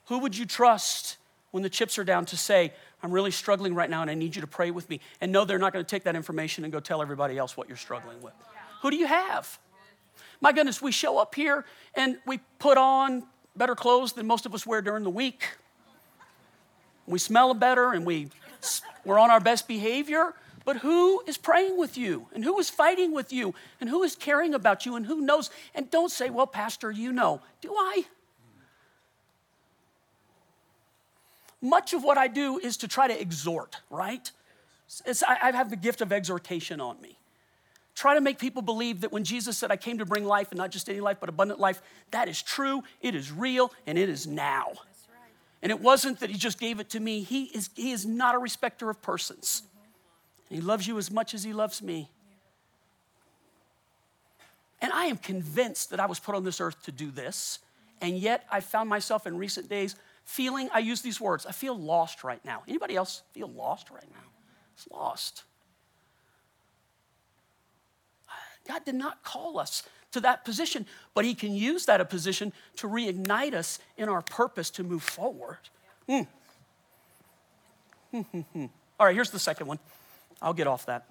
Who 0.07 0.19
would 0.19 0.37
you 0.37 0.45
trust 0.45 1.15
when 1.51 1.63
the 1.63 1.69
chips 1.69 1.97
are 1.97 2.03
down 2.03 2.25
to 2.25 2.37
say, 2.37 2.73
I'm 3.01 3.13
really 3.13 3.31
struggling 3.31 3.73
right 3.73 3.89
now 3.89 4.01
and 4.01 4.11
I 4.11 4.13
need 4.13 4.35
you 4.35 4.41
to 4.41 4.47
pray 4.47 4.71
with 4.71 4.89
me? 4.89 4.99
And 5.21 5.31
no, 5.31 5.45
they're 5.45 5.57
not 5.57 5.71
going 5.71 5.85
to 5.85 5.89
take 5.89 6.03
that 6.03 6.17
information 6.17 6.65
and 6.65 6.73
go 6.73 6.81
tell 6.81 7.01
everybody 7.01 7.37
else 7.37 7.55
what 7.55 7.69
you're 7.69 7.77
struggling 7.77 8.21
with. 8.21 8.33
Who 8.81 8.91
do 8.91 8.97
you 8.97 9.07
have? 9.07 9.57
My 10.41 10.51
goodness, 10.51 10.81
we 10.81 10.91
show 10.91 11.17
up 11.17 11.33
here 11.33 11.63
and 11.95 12.17
we 12.27 12.41
put 12.59 12.77
on 12.77 13.23
better 13.55 13.75
clothes 13.75 14.11
than 14.11 14.27
most 14.27 14.45
of 14.45 14.53
us 14.53 14.67
wear 14.67 14.81
during 14.81 15.05
the 15.05 15.09
week. 15.09 15.47
We 17.07 17.19
smell 17.19 17.53
better 17.53 17.93
and 17.93 18.05
we, 18.05 18.27
we're 19.05 19.17
on 19.17 19.31
our 19.31 19.39
best 19.39 19.65
behavior. 19.65 20.33
But 20.63 20.77
who 20.77 21.21
is 21.25 21.37
praying 21.37 21.77
with 21.77 21.97
you? 21.97 22.27
And 22.33 22.43
who 22.43 22.59
is 22.59 22.69
fighting 22.69 23.13
with 23.13 23.33
you? 23.33 23.55
And 23.79 23.89
who 23.89 24.03
is 24.03 24.15
caring 24.15 24.53
about 24.53 24.85
you? 24.85 24.95
And 24.95 25.05
who 25.05 25.21
knows? 25.21 25.49
And 25.73 25.89
don't 25.89 26.11
say, 26.11 26.29
well, 26.29 26.47
Pastor, 26.47 26.91
you 26.91 27.11
know. 27.11 27.41
Do 27.61 27.73
I? 27.73 28.05
Much 31.61 31.93
of 31.93 32.03
what 32.03 32.17
I 32.17 32.27
do 32.27 32.59
is 32.59 32.77
to 32.77 32.87
try 32.87 33.07
to 33.07 33.19
exhort, 33.19 33.81
right? 33.89 34.31
It's, 35.05 35.23
I, 35.23 35.37
I 35.41 35.51
have 35.51 35.69
the 35.69 35.75
gift 35.75 36.01
of 36.01 36.11
exhortation 36.11 36.81
on 36.81 36.99
me. 37.01 37.17
Try 37.93 38.15
to 38.15 38.21
make 38.21 38.39
people 38.39 38.61
believe 38.61 39.01
that 39.01 39.11
when 39.11 39.23
Jesus 39.23 39.57
said, 39.57 39.71
I 39.71 39.75
came 39.75 39.97
to 39.99 40.05
bring 40.05 40.25
life 40.25 40.49
and 40.51 40.57
not 40.57 40.71
just 40.71 40.89
any 40.89 40.99
life, 40.99 41.17
but 41.19 41.29
abundant 41.29 41.59
life, 41.59 41.81
that 42.11 42.27
is 42.27 42.41
true, 42.41 42.83
it 43.01 43.15
is 43.15 43.31
real, 43.31 43.71
and 43.85 43.97
it 43.97 44.09
is 44.09 44.25
now. 44.25 44.69
Right. 44.69 45.31
And 45.61 45.71
it 45.71 45.79
wasn't 45.81 46.19
that 46.21 46.29
he 46.29 46.37
just 46.37 46.59
gave 46.59 46.79
it 46.79 46.89
to 46.91 46.99
me. 46.99 47.21
He 47.21 47.45
is, 47.45 47.69
he 47.75 47.91
is 47.91 48.05
not 48.05 48.33
a 48.33 48.39
respecter 48.39 48.89
of 48.89 49.01
persons. 49.01 49.63
He 50.51 50.59
loves 50.61 50.85
you 50.85 50.97
as 50.97 51.09
much 51.09 51.33
as 51.33 51.43
he 51.43 51.53
loves 51.53 51.81
me. 51.81 52.09
And 54.81 54.91
I 54.91 55.05
am 55.05 55.17
convinced 55.17 55.91
that 55.91 55.99
I 55.99 56.07
was 56.07 56.19
put 56.19 56.35
on 56.35 56.43
this 56.43 56.59
earth 56.59 56.83
to 56.83 56.91
do 56.91 57.09
this. 57.09 57.59
And 58.01 58.17
yet 58.17 58.45
I 58.51 58.59
found 58.59 58.89
myself 58.89 59.25
in 59.25 59.37
recent 59.37 59.69
days 59.69 59.95
feeling, 60.25 60.69
I 60.73 60.79
use 60.79 61.01
these 61.01 61.21
words, 61.21 61.45
I 61.45 61.51
feel 61.51 61.77
lost 61.77 62.23
right 62.23 62.43
now. 62.43 62.63
Anybody 62.67 62.95
else 62.95 63.21
feel 63.31 63.47
lost 63.47 63.89
right 63.91 64.09
now? 64.11 64.29
It's 64.75 64.87
lost. 64.89 65.43
God 68.67 68.83
did 68.85 68.95
not 68.95 69.23
call 69.23 69.57
us 69.57 69.83
to 70.11 70.19
that 70.19 70.43
position, 70.43 70.85
but 71.13 71.25
He 71.25 71.33
can 71.33 71.53
use 71.53 71.85
that 71.85 72.07
position 72.09 72.51
to 72.77 72.87
reignite 72.87 73.53
us 73.53 73.79
in 73.97 74.09
our 74.09 74.21
purpose 74.21 74.69
to 74.71 74.83
move 74.83 75.03
forward. 75.03 75.59
Mm. 76.09 76.27
All 78.99 79.05
right, 79.05 79.15
here's 79.15 79.31
the 79.31 79.39
second 79.39 79.67
one. 79.67 79.79
I'll 80.41 80.53
get 80.53 80.67
off 80.67 80.85
that. 80.87 81.05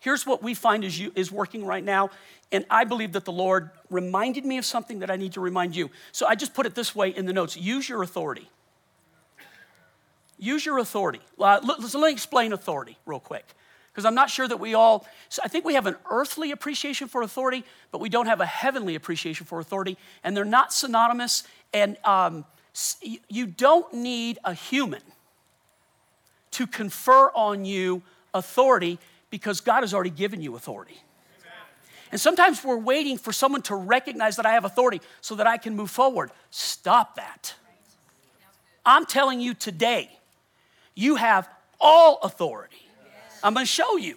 Here's 0.00 0.26
what 0.26 0.42
we 0.42 0.52
find 0.52 0.84
is, 0.84 0.98
you, 0.98 1.12
is 1.14 1.32
working 1.32 1.64
right 1.64 1.82
now, 1.82 2.10
and 2.52 2.66
I 2.68 2.84
believe 2.84 3.12
that 3.12 3.24
the 3.24 3.32
Lord 3.32 3.70
reminded 3.88 4.44
me 4.44 4.58
of 4.58 4.66
something 4.66 4.98
that 4.98 5.10
I 5.10 5.16
need 5.16 5.32
to 5.32 5.40
remind 5.40 5.74
you. 5.74 5.90
So 6.12 6.26
I 6.26 6.34
just 6.34 6.52
put 6.52 6.66
it 6.66 6.74
this 6.74 6.94
way 6.94 7.08
in 7.08 7.24
the 7.24 7.32
notes 7.32 7.56
use 7.56 7.88
your 7.88 8.02
authority. 8.02 8.48
Use 10.38 10.66
your 10.66 10.78
authority. 10.78 11.20
Uh, 11.38 11.60
let, 11.64 11.80
let 11.80 11.94
me 11.94 12.12
explain 12.12 12.52
authority 12.52 12.98
real 13.06 13.20
quick 13.20 13.46
because 13.94 14.04
I'm 14.04 14.14
not 14.14 14.28
sure 14.28 14.46
that 14.46 14.58
we 14.58 14.74
all, 14.74 15.06
so 15.28 15.40
I 15.44 15.48
think 15.48 15.64
we 15.64 15.74
have 15.74 15.86
an 15.86 15.96
earthly 16.10 16.50
appreciation 16.50 17.06
for 17.06 17.22
authority, 17.22 17.64
but 17.92 18.00
we 18.00 18.08
don't 18.08 18.26
have 18.26 18.40
a 18.40 18.46
heavenly 18.46 18.96
appreciation 18.96 19.46
for 19.46 19.60
authority, 19.60 19.96
and 20.24 20.36
they're 20.36 20.44
not 20.44 20.72
synonymous. 20.72 21.44
And 21.72 21.96
um, 22.04 22.44
you 23.28 23.46
don't 23.46 23.94
need 23.94 24.38
a 24.44 24.52
human 24.52 25.00
to 26.54 26.66
confer 26.66 27.30
on 27.34 27.64
you 27.64 28.02
authority 28.32 28.98
because 29.30 29.60
God 29.60 29.82
has 29.82 29.92
already 29.92 30.10
given 30.10 30.40
you 30.40 30.56
authority. 30.56 30.96
And 32.12 32.20
sometimes 32.20 32.62
we're 32.62 32.78
waiting 32.78 33.18
for 33.18 33.32
someone 33.32 33.62
to 33.62 33.74
recognize 33.74 34.36
that 34.36 34.46
I 34.46 34.52
have 34.52 34.64
authority 34.64 35.00
so 35.20 35.34
that 35.34 35.48
I 35.48 35.56
can 35.56 35.74
move 35.74 35.90
forward. 35.90 36.30
Stop 36.50 37.16
that. 37.16 37.54
I'm 38.86 39.06
telling 39.06 39.40
you 39.40 39.54
today, 39.54 40.10
you 40.94 41.16
have 41.16 41.48
all 41.80 42.20
authority. 42.22 42.76
I'm 43.42 43.54
going 43.54 43.66
to 43.66 43.70
show 43.70 43.96
you. 43.96 44.16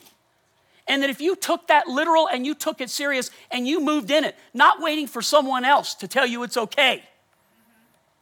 And 0.88 1.03
that 1.03 1.09
if 1.09 1.19
you 1.19 1.35
took 1.35 1.67
that 1.67 1.88
literal 1.88 2.29
and 2.29 2.45
you 2.45 2.53
took 2.53 2.79
it 2.79 2.89
serious 2.89 3.31
and 3.51 3.67
you 3.67 3.81
moved 3.81 4.11
in 4.11 4.23
it, 4.23 4.35
not 4.53 4.79
waiting 4.79 5.07
for 5.07 5.21
someone 5.21 5.65
else 5.65 5.95
to 5.95 6.07
tell 6.07 6.25
you 6.25 6.43
it's 6.43 6.55
okay, 6.55 7.03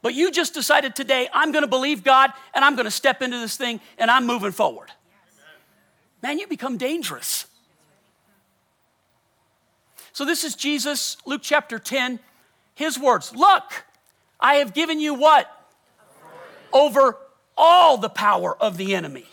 but 0.06 0.14
you 0.14 0.30
just 0.30 0.54
decided 0.54 0.94
today, 0.94 1.28
I'm 1.32 1.50
going 1.50 1.64
to 1.64 1.68
believe 1.68 2.04
God 2.04 2.30
and 2.54 2.64
I'm 2.64 2.76
going 2.76 2.84
to 2.84 2.92
step 2.92 3.22
into 3.22 3.40
this 3.40 3.56
thing 3.56 3.80
and 3.98 4.08
I'm 4.08 4.24
moving 4.24 4.52
forward. 4.52 4.92
Man, 6.22 6.38
you 6.38 6.46
become 6.46 6.76
dangerous. 6.76 7.46
So, 10.12 10.24
this 10.24 10.44
is 10.44 10.54
Jesus, 10.54 11.16
Luke 11.26 11.40
chapter 11.42 11.80
10, 11.80 12.20
his 12.76 12.96
words 12.96 13.34
Look, 13.34 13.84
I 14.38 14.54
have 14.54 14.74
given 14.74 15.00
you 15.00 15.12
what? 15.12 15.50
Over 16.72 17.16
all 17.58 17.98
the 17.98 18.08
power 18.08 18.56
of 18.62 18.76
the 18.76 18.94
enemy. 18.94 19.26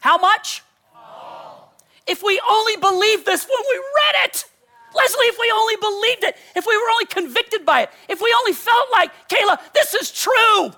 How 0.00 0.16
much? 0.16 0.62
All. 0.96 1.74
If 2.06 2.22
we 2.22 2.40
only 2.48 2.78
believed 2.78 3.26
this 3.26 3.44
when 3.44 3.62
we 3.68 3.76
read 3.76 4.24
it, 4.24 4.46
Leslie, 4.94 5.26
if 5.26 5.36
we 5.40 5.52
only 5.54 5.76
believed 5.76 6.24
it, 6.24 6.36
if 6.56 6.66
we 6.66 6.76
were 6.76 6.90
only 6.90 7.06
convicted 7.06 7.66
by 7.66 7.82
it, 7.82 7.90
if 8.08 8.20
we 8.20 8.34
only 8.38 8.52
felt 8.52 8.88
like, 8.92 9.10
Kayla, 9.28 9.58
this 9.72 9.94
is 9.94 10.10
true. 10.10 10.72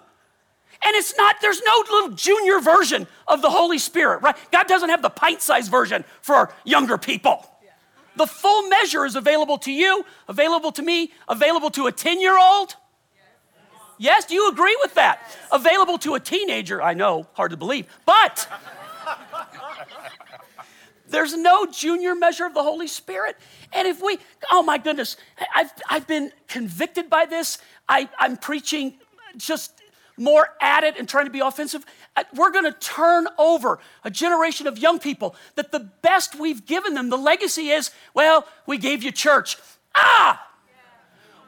And 0.85 0.95
it's 0.95 1.17
not, 1.17 1.37
there's 1.41 1.63
no 1.63 1.85
little 1.91 2.11
junior 2.11 2.61
version 2.61 3.07
of 3.27 3.43
the 3.43 3.51
Holy 3.51 3.79
Spirit, 3.79 4.23
right? 4.23 4.37
God 4.51 4.67
doesn't 4.67 4.89
have 4.89 5.03
the 5.03 5.11
pint 5.11 5.43
sized 5.43 5.71
version 5.71 6.05
for 6.21 6.53
younger 6.65 6.99
people. 6.99 7.47
The 8.17 8.27
full 8.27 8.69
measure 8.69 9.05
is 9.05 9.15
available 9.15 9.59
to 9.59 9.73
you, 9.73 10.05
available 10.27 10.73
to 10.73 10.83
me, 10.83 11.13
available 11.29 11.71
to 11.71 11.87
a 11.87 11.93
10 11.93 12.21
year 12.21 12.39
old. 12.39 12.75
Yes, 13.99 14.27
do 14.27 14.35
you 14.35 14.51
agree 14.51 14.77
with 14.83 14.95
that? 14.95 15.21
Available 15.53 15.99
to 15.99 16.15
a 16.15 16.21
teenager, 16.21 16.83
I 16.83 16.95
know, 16.95 17.27
hard 17.33 17.51
to 17.53 17.57
believe, 17.57 17.87
but 18.05 18.49
there's 21.09 21.37
no 21.37 21.67
junior 21.67 22.15
measure 22.15 22.47
of 22.47 22.55
the 22.55 22.63
Holy 22.63 22.87
Spirit. 22.87 23.37
And 23.73 23.87
if 23.87 24.03
we, 24.03 24.19
oh 24.51 24.63
my 24.63 24.79
goodness, 24.79 25.17
I've, 25.55 25.71
I've 25.89 26.07
been 26.07 26.33
convicted 26.49 27.09
by 27.09 27.27
this. 27.27 27.59
I, 27.89 28.09
I'm 28.19 28.37
preaching 28.37 28.95
just 29.37 29.73
more 30.17 30.49
at 30.61 30.83
it 30.83 30.97
and 30.99 31.09
trying 31.09 31.27
to 31.27 31.31
be 31.31 31.41
offensive. 31.41 31.85
We're 32.35 32.51
going 32.51 32.65
to 32.65 32.73
turn 32.73 33.29
over 33.39 33.79
a 34.03 34.11
generation 34.11 34.67
of 34.67 34.79
young 34.79 34.99
people 34.99 35.37
that 35.57 35.73
the 35.73 35.81
best 35.81 36.39
we've 36.39 36.65
given 36.65 36.95
them, 36.95 37.11
the 37.11 37.19
legacy 37.19 37.69
is, 37.69 37.91
well, 38.15 38.47
we 38.67 38.79
gave 38.79 39.03
you 39.03 39.13
church. 39.13 39.59
Ah! 39.95 40.43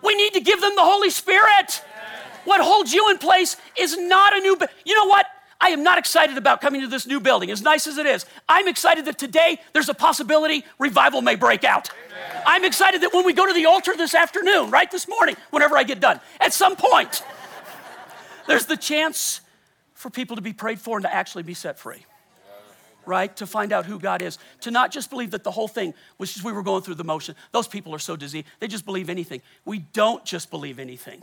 We 0.02 0.14
need 0.14 0.34
to 0.34 0.40
give 0.40 0.60
them 0.60 0.74
the 0.76 0.82
Holy 0.82 1.10
Spirit. 1.10 1.82
What 2.44 2.60
holds 2.60 2.92
you 2.92 3.10
in 3.10 3.18
place 3.18 3.56
is 3.78 3.96
not 3.98 4.36
a 4.36 4.40
new, 4.40 4.56
you 4.84 4.96
know 4.96 5.06
what? 5.06 5.26
I 5.60 5.70
am 5.70 5.82
not 5.82 5.98
excited 5.98 6.38
about 6.38 6.60
coming 6.60 6.82
to 6.82 6.86
this 6.86 7.06
new 7.06 7.20
building, 7.20 7.50
as 7.50 7.62
nice 7.62 7.86
as 7.86 7.98
it 7.98 8.06
is. 8.06 8.24
I'm 8.48 8.68
excited 8.68 9.06
that 9.06 9.18
today 9.18 9.58
there's 9.72 9.88
a 9.88 9.94
possibility 9.94 10.64
revival 10.78 11.20
may 11.20 11.34
break 11.34 11.64
out. 11.64 11.90
Amen. 11.90 12.42
I'm 12.46 12.64
excited 12.64 13.02
that 13.02 13.12
when 13.12 13.24
we 13.24 13.32
go 13.32 13.46
to 13.46 13.52
the 13.52 13.66
altar 13.66 13.96
this 13.96 14.14
afternoon, 14.14 14.70
right 14.70 14.90
this 14.90 15.08
morning, 15.08 15.36
whenever 15.50 15.76
I 15.76 15.82
get 15.82 15.98
done, 15.98 16.20
at 16.40 16.52
some 16.52 16.76
point, 16.76 17.24
there's 18.46 18.66
the 18.66 18.76
chance 18.76 19.40
for 19.94 20.10
people 20.10 20.36
to 20.36 20.42
be 20.42 20.52
prayed 20.52 20.78
for 20.78 20.96
and 20.96 21.04
to 21.04 21.12
actually 21.12 21.42
be 21.42 21.54
set 21.54 21.78
free. 21.78 22.04
Right? 23.04 23.34
To 23.36 23.46
find 23.46 23.72
out 23.72 23.86
who 23.86 23.98
God 23.98 24.22
is. 24.22 24.38
To 24.60 24.70
not 24.70 24.92
just 24.92 25.10
believe 25.10 25.30
that 25.30 25.42
the 25.42 25.50
whole 25.50 25.66
thing 25.66 25.94
was 26.18 26.32
just 26.32 26.44
we 26.44 26.52
were 26.52 26.62
going 26.62 26.82
through 26.82 26.96
the 26.96 27.04
motion. 27.04 27.34
Those 27.52 27.66
people 27.66 27.94
are 27.94 27.98
so 27.98 28.16
dizzy. 28.16 28.44
They 28.60 28.68
just 28.68 28.84
believe 28.84 29.08
anything. 29.08 29.40
We 29.64 29.78
don't 29.78 30.24
just 30.26 30.50
believe 30.50 30.78
anything. 30.78 31.22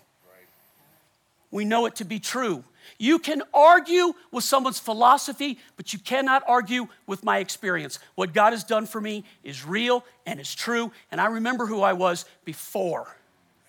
We 1.51 1.65
know 1.65 1.85
it 1.85 1.95
to 1.97 2.05
be 2.05 2.19
true. 2.19 2.63
You 2.97 3.19
can 3.19 3.41
argue 3.53 4.13
with 4.31 4.43
someone's 4.43 4.79
philosophy, 4.79 5.59
but 5.75 5.93
you 5.93 5.99
cannot 5.99 6.43
argue 6.47 6.87
with 7.07 7.23
my 7.23 7.39
experience. 7.39 7.99
What 8.15 8.33
God 8.33 8.53
has 8.53 8.63
done 8.63 8.85
for 8.85 9.01
me 9.01 9.23
is 9.43 9.65
real 9.65 10.05
and 10.25 10.39
is 10.39 10.53
true, 10.53 10.91
and 11.11 11.19
I 11.19 11.27
remember 11.27 11.65
who 11.65 11.81
I 11.81 11.93
was 11.93 12.25
before. 12.43 13.15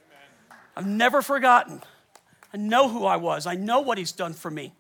Amen. 0.07 0.59
I've 0.77 0.87
never 0.87 1.23
forgotten. 1.23 1.83
I 2.53 2.59
know 2.59 2.89
who 2.89 3.05
I 3.05 3.17
was, 3.17 3.47
I 3.47 3.55
know 3.55 3.81
what 3.81 3.99
He's 3.99 4.13
done 4.13 4.33
for 4.33 4.51
me. 4.51 4.73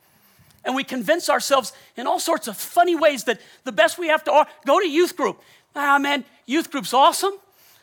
And 0.64 0.74
we 0.74 0.82
convince 0.82 1.30
ourselves 1.30 1.72
in 1.96 2.06
all 2.06 2.18
sorts 2.18 2.48
of 2.48 2.56
funny 2.56 2.96
ways 2.96 3.24
that 3.24 3.40
the 3.64 3.72
best 3.72 3.98
we 3.98 4.08
have 4.08 4.24
to 4.24 4.32
are, 4.32 4.46
go 4.66 4.80
to 4.80 4.88
youth 4.88 5.16
group. 5.16 5.40
Ah, 5.76 5.98
man, 5.98 6.24
youth 6.44 6.72
group's 6.72 6.92
awesome. 6.92 7.34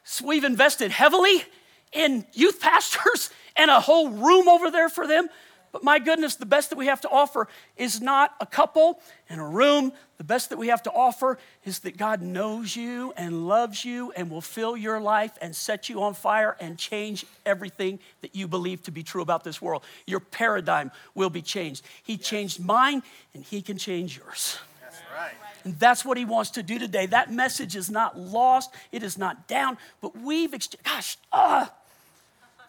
So 0.04 0.28
we've 0.28 0.44
invested 0.44 0.92
heavily 0.92 1.46
in 1.94 2.26
youth 2.34 2.60
pastors 2.62 3.30
and 3.56 3.70
a 3.72 3.80
whole 3.80 4.10
room 4.10 4.48
over 4.48 4.72
there 4.72 4.90
for 4.90 5.08
them. 5.08 5.30
But 5.74 5.84
my 5.84 5.98
goodness, 5.98 6.36
the 6.36 6.46
best 6.46 6.70
that 6.70 6.78
we 6.78 6.86
have 6.86 7.02
to 7.02 7.10
offer 7.10 7.48
is 7.78 8.00
not 8.00 8.36
a 8.40 8.46
couple 8.46 9.02
and 9.28 9.42
a 9.42 9.44
room. 9.44 9.92
The 10.18 10.24
best 10.24 10.52
that 10.52 10.58
we 10.58 10.68
have 10.68 10.84
to 10.84 10.92
offer 10.92 11.40
is 11.66 11.80
that 11.80 11.98
God 11.98 12.22
knows 12.22 12.76
you 12.76 13.12
and 13.18 13.48
loves 13.48 13.84
you 13.84 14.12
and 14.12 14.30
will 14.30 14.40
fill 14.40 14.78
your 14.78 15.02
life 15.02 15.32
and 15.42 15.56
set 15.56 15.90
you 15.90 16.04
on 16.04 16.14
fire 16.14 16.56
and 16.60 16.78
change 16.78 17.26
everything 17.44 17.98
that 18.22 18.36
you 18.36 18.48
believe 18.48 18.84
to 18.84 18.92
be 18.92 19.02
true 19.02 19.24
about 19.24 19.44
this 19.44 19.64
world. 19.64 19.84
Your 20.06 20.20
paradigm 20.20 20.92
will 21.16 21.32
be 21.32 21.42
changed. 21.42 21.84
He 22.04 22.14
yes. 22.14 22.28
changed 22.28 22.64
mine 22.64 23.02
and 23.34 23.44
He 23.44 23.64
can 23.64 23.80
change 23.80 24.16
yours. 24.16 24.60
That's 24.80 25.02
right. 25.18 25.34
And 25.64 25.80
that's 25.80 26.06
what 26.06 26.18
he 26.18 26.26
wants 26.26 26.52
to 26.52 26.64
do 26.64 26.78
today. 26.78 27.06
That 27.06 27.32
message 27.32 27.76
is 27.76 27.90
not 27.90 28.20
lost, 28.20 28.70
it 28.92 29.02
is 29.02 29.18
not 29.18 29.48
down, 29.48 29.78
but 30.02 30.16
we've, 30.20 30.54
ex- 30.54 30.76
gosh, 30.84 31.18
uh, 31.32 31.68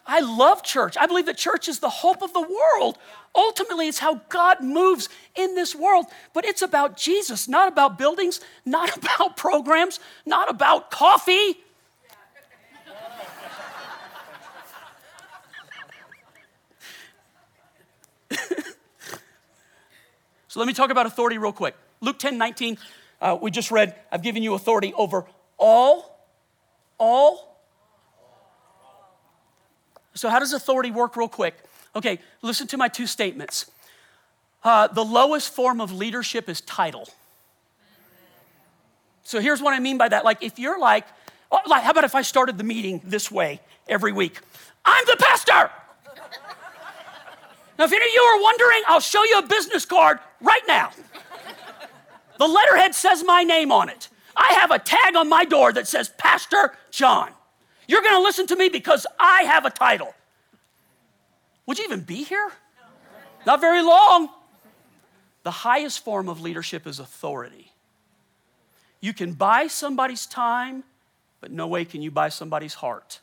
I 0.07 0.21
love 0.21 0.63
church. 0.63 0.97
I 0.99 1.07
believe 1.07 1.27
that 1.27 1.37
church 1.39 1.69
is 1.69 1.79
the 1.81 1.89
hope 1.89 2.23
of 2.23 2.33
the 2.33 2.41
world. 2.41 2.99
Ultimately, 3.35 3.89
it's 3.89 3.99
how 3.99 4.21
God 4.29 4.61
moves 4.61 5.09
in 5.35 5.55
this 5.55 5.75
world. 5.75 6.07
But 6.33 6.45
it's 6.45 6.63
about 6.63 6.97
Jesus, 6.97 7.49
not 7.49 7.69
about 7.69 7.99
buildings, 7.99 8.41
not 8.65 8.97
about 9.03 9.37
programs, 9.37 10.01
not 10.27 10.51
about 10.51 10.91
coffee. 10.91 11.59
so 20.49 20.61
let 20.61 20.67
me 20.67 20.75
talk 20.75 20.91
about 20.91 21.07
authority 21.07 21.39
real 21.39 21.53
quick. 21.53 21.75
Luke 22.01 22.19
10 22.19 22.37
19, 22.37 22.77
uh, 23.21 23.39
we 23.41 23.51
just 23.51 23.71
read, 23.71 23.95
I've 24.13 24.23
given 24.23 24.43
you 24.43 24.53
authority 24.55 24.93
over 24.95 25.25
all, 25.57 26.27
all. 26.99 27.54
So, 30.15 30.29
how 30.29 30.39
does 30.39 30.53
authority 30.53 30.91
work, 30.91 31.17
real 31.17 31.29
quick? 31.29 31.57
Okay, 31.97 32.19
listen 32.43 32.67
to 32.69 32.77
my 32.77 32.89
two 32.89 33.07
statements. 33.07 33.71
Uh, 34.63 34.87
the 34.89 35.05
lowest 35.05 35.53
form 35.53 35.81
of 35.81 35.93
leadership 35.93 36.49
is 36.49 36.61
title. 36.61 37.09
So, 39.25 39.41
here's 39.41 39.61
what 39.61 39.75
I 39.75 39.81
mean 39.81 39.99
by 39.99 40.09
that. 40.09 40.25
Like, 40.25 40.43
if 40.43 40.59
you're 40.59 40.79
like, 40.79 41.07
oh, 41.51 41.61
like 41.67 41.83
how 41.83 41.91
about 41.91 42.05
if 42.05 42.15
I 42.15 42.23
started 42.23 42.59
the 42.59 42.65
meeting 42.65 43.01
this 43.05 43.31
way 43.31 43.61
every 43.89 44.13
week? 44.13 44.39
I'm 44.85 45.05
the 45.07 45.17
pastor. 45.19 45.53
now, 47.79 47.85
if 47.85 47.93
any 47.93 48.05
of 48.05 48.13
you 48.13 48.21
are 48.21 48.43
wondering, 48.43 48.83
I'll 48.87 49.01
show 49.01 49.25
you 49.25 49.39
a 49.39 49.47
business 49.47 49.85
card 49.85 50.19
right 50.41 50.63
now. 50.69 50.91
The 52.39 52.47
letterhead 52.47 52.95
says 52.95 53.25
my 53.25 53.43
name 53.43 53.73
on 53.73 53.89
it. 53.89 54.09
I 54.37 54.55
have 54.55 54.71
a 54.71 54.79
tag 54.79 55.17
on 55.17 55.29
my 55.29 55.45
door 55.45 55.73
that 55.73 55.87
says 55.87 56.11
Pastor 56.19 56.75
John. 56.91 57.31
You're 57.87 58.03
going 58.03 58.15
to 58.15 58.23
listen 58.23 58.47
to 58.49 58.57
me 58.57 58.69
because 58.69 59.07
I 59.19 59.43
have 59.43 59.65
a 59.65 59.71
title. 59.71 60.15
Would 61.67 61.79
you 61.79 61.85
even 61.85 62.01
be 62.01 62.25
here? 62.25 62.51
Not 63.47 63.61
very 63.61 63.83
long. 63.83 64.29
The 65.43 65.51
highest 65.51 66.05
form 66.05 66.29
of 66.29 66.41
leadership 66.41 66.87
is 66.87 66.99
authority. 66.99 67.73
You 69.01 69.13
can 69.13 69.35
buy 69.35 69.67
somebody's 69.67 70.25
time, 70.25 70.85
but 71.41 71.51
no 71.51 71.67
way 71.67 71.85
can 71.85 72.01
you 72.01 72.11
buy 72.11 72.31
somebody's 72.31 72.75
heart. 72.75 73.21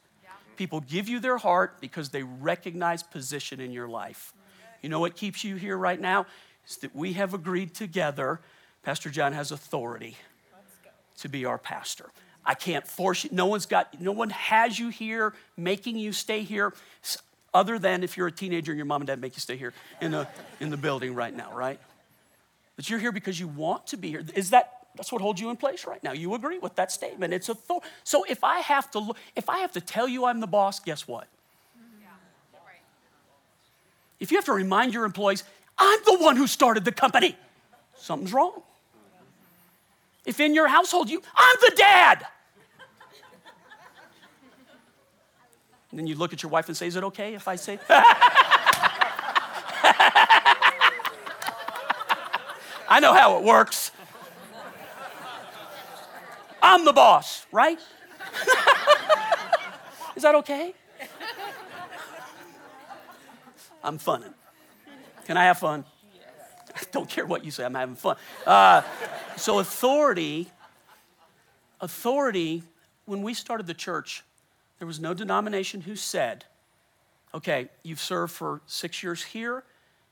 People 0.57 0.82
give 0.82 1.09
you 1.09 1.20
their 1.20 1.38
heart 1.38 1.82
because 1.82 2.09
they 2.09 2.22
recognize 2.22 3.01
position 3.01 3.59
in 3.59 3.72
your 3.72 3.88
life. 3.88 4.34
You 4.84 4.89
know 4.89 4.99
what 4.99 5.16
keeps 5.16 5.43
you 5.43 5.55
here 5.55 5.78
right 5.78 5.99
now? 5.99 6.28
Is 6.68 6.78
that 6.78 6.95
we 6.95 7.14
have 7.14 7.34
agreed 7.34 7.74
together 7.74 8.39
Pastor 8.84 9.09
John 9.09 9.34
has 9.34 9.51
authority 9.51 10.18
to 11.20 11.30
be 11.30 11.45
our 11.45 11.57
pastor. 11.57 12.09
I 12.46 12.56
can't 12.56 12.88
force 12.88 13.24
you. 13.24 13.30
No 13.32 13.46
one's 13.46 13.66
got, 13.66 14.00
no 14.02 14.12
one 14.12 14.30
has 14.32 14.78
you 14.78 14.89
here, 14.89 15.34
making 15.58 15.98
you 15.98 16.12
stay 16.12 16.42
here, 16.44 16.74
other 17.54 17.78
than 17.78 18.04
if 18.04 18.18
you're 18.18 18.28
a 18.28 18.32
teenager 18.32 18.72
and 18.72 18.78
your 18.78 18.86
mom 18.86 19.02
and 19.02 19.08
dad 19.08 19.20
make 19.20 19.36
you 19.36 19.42
stay 19.42 19.58
here 19.58 19.74
in 20.00 20.12
the, 20.12 20.28
in 20.60 20.70
the 20.70 20.78
building 20.78 21.14
right 21.14 21.36
now, 21.36 21.54
right? 21.54 21.80
But 22.76 22.89
you're 22.89 23.00
here 23.00 23.12
because 23.12 23.39
you 23.39 23.48
want 23.48 23.88
to 23.88 23.98
be 23.98 24.10
here. 24.10 24.24
Is 24.36 24.52
that, 24.52 24.88
that's 24.96 25.12
what 25.12 25.22
holds 25.22 25.39
you 25.39 25.50
in 25.50 25.58
place 25.58 25.86
right 25.86 26.04
now? 26.04 26.14
You 26.14 26.34
agree 26.34 26.60
with 26.60 26.76
that 26.76 26.92
statement. 26.92 27.34
It's 27.34 27.50
authority. 27.50 27.88
So 28.04 28.24
if 28.24 28.44
I 28.44 28.60
have 28.60 28.89
to, 28.92 29.00
look, 29.00 29.18
if 29.36 29.50
I 29.50 29.60
have 29.60 29.74
to 29.74 29.82
tell 29.82 30.08
you 30.08 30.26
I'm 30.26 30.39
the 30.39 30.48
boss, 30.48 30.80
guess 30.80 31.08
what? 31.08 31.28
If 34.20 34.32
you 34.32 34.38
have 34.38 34.46
to 34.46 34.54
remind 34.54 34.94
your 34.94 35.04
employees, 35.04 35.44
I'm 35.78 36.00
the 36.06 36.18
one 36.20 36.36
who 36.36 36.46
started 36.48 36.86
the 36.86 36.92
company, 36.92 37.36
something's 37.96 38.32
wrong. 38.32 38.62
If 40.26 40.40
in 40.40 40.54
your 40.54 40.68
household 40.68 41.10
you, 41.10 41.22
I'm 41.36 41.56
the 41.62 41.74
dad. 41.76 42.26
And 45.90 46.00
then 46.00 46.08
you 46.08 46.16
look 46.16 46.32
at 46.32 46.42
your 46.42 46.50
wife 46.50 46.68
and 46.68 46.78
say, 46.78 46.88
Is 46.88 46.96
it 46.96 47.04
okay 47.04 47.34
if 47.34 47.48
I 47.48 47.56
say? 47.56 47.80
I 52.90 53.00
know 53.00 53.14
how 53.14 53.38
it 53.38 53.44
works. 53.44 53.92
I'm 56.62 56.86
the 56.86 56.94
boss, 56.94 57.46
right? 57.52 57.80
Is 60.16 60.24
that 60.24 60.36
okay? 60.36 60.74
I'm 63.84 63.98
funning. 63.98 64.34
Can 65.26 65.38
I 65.38 65.46
have 65.46 65.58
fun? 65.58 65.86
Don't 66.94 67.10
care 67.10 67.26
what 67.26 67.46
you 67.46 67.52
say, 67.52 67.64
I'm 67.64 67.74
having 67.74 67.96
fun. 67.96 68.18
Uh, 68.46 68.82
so, 69.38 69.60
authority, 69.60 70.50
authority, 71.80 72.64
when 73.06 73.22
we 73.22 73.34
started 73.34 73.68
the 73.68 73.74
church, 73.74 74.24
there 74.80 74.88
was 74.88 75.00
no 75.00 75.14
denomination 75.14 75.82
who 75.82 75.96
said, 75.96 76.46
okay, 77.34 77.70
you've 77.84 78.00
served 78.00 78.34
for 78.34 78.62
six 78.66 79.04
years 79.04 79.24
here, 79.24 79.64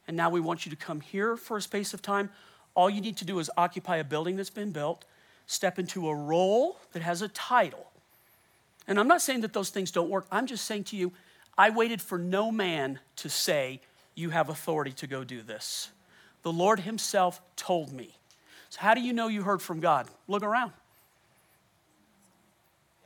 and 0.07 0.15
now 0.15 0.29
we 0.29 0.39
want 0.39 0.65
you 0.65 0.69
to 0.69 0.75
come 0.75 1.01
here 1.01 1.35
for 1.35 1.57
a 1.57 1.61
space 1.61 1.93
of 1.93 2.01
time. 2.01 2.29
All 2.75 2.89
you 2.89 3.01
need 3.01 3.17
to 3.17 3.25
do 3.25 3.39
is 3.39 3.51
occupy 3.57 3.97
a 3.97 4.03
building 4.03 4.35
that's 4.35 4.49
been 4.49 4.71
built, 4.71 5.05
step 5.47 5.79
into 5.79 6.07
a 6.07 6.15
role 6.15 6.77
that 6.93 7.01
has 7.01 7.21
a 7.21 7.27
title. 7.27 7.87
And 8.87 8.99
I'm 8.99 9.07
not 9.07 9.21
saying 9.21 9.41
that 9.41 9.53
those 9.53 9.69
things 9.69 9.91
don't 9.91 10.09
work. 10.09 10.25
I'm 10.31 10.47
just 10.47 10.65
saying 10.65 10.85
to 10.85 10.95
you, 10.95 11.11
I 11.57 11.69
waited 11.71 12.01
for 12.01 12.17
no 12.17 12.51
man 12.51 12.99
to 13.17 13.29
say, 13.29 13.81
You 14.15 14.29
have 14.29 14.49
authority 14.49 14.91
to 14.93 15.07
go 15.07 15.23
do 15.23 15.41
this. 15.41 15.89
The 16.43 16.51
Lord 16.51 16.81
Himself 16.81 17.41
told 17.55 17.91
me. 17.91 18.15
So, 18.69 18.79
how 18.81 18.93
do 18.93 19.01
you 19.01 19.13
know 19.13 19.27
you 19.27 19.43
heard 19.43 19.61
from 19.61 19.79
God? 19.79 20.07
Look 20.27 20.43
around. 20.43 20.71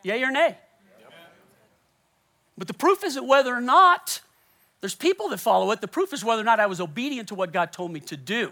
Yay 0.04 0.22
or 0.24 0.32
nay? 0.32 0.58
But 2.58 2.68
the 2.68 2.74
proof 2.74 3.04
isn't 3.04 3.26
whether 3.26 3.54
or 3.54 3.62
not 3.62 4.22
there's 4.82 4.96
people 4.96 5.30
that 5.30 5.40
follow 5.40 5.72
it. 5.72 5.82
The 5.82 5.88
proof 5.88 6.14
is 6.14 6.24
whether 6.24 6.42
or 6.42 6.46
not 6.46 6.60
I 6.60 6.66
was 6.66 6.82
obedient 6.82 7.30
to 7.30 7.36
what 7.36 7.54
God 7.54 7.72
told 7.72 7.92
me 7.92 8.00
to 8.02 8.18
do. 8.18 8.52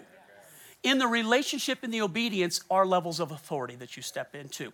In 0.82 0.97
the 0.97 1.05
relationship 1.05 1.79
and 1.84 1.93
the 1.93 2.01
obedience 2.01 2.61
are 2.71 2.86
levels 2.86 3.19
of 3.19 3.32
authority 3.32 3.75
that 3.75 3.95
you 3.95 4.01
step 4.01 4.34
into. 4.34 4.65
Do 4.65 4.71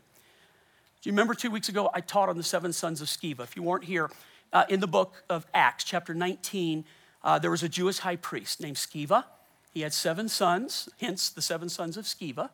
you 1.03 1.12
remember 1.12 1.34
two 1.34 1.51
weeks 1.51 1.68
ago 1.68 1.89
I 1.93 2.01
taught 2.01 2.30
on 2.30 2.38
the 2.38 2.43
seven 2.43 2.72
sons 2.72 3.01
of 3.01 3.08
Sceva? 3.08 3.41
If 3.41 3.55
you 3.55 3.64
weren't 3.64 3.84
here, 3.84 4.10
uh, 4.53 4.66
in 4.70 4.80
the 4.80 4.88
book 4.88 5.24
of 5.30 5.45
Acts, 5.53 5.84
chapter 5.84 6.14
19, 6.14 6.86
uh, 7.24 7.39
there 7.39 7.51
was 7.51 7.64
a 7.64 7.70
Jewish 7.70 7.99
high 7.99 8.16
priest 8.16 8.62
named 8.62 8.78
Sceva. 8.78 9.26
He 9.72 9.82
had 9.82 9.93
seven 9.93 10.30
sons, 10.30 10.89
hence 10.99 11.30
the 11.30 11.41
seven 11.41 11.70
sons 11.70 11.97
of 11.97 12.05
Sceva. 12.05 12.49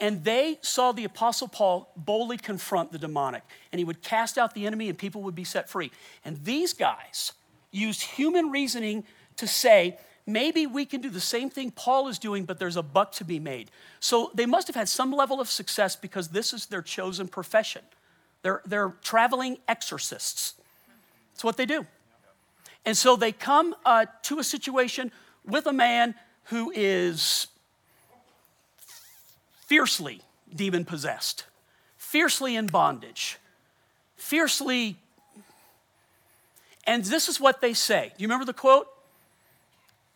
And 0.00 0.24
they 0.24 0.58
saw 0.62 0.92
the 0.92 1.04
Apostle 1.04 1.48
Paul 1.48 1.92
boldly 1.96 2.36
confront 2.36 2.90
the 2.90 2.98
demonic, 2.98 3.44
and 3.70 3.78
he 3.78 3.84
would 3.84 4.02
cast 4.02 4.36
out 4.36 4.54
the 4.54 4.66
enemy, 4.66 4.88
and 4.88 4.98
people 4.98 5.22
would 5.22 5.34
be 5.34 5.44
set 5.44 5.68
free. 5.68 5.92
And 6.24 6.42
these 6.44 6.72
guys 6.72 7.32
used 7.70 8.02
human 8.02 8.50
reasoning 8.50 9.04
to 9.36 9.46
say, 9.46 9.98
maybe 10.26 10.66
we 10.66 10.84
can 10.84 11.00
do 11.00 11.10
the 11.10 11.20
same 11.20 11.50
thing 11.50 11.70
Paul 11.70 12.08
is 12.08 12.18
doing, 12.18 12.44
but 12.44 12.58
there's 12.58 12.76
a 12.76 12.82
buck 12.82 13.12
to 13.12 13.24
be 13.24 13.38
made. 13.38 13.70
So 14.00 14.30
they 14.34 14.46
must 14.46 14.66
have 14.66 14.76
had 14.76 14.88
some 14.88 15.12
level 15.12 15.40
of 15.40 15.48
success 15.48 15.94
because 15.94 16.28
this 16.28 16.52
is 16.52 16.66
their 16.66 16.82
chosen 16.82 17.28
profession. 17.28 17.82
They're, 18.42 18.60
they're 18.64 18.94
traveling 19.02 19.58
exorcists. 19.68 20.54
That's 21.32 21.44
what 21.44 21.56
they 21.56 21.66
do. 21.66 21.86
And 22.84 22.96
so 22.96 23.14
they 23.14 23.30
come 23.30 23.74
uh, 23.84 24.06
to 24.24 24.40
a 24.40 24.44
situation 24.44 25.12
with 25.44 25.66
a 25.66 25.72
man 25.72 26.14
who 26.44 26.72
is 26.74 27.46
fiercely 29.66 30.20
demon 30.54 30.84
possessed, 30.84 31.46
fiercely 31.96 32.56
in 32.56 32.66
bondage, 32.66 33.38
fiercely. 34.16 34.96
And 36.86 37.04
this 37.04 37.28
is 37.28 37.40
what 37.40 37.60
they 37.60 37.74
say. 37.74 38.12
Do 38.16 38.22
you 38.22 38.28
remember 38.28 38.44
the 38.44 38.52
quote? 38.52 38.88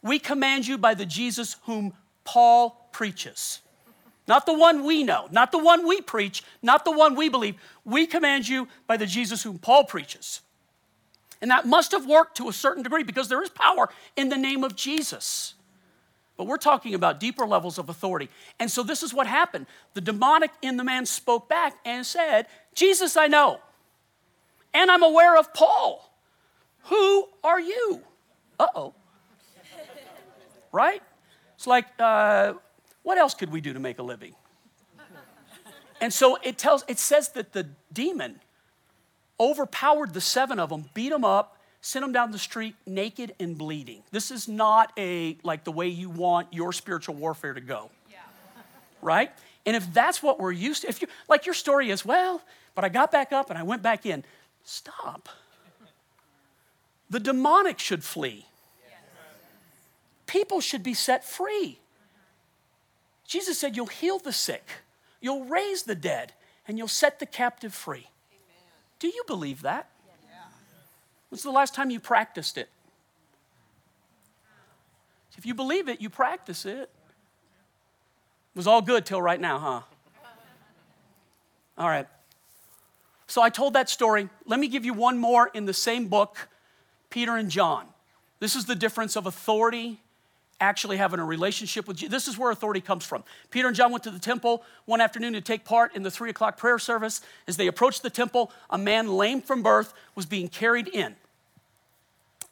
We 0.02 0.18
command 0.18 0.66
you 0.66 0.78
by 0.78 0.94
the 0.94 1.06
Jesus 1.06 1.56
whom 1.64 1.94
Paul 2.24 2.88
preaches. 2.92 3.60
Not 4.28 4.44
the 4.44 4.54
one 4.54 4.84
we 4.84 5.04
know, 5.04 5.28
not 5.30 5.52
the 5.52 5.58
one 5.58 5.86
we 5.86 6.00
preach, 6.00 6.42
not 6.60 6.84
the 6.84 6.90
one 6.90 7.14
we 7.14 7.28
believe. 7.28 7.54
We 7.84 8.06
command 8.06 8.48
you 8.48 8.68
by 8.86 8.96
the 8.96 9.06
Jesus 9.06 9.42
whom 9.42 9.58
Paul 9.58 9.84
preaches. 9.84 10.40
And 11.40 11.50
that 11.50 11.66
must 11.66 11.92
have 11.92 12.06
worked 12.06 12.36
to 12.38 12.48
a 12.48 12.52
certain 12.52 12.82
degree 12.82 13.02
because 13.02 13.28
there 13.28 13.42
is 13.42 13.50
power 13.50 13.88
in 14.16 14.28
the 14.28 14.36
name 14.36 14.64
of 14.64 14.74
Jesus. 14.74 15.54
But 16.36 16.46
we're 16.46 16.58
talking 16.58 16.94
about 16.94 17.18
deeper 17.20 17.46
levels 17.46 17.78
of 17.78 17.88
authority. 17.88 18.28
And 18.60 18.70
so 18.70 18.82
this 18.82 19.02
is 19.02 19.14
what 19.14 19.26
happened. 19.26 19.66
The 19.94 20.00
demonic 20.00 20.50
in 20.60 20.76
the 20.76 20.84
man 20.84 21.06
spoke 21.06 21.48
back 21.48 21.78
and 21.84 22.04
said, 22.04 22.46
Jesus, 22.74 23.16
I 23.16 23.26
know. 23.26 23.60
And 24.74 24.90
I'm 24.90 25.02
aware 25.02 25.38
of 25.38 25.54
Paul. 25.54 26.12
Who 26.84 27.28
are 27.42 27.60
you? 27.60 28.02
Uh 28.58 28.66
oh. 28.74 28.94
right? 30.72 31.02
It's 31.54 31.66
like, 31.66 31.86
uh, 31.98 32.54
what 33.02 33.18
else 33.18 33.34
could 33.34 33.50
we 33.50 33.60
do 33.60 33.72
to 33.72 33.80
make 33.80 33.98
a 33.98 34.02
living? 34.02 34.34
And 36.00 36.12
so 36.12 36.36
it 36.42 36.58
tells, 36.58 36.84
it 36.88 36.98
says 36.98 37.30
that 37.30 37.52
the 37.54 37.68
demon 37.92 38.40
overpowered 39.38 40.14
the 40.14 40.20
seven 40.20 40.58
of 40.58 40.70
them, 40.70 40.86
beat 40.94 41.10
them 41.10 41.24
up, 41.24 41.58
sent 41.80 42.02
them 42.04 42.12
down 42.12 42.30
the 42.30 42.38
street 42.38 42.74
naked 42.86 43.34
and 43.38 43.56
bleeding. 43.56 44.02
This 44.10 44.30
is 44.30 44.48
not 44.48 44.92
a 44.98 45.36
like 45.42 45.64
the 45.64 45.72
way 45.72 45.88
you 45.88 46.10
want 46.10 46.52
your 46.52 46.72
spiritual 46.72 47.14
warfare 47.14 47.54
to 47.54 47.60
go. 47.60 47.90
Yeah. 48.10 48.18
right? 49.02 49.30
And 49.64 49.76
if 49.76 49.92
that's 49.92 50.22
what 50.22 50.38
we're 50.38 50.52
used 50.52 50.82
to, 50.82 50.88
if 50.88 51.02
you 51.02 51.08
like 51.28 51.46
your 51.46 51.54
story 51.54 51.90
is, 51.90 52.04
well, 52.04 52.42
but 52.74 52.84
I 52.84 52.88
got 52.88 53.10
back 53.10 53.32
up 53.32 53.50
and 53.50 53.58
I 53.58 53.62
went 53.62 53.82
back 53.82 54.06
in. 54.06 54.24
Stop. 54.64 55.28
The 57.08 57.20
demonic 57.20 57.78
should 57.78 58.02
flee. 58.02 58.46
People 60.26 60.60
should 60.60 60.82
be 60.82 60.94
set 60.94 61.24
free. 61.24 61.78
Jesus 63.26 63.58
said, 63.58 63.76
You'll 63.76 63.86
heal 63.86 64.18
the 64.18 64.32
sick, 64.32 64.68
you'll 65.20 65.44
raise 65.44 65.84
the 65.84 65.94
dead, 65.94 66.32
and 66.66 66.78
you'll 66.78 66.88
set 66.88 67.18
the 67.18 67.26
captive 67.26 67.74
free. 67.74 68.08
Do 68.98 69.08
you 69.08 69.22
believe 69.26 69.62
that? 69.62 69.88
When's 71.28 71.42
the 71.42 71.50
last 71.50 71.74
time 71.74 71.90
you 71.90 72.00
practiced 72.00 72.56
it? 72.56 72.68
If 75.36 75.44
you 75.44 75.54
believe 75.54 75.88
it, 75.88 76.00
you 76.00 76.08
practice 76.08 76.64
it. 76.64 76.78
It 76.78 76.88
was 78.54 78.66
all 78.66 78.80
good 78.80 79.04
till 79.04 79.20
right 79.20 79.40
now, 79.40 79.58
huh? 79.58 79.80
All 81.76 81.88
right. 81.88 82.06
So 83.26 83.42
I 83.42 83.50
told 83.50 83.74
that 83.74 83.90
story. 83.90 84.30
Let 84.46 84.58
me 84.58 84.68
give 84.68 84.86
you 84.86 84.94
one 84.94 85.18
more 85.18 85.50
in 85.52 85.66
the 85.66 85.74
same 85.74 86.08
book, 86.08 86.48
Peter 87.10 87.36
and 87.36 87.50
John. 87.50 87.86
This 88.40 88.56
is 88.56 88.64
the 88.64 88.74
difference 88.74 89.14
of 89.14 89.26
authority 89.26 90.00
actually 90.60 90.96
having 90.96 91.20
a 91.20 91.24
relationship 91.24 91.86
with 91.86 91.98
Jesus. 91.98 92.10
This 92.10 92.28
is 92.28 92.38
where 92.38 92.50
authority 92.50 92.80
comes 92.80 93.04
from. 93.04 93.24
Peter 93.50 93.68
and 93.68 93.76
John 93.76 93.90
went 93.90 94.04
to 94.04 94.10
the 94.10 94.18
temple 94.18 94.62
one 94.86 95.00
afternoon 95.00 95.34
to 95.34 95.40
take 95.40 95.64
part 95.64 95.94
in 95.94 96.02
the 96.02 96.10
three 96.10 96.30
o'clock 96.30 96.56
prayer 96.56 96.78
service. 96.78 97.20
As 97.46 97.56
they 97.56 97.66
approached 97.66 98.02
the 98.02 98.10
temple, 98.10 98.50
a 98.70 98.78
man 98.78 99.08
lame 99.08 99.42
from 99.42 99.62
birth 99.62 99.92
was 100.14 100.26
being 100.26 100.48
carried 100.48 100.88
in. 100.88 101.16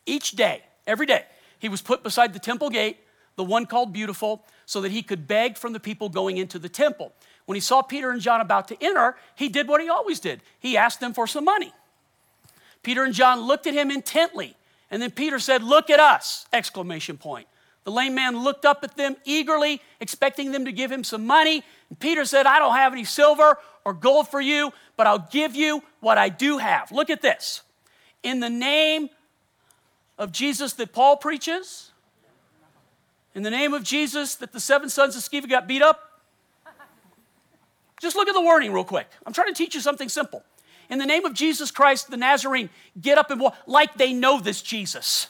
Each 0.07 0.33
day, 0.33 0.63
every 0.87 1.07
day, 1.07 1.25
he 1.59 1.69
was 1.69 1.81
put 1.81 2.03
beside 2.03 2.35
the 2.35 2.39
temple 2.39 2.69
gate, 2.69 2.99
the 3.37 3.45
one 3.45 3.65
called 3.65 3.93
Beautiful, 3.93 4.45
so 4.67 4.81
that 4.83 4.93
he 4.93 5.03
could 5.03 5.27
beg 5.27 5.57
from 5.57 5.73
the 5.73 5.81
people 5.81 6.09
going 6.09 6.37
into 6.37 6.59
the 6.59 6.69
temple. 6.69 7.13
When 7.47 7.57
he 7.57 7.61
saw 7.61 7.83
Peter 7.83 8.11
and 8.11 8.21
John 8.21 8.41
about 8.41 8.69
to 8.69 8.77
enter, 8.83 9.17
he 9.35 9.49
did 9.49 9.69
what 9.69 9.81
he 9.81 9.89
always 9.89 10.21
did. 10.21 10.41
He 10.59 10.77
asked 10.77 11.01
them 11.01 11.15
for 11.15 11.27
some 11.27 11.45
money. 11.45 11.73
Peter 12.83 13.03
and 13.03 13.15
John 13.15 13.41
looked 13.41 13.67
at 13.67 13.75
him 13.75 13.91
intently, 13.91 14.57
and 14.91 15.01
then 15.01 15.11
Peter 15.11 15.39
said, 15.39 15.63
"Look 15.63 15.89
at 15.91 16.01
us!" 16.01 16.47
exclamation 16.53 17.17
point. 17.17 17.49
The 17.85 17.91
lame 17.91 18.15
man 18.15 18.43
looked 18.43 18.65
up 18.65 18.83
at 18.83 18.97
them 18.97 19.17
eagerly, 19.25 19.81
expecting 20.01 20.53
them 20.53 20.65
to 20.65 20.73
give 20.73 20.91
him 20.91 21.05
some 21.05 21.27
money. 21.27 21.63
And 21.91 21.99
Peter 22.01 22.25
said, 22.25 22.47
I 22.47 22.59
don't 22.59 22.75
have 22.75 22.93
any 22.93 23.05
silver 23.05 23.59
or 23.85 23.93
gold 23.93 24.29
for 24.29 24.41
you, 24.41 24.73
but 24.97 25.07
I'll 25.07 25.29
give 25.31 25.55
you 25.55 25.83
what 26.01 26.17
I 26.17 26.31
do 26.31 26.59
have. 26.59 26.91
Look 26.91 27.11
at 27.11 27.21
this. 27.21 27.63
In 28.23 28.41
the 28.41 28.49
name 28.49 29.11
of 30.19 30.33
Jesus 30.33 30.73
that 30.75 30.93
Paul 30.93 31.19
preaches, 31.19 31.93
in 33.35 33.43
the 33.43 33.51
name 33.51 33.75
of 33.75 33.83
Jesus 33.83 34.37
that 34.37 34.53
the 34.53 34.61
seven 34.61 34.89
sons 34.89 35.17
of 35.17 35.23
Sceva 35.23 35.49
got 35.49 35.67
beat 35.67 35.83
up. 35.83 36.23
Just 38.01 38.17
look 38.17 38.29
at 38.29 38.35
the 38.35 38.41
wording 38.41 38.73
real 38.73 38.85
quick. 38.85 39.09
I'm 39.27 39.33
trying 39.33 39.49
to 39.49 39.55
teach 39.55 39.75
you 39.75 39.81
something 39.81 40.09
simple. 40.09 40.43
In 40.89 40.99
the 40.99 41.07
name 41.07 41.25
of 41.25 41.35
Jesus 41.35 41.71
Christ, 41.71 42.11
the 42.11 42.17
Nazarene, 42.17 42.71
get 43.01 43.19
up 43.19 43.31
and 43.31 43.41
walk 43.41 43.57
like 43.67 43.97
they 43.97 44.13
know 44.13 44.41
this 44.41 44.63
Jesus. 44.63 45.29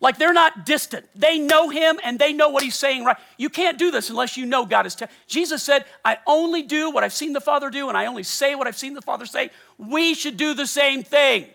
Like 0.00 0.18
they're 0.18 0.34
not 0.34 0.66
distant. 0.66 1.06
They 1.14 1.38
know 1.38 1.70
him 1.70 1.98
and 2.04 2.18
they 2.18 2.32
know 2.32 2.50
what 2.50 2.62
he's 2.62 2.74
saying, 2.74 3.04
right? 3.04 3.16
You 3.38 3.48
can't 3.48 3.78
do 3.78 3.90
this 3.90 4.10
unless 4.10 4.36
you 4.36 4.44
know 4.44 4.66
God 4.66 4.84
is. 4.86 4.94
telling. 4.94 5.14
Jesus 5.26 5.62
said, 5.62 5.86
I 6.04 6.18
only 6.26 6.62
do 6.62 6.90
what 6.90 7.02
I've 7.02 7.14
seen 7.14 7.32
the 7.32 7.40
Father 7.40 7.70
do 7.70 7.88
and 7.88 7.96
I 7.96 8.06
only 8.06 8.22
say 8.22 8.54
what 8.54 8.66
I've 8.66 8.76
seen 8.76 8.92
the 8.92 9.02
Father 9.02 9.24
say. 9.24 9.50
We 9.78 10.14
should 10.14 10.36
do 10.36 10.52
the 10.52 10.66
same 10.66 11.02
thing. 11.02 11.44
Amen. 11.44 11.52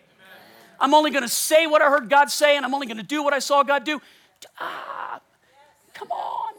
I'm 0.80 0.94
only 0.96 1.12
going 1.12 1.24
to 1.24 1.30
say 1.30 1.68
what 1.68 1.84
I 1.84 1.90
heard 1.90 2.10
God 2.10 2.32
say 2.32 2.58
and 2.58 2.66
I'm 2.66 2.74
only 2.74 2.88
going 2.88 2.98
to 2.98 3.04
do 3.04 3.22
what 3.24 3.34
I 3.34 3.40
saw 3.40 3.62
God 3.62 3.84
do. 3.84 4.02
Ah, 4.60 5.22
come 5.94 6.10
on. 6.10 6.51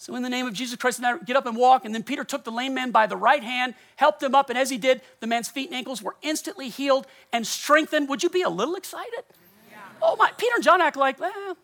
So, 0.00 0.16
in 0.16 0.22
the 0.22 0.30
name 0.30 0.46
of 0.46 0.54
Jesus 0.54 0.76
Christ, 0.76 1.02
get 1.26 1.36
up 1.36 1.44
and 1.44 1.54
walk. 1.54 1.84
And 1.84 1.94
then 1.94 2.02
Peter 2.02 2.24
took 2.24 2.42
the 2.42 2.50
lame 2.50 2.72
man 2.72 2.90
by 2.90 3.06
the 3.06 3.18
right 3.18 3.42
hand, 3.42 3.74
helped 3.96 4.22
him 4.22 4.34
up, 4.34 4.48
and 4.48 4.58
as 4.58 4.70
he 4.70 4.78
did, 4.78 5.02
the 5.20 5.26
man's 5.26 5.50
feet 5.50 5.68
and 5.68 5.76
ankles 5.76 6.00
were 6.00 6.16
instantly 6.22 6.70
healed 6.70 7.06
and 7.34 7.46
strengthened. 7.46 8.08
Would 8.08 8.22
you 8.22 8.30
be 8.30 8.40
a 8.40 8.48
little 8.48 8.76
excited? 8.76 9.24
Yeah. 9.70 9.76
Oh 10.00 10.16
my! 10.16 10.30
Peter 10.38 10.54
and 10.54 10.64
John 10.64 10.80
act 10.80 10.96
like, 10.96 11.20
eh, 11.20 11.54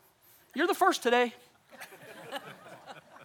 you're 0.55 0.67
the 0.67 0.75
first 0.75 1.03
today. 1.03 1.33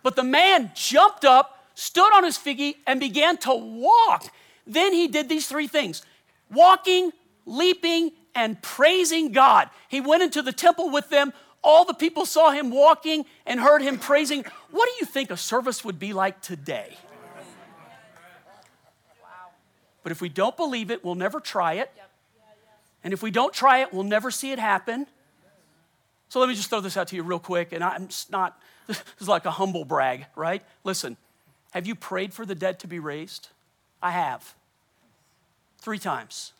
but 0.01 0.16
the 0.16 0.24
man 0.24 0.72
jumped 0.76 1.26
up, 1.26 1.62
stood 1.76 2.16
on 2.16 2.24
his 2.24 2.38
feet, 2.38 2.78
and 2.88 2.97
began 2.97 3.36
to 3.39 3.53
walk. 3.53 4.32
Then 4.66 4.93
he 4.93 5.09
did 5.09 5.28
these 5.28 5.45
three 5.45 5.68
things: 5.68 6.05
walking, 6.49 7.12
leaping, 7.45 8.14
and 8.34 8.62
praising 8.62 9.34
God. 9.34 9.70
He 9.89 9.99
went 9.99 10.24
into 10.24 10.41
the 10.41 10.53
temple 10.53 10.89
with 10.89 11.09
them 11.09 11.34
all 11.64 11.86
the 11.86 11.93
people 11.93 12.26
saw 12.26 12.51
him 12.51 12.72
walking 12.72 13.26
and 13.45 13.59
heard 13.59 13.82
him 13.82 13.99
praising. 13.99 14.43
What 14.72 14.88
do 14.88 14.93
you 14.99 15.05
think 15.05 15.30
a 15.30 15.38
service 15.38 15.86
would 15.86 15.99
be 15.99 16.14
like 16.14 16.41
today? 16.41 16.97
But 20.03 20.12
if 20.12 20.22
we 20.22 20.30
don't 20.30 20.57
believe 20.57 20.89
it, 20.89 21.05
we'll 21.05 21.16
never 21.16 21.39
try 21.39 21.74
it. 21.74 21.91
And 23.03 23.14
if 23.14 23.22
we 23.22 23.32
don't 23.32 23.53
try 23.53 23.80
it, 23.80 23.93
we'll 23.93 24.03
never 24.03 24.32
see 24.32 24.51
it 24.51 24.59
happen. 24.59 25.05
So 26.30 26.39
let 26.39 26.49
me 26.49 26.55
just 26.55 26.70
throw 26.70 26.80
this 26.80 26.97
out 26.97 27.07
to 27.09 27.16
you 27.16 27.24
real 27.24 27.39
quick. 27.39 27.72
And 27.72 27.84
I'm 27.84 28.09
not, 28.32 28.59
this 28.88 29.03
is 29.20 29.28
like 29.28 29.45
a 29.45 29.51
humble 29.51 29.86
brag, 29.86 30.26
right? 30.36 30.64
Listen, 30.84 31.18
have 31.72 31.86
you 31.86 31.95
prayed 31.95 32.34
for 32.34 32.45
the 32.45 32.55
dead 32.55 32.80
to 32.80 32.88
be 32.88 32.99
raised? 32.99 33.49
I 34.01 34.12
have. 34.12 34.55
Three 35.80 35.99
times. 35.99 36.53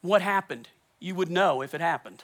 What 0.00 0.22
happened? 0.22 0.68
You 1.00 1.14
would 1.14 1.30
know 1.30 1.62
if 1.62 1.74
it 1.74 1.80
happened. 1.80 2.22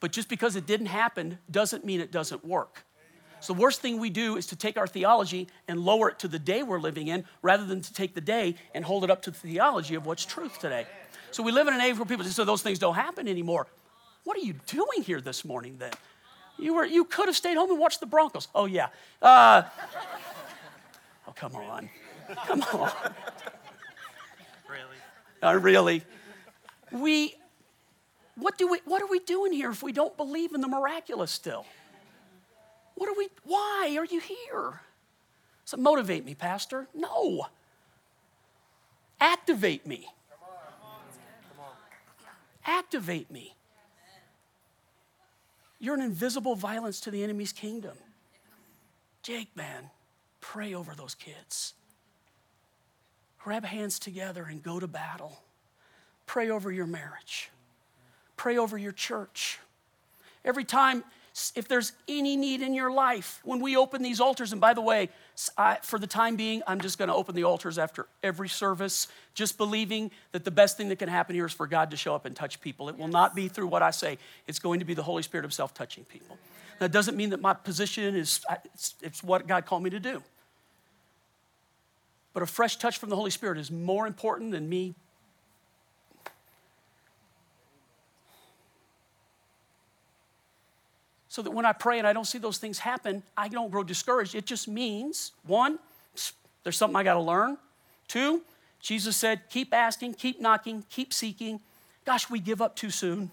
But 0.00 0.12
just 0.12 0.28
because 0.28 0.56
it 0.56 0.66
didn't 0.66 0.86
happen 0.86 1.38
doesn't 1.50 1.84
mean 1.84 2.00
it 2.00 2.10
doesn't 2.10 2.44
work. 2.44 2.84
So, 3.40 3.54
the 3.54 3.60
worst 3.60 3.80
thing 3.80 3.98
we 3.98 4.10
do 4.10 4.36
is 4.36 4.46
to 4.48 4.56
take 4.56 4.76
our 4.76 4.86
theology 4.86 5.48
and 5.66 5.80
lower 5.80 6.10
it 6.10 6.18
to 6.20 6.28
the 6.28 6.38
day 6.38 6.62
we're 6.62 6.80
living 6.80 7.08
in 7.08 7.24
rather 7.40 7.64
than 7.64 7.80
to 7.80 7.92
take 7.92 8.14
the 8.14 8.20
day 8.20 8.56
and 8.74 8.84
hold 8.84 9.02
it 9.02 9.10
up 9.10 9.22
to 9.22 9.30
the 9.30 9.38
theology 9.38 9.94
of 9.94 10.04
what's 10.04 10.26
truth 10.26 10.58
today. 10.58 10.86
So, 11.30 11.42
we 11.42 11.52
live 11.52 11.66
in 11.66 11.74
an 11.74 11.80
age 11.80 11.96
where 11.96 12.04
people 12.04 12.24
say, 12.24 12.32
so 12.32 12.44
those 12.44 12.62
things 12.62 12.78
don't 12.78 12.94
happen 12.94 13.28
anymore. 13.28 13.66
What 14.24 14.36
are 14.36 14.42
you 14.42 14.54
doing 14.66 15.02
here 15.02 15.22
this 15.22 15.44
morning 15.44 15.76
then? 15.78 15.92
You, 16.58 16.74
were, 16.74 16.84
you 16.84 17.04
could 17.04 17.26
have 17.26 17.36
stayed 17.36 17.56
home 17.56 17.70
and 17.70 17.78
watched 17.78 18.00
the 18.00 18.06
Broncos. 18.06 18.48
Oh, 18.54 18.66
yeah. 18.66 18.88
Uh, 19.22 19.62
oh, 21.28 21.32
come 21.34 21.56
on. 21.56 21.88
Come 22.46 22.62
on. 22.74 22.92
Uh, 25.42 25.58
really. 25.58 26.02
We, 26.92 27.34
what, 28.36 28.58
do 28.58 28.68
we, 28.70 28.80
what 28.84 29.02
are 29.02 29.06
we 29.06 29.20
doing 29.20 29.52
here 29.52 29.70
if 29.70 29.82
we 29.82 29.92
don't 29.92 30.16
believe 30.16 30.54
in 30.54 30.60
the 30.60 30.68
miraculous 30.68 31.30
still? 31.30 31.64
What 32.96 33.08
are 33.08 33.14
we, 33.16 33.28
why 33.44 33.96
are 33.98 34.04
you 34.04 34.20
here? 34.20 34.80
It 35.72 35.78
motivate 35.78 36.24
me, 36.24 36.34
Pastor? 36.34 36.88
No. 36.94 37.46
Activate 39.20 39.86
me. 39.86 40.06
Activate 42.66 43.30
me. 43.30 43.54
You're 45.78 45.94
an 45.94 46.02
invisible 46.02 46.56
violence 46.56 47.00
to 47.00 47.10
the 47.10 47.22
enemy's 47.22 47.52
kingdom. 47.52 47.96
Jake, 49.22 49.48
man, 49.56 49.90
pray 50.40 50.74
over 50.74 50.94
those 50.94 51.14
kids 51.14 51.74
grab 53.42 53.64
hands 53.64 53.98
together 53.98 54.44
and 54.44 54.62
go 54.62 54.78
to 54.78 54.86
battle. 54.86 55.40
Pray 56.26 56.50
over 56.50 56.70
your 56.70 56.86
marriage, 56.86 57.50
pray 58.36 58.58
over 58.58 58.78
your 58.78 58.92
church. 58.92 59.58
Every 60.44 60.64
time, 60.64 61.04
if 61.54 61.68
there's 61.68 61.92
any 62.08 62.36
need 62.36 62.62
in 62.62 62.72
your 62.74 62.90
life, 62.90 63.40
when 63.44 63.60
we 63.60 63.76
open 63.76 64.02
these 64.02 64.20
altars, 64.20 64.52
and 64.52 64.60
by 64.60 64.74
the 64.74 64.80
way, 64.80 65.10
I, 65.56 65.78
for 65.82 65.98
the 65.98 66.06
time 66.06 66.36
being, 66.36 66.62
I'm 66.66 66.80
just 66.80 66.98
going 66.98 67.08
to 67.08 67.14
open 67.14 67.34
the 67.34 67.44
altars 67.44 67.78
after 67.78 68.06
every 68.22 68.48
service, 68.48 69.08
just 69.34 69.58
believing 69.58 70.10
that 70.32 70.44
the 70.44 70.50
best 70.50 70.76
thing 70.76 70.88
that 70.88 70.98
can 70.98 71.08
happen 71.08 71.34
here 71.34 71.46
is 71.46 71.52
for 71.52 71.66
God 71.66 71.90
to 71.90 71.96
show 71.96 72.14
up 72.14 72.24
and 72.26 72.34
touch 72.34 72.60
people. 72.60 72.88
It 72.88 72.96
will 72.96 73.08
not 73.08 73.34
be 73.34 73.48
through 73.48 73.68
what 73.68 73.82
I 73.82 73.90
say, 73.90 74.18
it's 74.46 74.58
going 74.58 74.80
to 74.80 74.84
be 74.84 74.94
the 74.94 75.02
Holy 75.02 75.22
Spirit 75.22 75.44
Himself 75.44 75.74
touching 75.74 76.04
people. 76.04 76.38
That 76.78 76.92
doesn't 76.92 77.16
mean 77.16 77.30
that 77.30 77.40
my 77.40 77.54
position 77.54 78.16
is, 78.16 78.40
it's, 78.64 78.94
it's 79.02 79.22
what 79.22 79.46
God 79.46 79.66
called 79.66 79.82
me 79.82 79.90
to 79.90 80.00
do. 80.00 80.22
But 82.40 82.48
a 82.48 82.52
fresh 82.52 82.76
touch 82.76 82.96
from 82.96 83.10
the 83.10 83.16
Holy 83.16 83.30
Spirit 83.30 83.58
is 83.58 83.70
more 83.70 84.06
important 84.06 84.52
than 84.52 84.66
me. 84.66 84.94
So 91.28 91.42
that 91.42 91.50
when 91.50 91.66
I 91.66 91.74
pray 91.74 91.98
and 91.98 92.06
I 92.06 92.14
don't 92.14 92.24
see 92.24 92.38
those 92.38 92.56
things 92.56 92.78
happen, 92.78 93.22
I 93.36 93.48
don't 93.48 93.70
grow 93.70 93.82
discouraged. 93.82 94.34
It 94.34 94.46
just 94.46 94.68
means 94.68 95.32
one, 95.46 95.78
there's 96.62 96.78
something 96.78 96.96
I 96.96 97.02
got 97.02 97.12
to 97.12 97.20
learn. 97.20 97.58
Two, 98.08 98.40
Jesus 98.80 99.18
said, 99.18 99.42
keep 99.50 99.74
asking, 99.74 100.14
keep 100.14 100.40
knocking, 100.40 100.86
keep 100.88 101.12
seeking. 101.12 101.60
Gosh, 102.06 102.30
we 102.30 102.40
give 102.40 102.62
up 102.62 102.74
too 102.74 102.88
soon. 102.88 103.32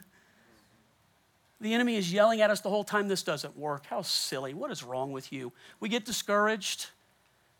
The 1.61 1.73
enemy 1.73 1.95
is 1.95 2.11
yelling 2.11 2.41
at 2.41 2.49
us 2.49 2.59
the 2.59 2.69
whole 2.69 2.83
time 2.83 3.07
this 3.07 3.23
doesn't 3.23 3.57
work. 3.57 3.85
How 3.85 4.01
silly. 4.01 4.53
What 4.53 4.69
is 4.69 4.83
wrong 4.83 5.13
with 5.13 5.31
you? 5.31 5.53
We 5.79 5.87
get 5.87 6.03
discouraged. 6.03 6.87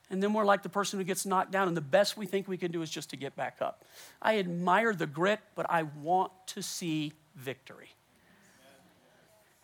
And 0.10 0.24
then 0.24 0.34
we're 0.34 0.45
like 0.45 0.64
the 0.64 0.70
person 0.70 0.99
who 0.99 1.03
gets 1.03 1.26
knocked 1.26 1.51
down, 1.51 1.68
and 1.68 1.76
the 1.76 1.82
best 1.82 2.16
we 2.16 2.26
think 2.26 2.47
we 2.47 2.58
can 2.58 2.72
do 2.72 2.82
is 2.82 2.89
just 2.89 3.10
to 3.10 3.18
get 3.18 3.36
back 3.36 3.58
up. 3.62 3.84
I 4.22 4.39
admire 4.39 4.93
the 4.93 5.08
grit, 5.08 5.41
but 5.55 5.66
I 5.70 5.84
want 5.84 6.32
to 6.47 6.62
see 6.62 7.14
victory. 7.36 7.89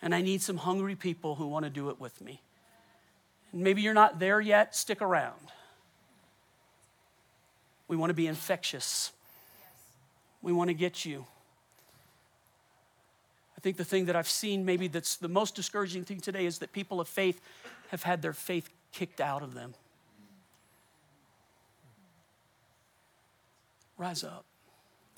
And 0.02 0.14
I 0.14 0.22
need 0.22 0.42
some 0.42 0.58
hungry 0.58 0.96
people 0.96 1.36
who 1.36 1.48
want 1.48 1.64
to 1.64 1.70
do 1.70 1.90
it 1.90 2.00
with 2.00 2.20
me. 2.20 2.42
And 3.54 3.62
maybe 3.62 3.82
you're 3.82 3.94
not 3.94 4.20
there 4.20 4.42
yet, 4.42 4.76
stick 4.76 5.02
around. 5.02 5.40
We 7.88 7.96
want 7.96 8.10
to 8.10 8.14
be 8.16 8.28
infectious. 8.28 9.14
We 10.42 10.52
want 10.52 10.70
to 10.70 10.74
get 10.74 11.06
you. 11.06 11.26
I 13.58 13.62
think 13.62 13.78
the 13.78 13.86
thing 13.86 14.08
that 14.08 14.16
I've 14.18 14.30
seen 14.30 14.66
maybe 14.66 14.90
that's 14.90 15.16
the 15.16 15.30
most 15.30 15.56
discouraging 15.56 16.04
thing 16.04 16.20
today 16.20 16.46
is 16.46 16.60
that 16.60 16.74
people 16.74 17.00
of 17.00 17.08
faith 17.08 17.40
have 17.92 18.04
had 18.04 18.22
their 18.22 18.34
faith 18.34 18.70
kicked 18.92 19.22
out 19.22 19.42
of 19.42 19.54
them. 19.54 19.74
Rise 24.04 24.26
up. 24.26 24.44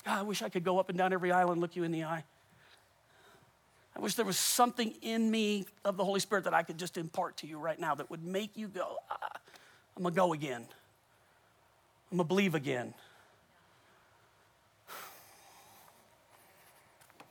God, 0.04 0.20
I 0.20 0.22
wish 0.22 0.42
I 0.42 0.48
could 0.48 0.62
go 0.62 0.78
up 0.78 0.90
and 0.90 0.96
down 0.96 1.12
every 1.12 1.32
aisle 1.32 1.50
and 1.50 1.60
look 1.60 1.74
you 1.74 1.82
in 1.82 1.90
the 1.90 2.04
eye. 2.04 2.22
I 3.96 4.00
wish 4.00 4.14
there 4.14 4.24
was 4.24 4.38
something 4.38 4.94
in 5.02 5.28
me 5.28 5.66
of 5.84 5.96
the 5.96 6.04
Holy 6.04 6.20
Spirit 6.20 6.44
that 6.44 6.54
I 6.54 6.62
could 6.62 6.78
just 6.78 6.96
impart 6.96 7.38
to 7.38 7.48
you 7.48 7.58
right 7.58 7.80
now 7.80 7.96
that 7.96 8.08
would 8.10 8.22
make 8.22 8.56
you 8.56 8.68
go, 8.68 8.98
ah, 9.10 9.16
I'm 9.96 10.04
going 10.04 10.14
to 10.14 10.16
go 10.16 10.32
again. 10.34 10.68
I'm 12.12 12.18
going 12.18 12.26
to 12.26 12.28
believe 12.28 12.54
again. 12.54 12.94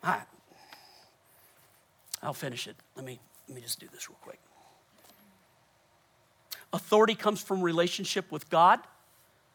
All 0.04 0.12
right. 0.12 0.28
I'll 2.22 2.34
finish 2.34 2.68
it. 2.68 2.76
Let 2.98 3.06
me, 3.06 3.18
let 3.48 3.56
me 3.56 3.62
just 3.62 3.80
do 3.80 3.88
this 3.94 4.10
real 4.10 4.20
quick. 4.22 4.42
Authority 6.74 7.16
comes 7.16 7.42
from 7.42 7.62
relationship 7.62 8.30
with 8.30 8.50
God 8.50 8.82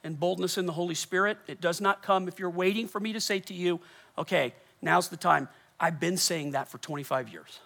and 0.02 0.18
boldness 0.18 0.58
in 0.58 0.66
the 0.66 0.72
Holy 0.72 0.94
Spirit. 0.94 1.38
It 1.46 1.60
does 1.60 1.80
not 1.80 2.02
come 2.02 2.28
if 2.28 2.38
you're 2.38 2.50
waiting 2.50 2.88
for 2.88 3.00
me 3.00 3.12
to 3.12 3.20
say 3.20 3.40
to 3.40 3.54
you, 3.54 3.80
okay, 4.16 4.54
now's 4.80 5.08
the 5.08 5.16
time. 5.16 5.48
I've 5.78 6.00
been 6.00 6.16
saying 6.16 6.52
that 6.52 6.68
for 6.68 6.78
25 6.78 7.28
years. 7.28 7.60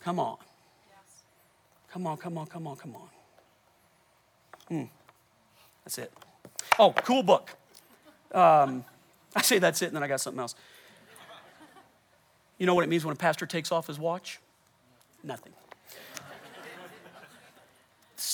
Come 0.00 0.18
on. 0.18 0.36
Come 1.92 2.06
on, 2.06 2.16
come 2.16 2.38
on, 2.38 2.46
come 2.46 2.66
on, 2.66 2.76
come 2.76 2.96
on. 2.96 3.08
Hmm. 4.68 4.84
That's 5.84 5.98
it. 5.98 6.12
Oh, 6.78 6.92
cool 6.92 7.22
book. 7.22 7.50
Um, 8.32 8.84
I 9.36 9.42
say 9.42 9.58
that's 9.58 9.82
it, 9.82 9.86
and 9.86 9.96
then 9.96 10.02
I 10.02 10.08
got 10.08 10.20
something 10.20 10.40
else. 10.40 10.54
You 12.58 12.66
know 12.66 12.74
what 12.74 12.84
it 12.84 12.88
means 12.88 13.04
when 13.04 13.12
a 13.12 13.16
pastor 13.16 13.46
takes 13.46 13.72
off 13.72 13.86
his 13.86 13.98
watch? 13.98 14.38
Nothing. 15.22 15.52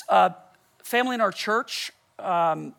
Uh, 0.09 0.31
family 0.89 1.15
in 1.15 1.21
our 1.21 1.31
church, 1.31 1.93
um, 2.19 2.75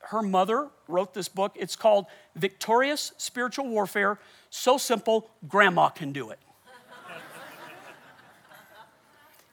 her 0.00 0.22
mother 0.22 0.68
wrote 0.88 1.14
this 1.14 1.28
book. 1.28 1.52
It's 1.56 1.74
called 1.74 2.06
Victorious 2.36 3.12
Spiritual 3.16 3.68
Warfare. 3.68 4.18
So 4.50 4.76
simple, 4.76 5.30
grandma 5.48 5.88
can 5.88 6.12
do 6.12 6.30
it. 6.30 6.38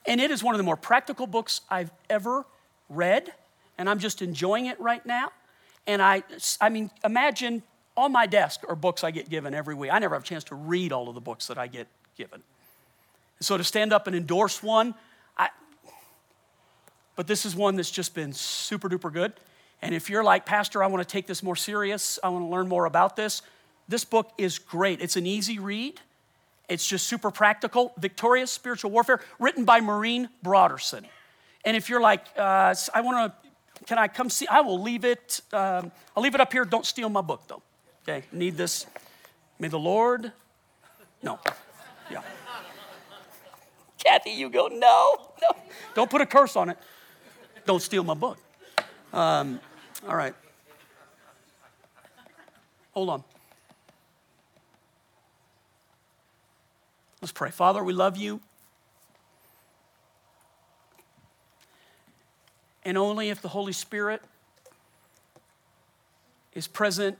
and 0.05 0.20
it 0.20 0.32
is 0.32 0.43
one 0.43 0.53
of 0.53 0.58
the 0.58 0.64
more 0.64 0.78
practical 0.78 1.28
books 1.28 1.62
I've 1.70 1.91
ever 2.10 2.45
read, 2.89 3.34
and 3.78 3.89
I'm 3.89 3.99
just 3.99 4.22
enjoying 4.22 4.66
it 4.66 4.80
right 4.80 5.05
now. 5.05 5.32
And 5.86 6.01
I, 6.01 6.24
I 6.60 6.70
mean, 6.70 6.91
imagine 7.03 7.64
on 7.95 8.12
my 8.12 8.26
desk 8.26 8.62
are 8.68 8.76
books 8.76 9.03
I 9.03 9.12
get 9.12 9.30
given 9.30 9.53
every 9.53 9.76
week. 9.76 9.91
I 9.91 9.99
never 9.99 10.16
have 10.16 10.24
a 10.24 10.28
chance 10.28 10.43
to 10.45 10.55
read 10.55 10.91
all 10.91 11.08
of 11.08 11.16
the 11.16 11.22
books 11.22 11.47
that 11.47 11.58
I 11.58 11.68
get 11.68 11.88
given. 12.18 12.43
So 13.39 13.58
to 13.58 13.64
stand 13.64 13.93
up 13.93 14.08
and 14.08 14.16
endorse 14.16 14.62
one, 14.62 14.95
but 17.18 17.28
this 17.28 17.45
is 17.45 17.55
one 17.55 17.76
that's 17.76 17.91
just 17.91 18.15
been 18.15 18.32
super 18.32 18.88
duper 18.88 19.11
good. 19.11 19.34
And 19.82 19.93
if 19.93 20.09
you're 20.09 20.24
like, 20.24 20.45
Pastor, 20.45 20.82
I 20.82 20.88
want 20.88 21.05
to 21.05 21.11
take 21.11 21.28
this 21.28 21.43
more 21.43 21.55
serious, 21.55 22.18
I 22.24 22.30
want 22.30 22.45
to 22.45 22.49
learn 22.49 22.70
more 22.70 22.86
about 22.86 23.18
this, 23.18 23.41
this 23.89 24.05
book 24.05 24.32
is 24.38 24.59
great. 24.59 25.01
It's 25.01 25.18
an 25.18 25.26
easy 25.26 25.59
read, 25.59 25.99
it's 26.70 26.88
just 26.88 27.07
super 27.07 27.32
practical. 27.32 27.93
Victorious 27.97 28.51
Spiritual 28.51 28.91
Warfare, 28.91 29.20
written 29.39 29.65
by 29.65 29.82
Maureen 29.82 30.30
Broderson. 30.43 31.05
And 31.65 31.76
if 31.76 31.89
you're 31.89 32.01
like, 32.01 32.26
uh, 32.38 32.76
I 32.93 33.01
want 33.01 33.34
to, 33.34 33.86
can 33.86 33.97
I 33.97 34.07
come 34.07 34.30
see? 34.30 34.47
I 34.47 34.61
will 34.61 34.82
leave 34.82 35.03
it, 35.03 35.41
um, 35.53 35.91
I'll 36.15 36.24
leave 36.24 36.36
it 36.36 36.41
up 36.41 36.53
here. 36.53 36.65
Don't 36.65 36.86
steal 36.86 37.09
my 37.09 37.22
book 37.22 37.41
though. 37.47 37.61
Okay, 38.03 38.26
need 38.32 38.57
this. 38.57 38.86
May 39.59 39.68
the 39.70 39.80
Lord, 39.80 40.32
no, 41.24 41.39
yeah. 42.11 42.22
Kathy, 43.97 44.32
you 44.32 44.49
go, 44.49 44.68
no, 44.68 45.32
no. 45.41 45.57
Don't 45.95 46.09
put 46.09 46.22
a 46.22 46.26
curse 46.26 46.55
on 46.55 46.70
it. 46.70 46.78
Don't 47.68 47.82
steal 47.82 48.05
my 48.05 48.13
book. 48.13 48.38
Um, 49.11 49.59
all 50.07 50.15
right. 50.15 50.34
Hold 52.93 53.09
on. 53.09 53.24
Let's 57.22 57.34
pray. 57.34 57.51
Father, 57.51 57.84
we 57.84 57.91
love 57.91 58.15
you. 58.15 58.39
And 62.86 62.97
only 62.97 63.30
if 63.30 63.41
the 63.41 63.49
Holy 63.49 63.74
Spirit 63.74 64.22
is 66.53 66.68
present 66.68 67.18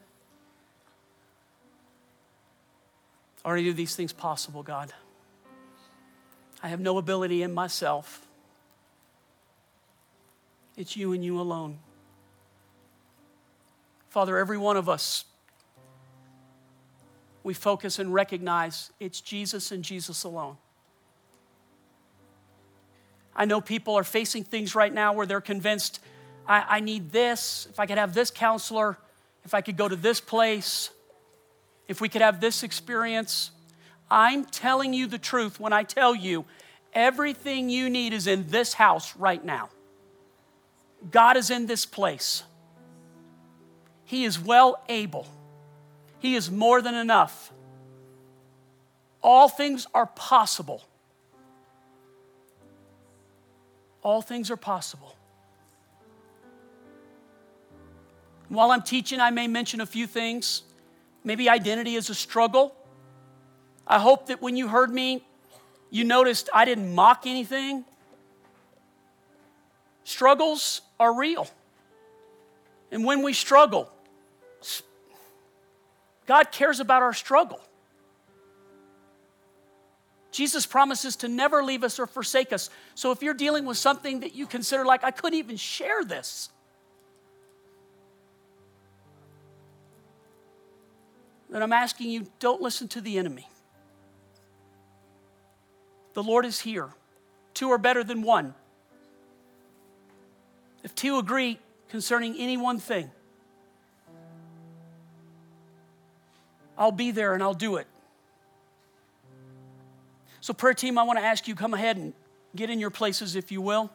are 3.44 3.58
any 3.58 3.68
of 3.68 3.76
these 3.76 3.98
things 3.98 4.14
possible, 4.14 4.64
God. 4.64 4.94
I 6.64 6.70
have 6.70 6.80
no 6.80 6.98
ability 6.98 7.44
in 7.44 7.54
myself. 7.54 8.27
It's 10.78 10.96
you 10.96 11.12
and 11.14 11.26
you 11.26 11.42
alone. 11.42 11.80
Father, 14.10 14.38
every 14.38 14.58
one 14.58 14.78
of 14.78 14.88
us, 14.88 15.26
we 17.44 17.54
focus 17.54 18.00
and 18.00 18.14
recognize 18.14 18.92
it's 19.00 19.20
Jesus 19.20 19.72
and 19.72 19.84
Jesus 19.84 20.24
alone. 20.24 20.58
I 23.36 23.46
know 23.46 23.60
people 23.60 23.96
are 23.96 24.04
facing 24.04 24.44
things 24.44 24.76
right 24.76 24.94
now 24.94 25.14
where 25.14 25.26
they're 25.26 25.42
convinced, 25.42 26.00
I, 26.48 26.66
I, 26.68 26.80
need 26.80 27.12
this, 27.12 27.68
if 27.70 27.80
I 27.80 27.86
could 27.86 27.98
have 27.98 28.14
this 28.14 28.32
counselor, 28.32 28.98
if 29.46 29.54
I 29.54 29.62
could 29.62 29.78
go 29.78 29.88
to 29.88 29.96
this 29.96 30.20
place, 30.20 30.90
if 31.88 32.02
we 32.02 32.10
could 32.10 32.22
have 32.22 32.42
this 32.42 32.64
experience. 32.64 33.52
I'm 34.10 34.46
telling 34.46 34.94
you 34.94 35.08
the 35.08 35.18
truth 35.18 35.60
when 35.60 35.74
I 35.74 35.84
tell 35.84 36.16
you 36.16 36.46
everything 36.94 37.70
you 37.70 37.90
need 37.90 38.14
is 38.14 38.28
in 38.28 38.50
this 38.50 38.74
house 38.74 39.16
right 39.16 39.44
now. 39.44 39.70
God 41.12 41.38
is 41.38 41.50
in 41.50 41.68
this 41.68 41.86
place. 41.86 42.44
He 44.04 44.24
is 44.26 44.40
well 44.40 44.82
able. 44.88 45.28
He 46.20 46.36
is 46.36 46.50
more 46.50 46.82
than 46.82 46.96
enough. 46.96 47.52
All 49.22 49.50
things 49.50 49.88
are 49.94 50.06
possible. 50.06 50.84
All 54.02 54.22
things 54.22 54.50
are 54.50 54.58
possible. 54.58 55.16
While 58.50 58.72
I'm 58.72 58.82
teaching, 58.82 59.20
I 59.20 59.30
may 59.30 59.48
mention 59.48 59.82
a 59.82 59.86
few 59.86 60.08
things. 60.08 60.64
Maybe 61.24 61.50
identity 61.50 61.96
is 61.96 62.10
a 62.10 62.16
struggle. 62.16 62.74
I 63.86 64.00
hope 64.00 64.28
that 64.28 64.42
when 64.42 64.56
you 64.56 64.70
heard 64.70 64.94
me, 64.94 65.26
you 65.90 66.04
noticed 66.06 66.50
I 66.54 66.64
didn't 66.64 66.96
mock 66.96 67.26
anything. 67.26 67.84
Struggles 70.06 70.82
are 71.00 71.14
real. 71.16 71.48
And 72.92 73.04
when 73.04 73.22
we 73.22 73.34
struggle, 73.34 73.92
God 76.26 76.52
cares 76.52 76.80
about 76.80 77.02
our 77.02 77.14
struggle. 77.14 77.60
Jesus 80.32 80.66
promises 80.66 81.16
to 81.18 81.28
never 81.28 81.64
leave 81.64 81.84
us 81.84 82.00
or 82.00 82.06
forsake 82.06 82.54
us. 82.54 82.70
So 82.96 83.12
if 83.12 83.24
you're 83.24 83.34
dealing 83.34 83.66
with 83.66 83.78
something 83.78 84.20
that 84.20 84.36
you 84.36 84.46
consider 84.46 84.86
like, 84.86 85.04
I 85.04 85.12
couldn't 85.12 85.40
even 85.40 85.58
share 85.58 86.04
this, 86.04 86.50
then 91.50 91.64
I'm 91.64 91.74
asking 91.74 92.12
you, 92.12 92.28
don't 92.40 92.62
listen 92.62 92.88
to 92.90 93.02
the 93.02 93.18
enemy. 93.18 93.48
The 96.14 96.24
Lord 96.24 96.46
is 96.46 96.60
here. 96.60 96.90
Two 97.54 97.72
are 97.72 97.78
better 97.78 98.04
than 98.04 98.22
one. 98.22 98.54
If 100.84 100.96
two 100.96 101.18
agree 101.20 101.60
concerning 101.90 102.36
any 102.38 102.58
one 102.58 102.80
thing, 102.80 103.10
I'll 106.78 106.92
be 106.92 107.12
there 107.12 107.34
and 107.34 107.42
I'll 107.42 107.54
do 107.54 107.78
it. 107.78 107.88
So, 110.42 110.54
prayer 110.54 110.74
team, 110.74 110.98
I 110.98 111.04
want 111.04 111.20
to 111.20 111.26
ask 111.26 111.48
you 111.48 111.56
come 111.56 111.74
ahead 111.74 111.98
and 111.98 112.14
get 112.56 112.70
in 112.70 112.80
your 112.80 112.92
places 112.92 113.36
if 113.36 113.52
you 113.52 113.62
will. 113.62 113.92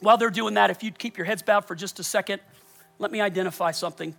While 0.00 0.18
they're 0.18 0.30
doing 0.30 0.54
that, 0.54 0.70
if 0.70 0.82
you'd 0.82 0.98
keep 0.98 1.16
your 1.16 1.24
heads 1.24 1.42
bowed 1.42 1.64
for 1.64 1.74
just 1.74 1.98
a 1.98 2.04
second, 2.04 2.40
let 2.98 3.10
me 3.10 3.20
identify 3.20 3.70
something. 3.70 4.14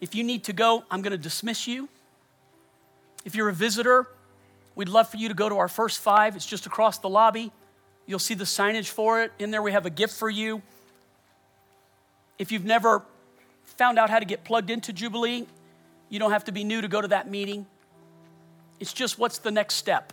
If 0.00 0.14
you 0.14 0.24
need 0.24 0.44
to 0.44 0.52
go, 0.52 0.84
I'm 0.90 1.02
going 1.02 1.12
to 1.12 1.18
dismiss 1.18 1.66
you. 1.66 1.88
If 3.24 3.34
you're 3.34 3.48
a 3.48 3.54
visitor, 3.54 4.06
We'd 4.78 4.88
love 4.88 5.08
for 5.08 5.16
you 5.16 5.26
to 5.26 5.34
go 5.34 5.48
to 5.48 5.56
our 5.56 5.66
first 5.66 5.98
five. 5.98 6.36
It's 6.36 6.46
just 6.46 6.64
across 6.64 6.98
the 6.98 7.08
lobby. 7.08 7.50
You'll 8.06 8.20
see 8.20 8.34
the 8.34 8.44
signage 8.44 8.86
for 8.86 9.20
it. 9.24 9.32
In 9.40 9.50
there, 9.50 9.60
we 9.60 9.72
have 9.72 9.86
a 9.86 9.90
gift 9.90 10.14
for 10.14 10.30
you. 10.30 10.62
If 12.38 12.52
you've 12.52 12.64
never 12.64 13.02
found 13.64 13.98
out 13.98 14.08
how 14.08 14.20
to 14.20 14.24
get 14.24 14.44
plugged 14.44 14.70
into 14.70 14.92
Jubilee, 14.92 15.48
you 16.08 16.20
don't 16.20 16.30
have 16.30 16.44
to 16.44 16.52
be 16.52 16.62
new 16.62 16.80
to 16.80 16.86
go 16.86 17.00
to 17.00 17.08
that 17.08 17.28
meeting. 17.28 17.66
It's 18.78 18.92
just 18.92 19.18
what's 19.18 19.38
the 19.38 19.50
next 19.50 19.74
step. 19.74 20.12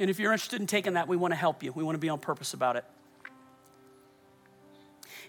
And 0.00 0.10
if 0.10 0.18
you're 0.18 0.32
interested 0.32 0.60
in 0.60 0.66
taking 0.66 0.94
that, 0.94 1.06
we 1.06 1.16
want 1.16 1.30
to 1.30 1.36
help 1.36 1.62
you. 1.62 1.70
We 1.70 1.84
want 1.84 1.94
to 1.94 2.00
be 2.00 2.08
on 2.08 2.18
purpose 2.18 2.54
about 2.54 2.74
it. 2.74 2.84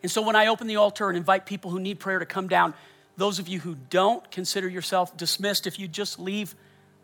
And 0.02 0.12
so 0.12 0.24
when 0.24 0.36
I 0.36 0.48
open 0.48 0.66
the 0.66 0.78
altar 0.78 1.10
and 1.10 1.16
invite 1.16 1.46
people 1.46 1.70
who 1.70 1.80
need 1.80 2.00
prayer 2.00 2.18
to 2.18 2.26
come 2.26 2.48
down, 2.48 2.74
those 3.18 3.40
of 3.40 3.48
you 3.48 3.60
who 3.60 3.76
don't 3.90 4.30
consider 4.32 4.68
yourself 4.68 5.16
dismissed, 5.16 5.68
if 5.68 5.80
you 5.80 5.88
just 5.88 6.20
leave 6.20 6.56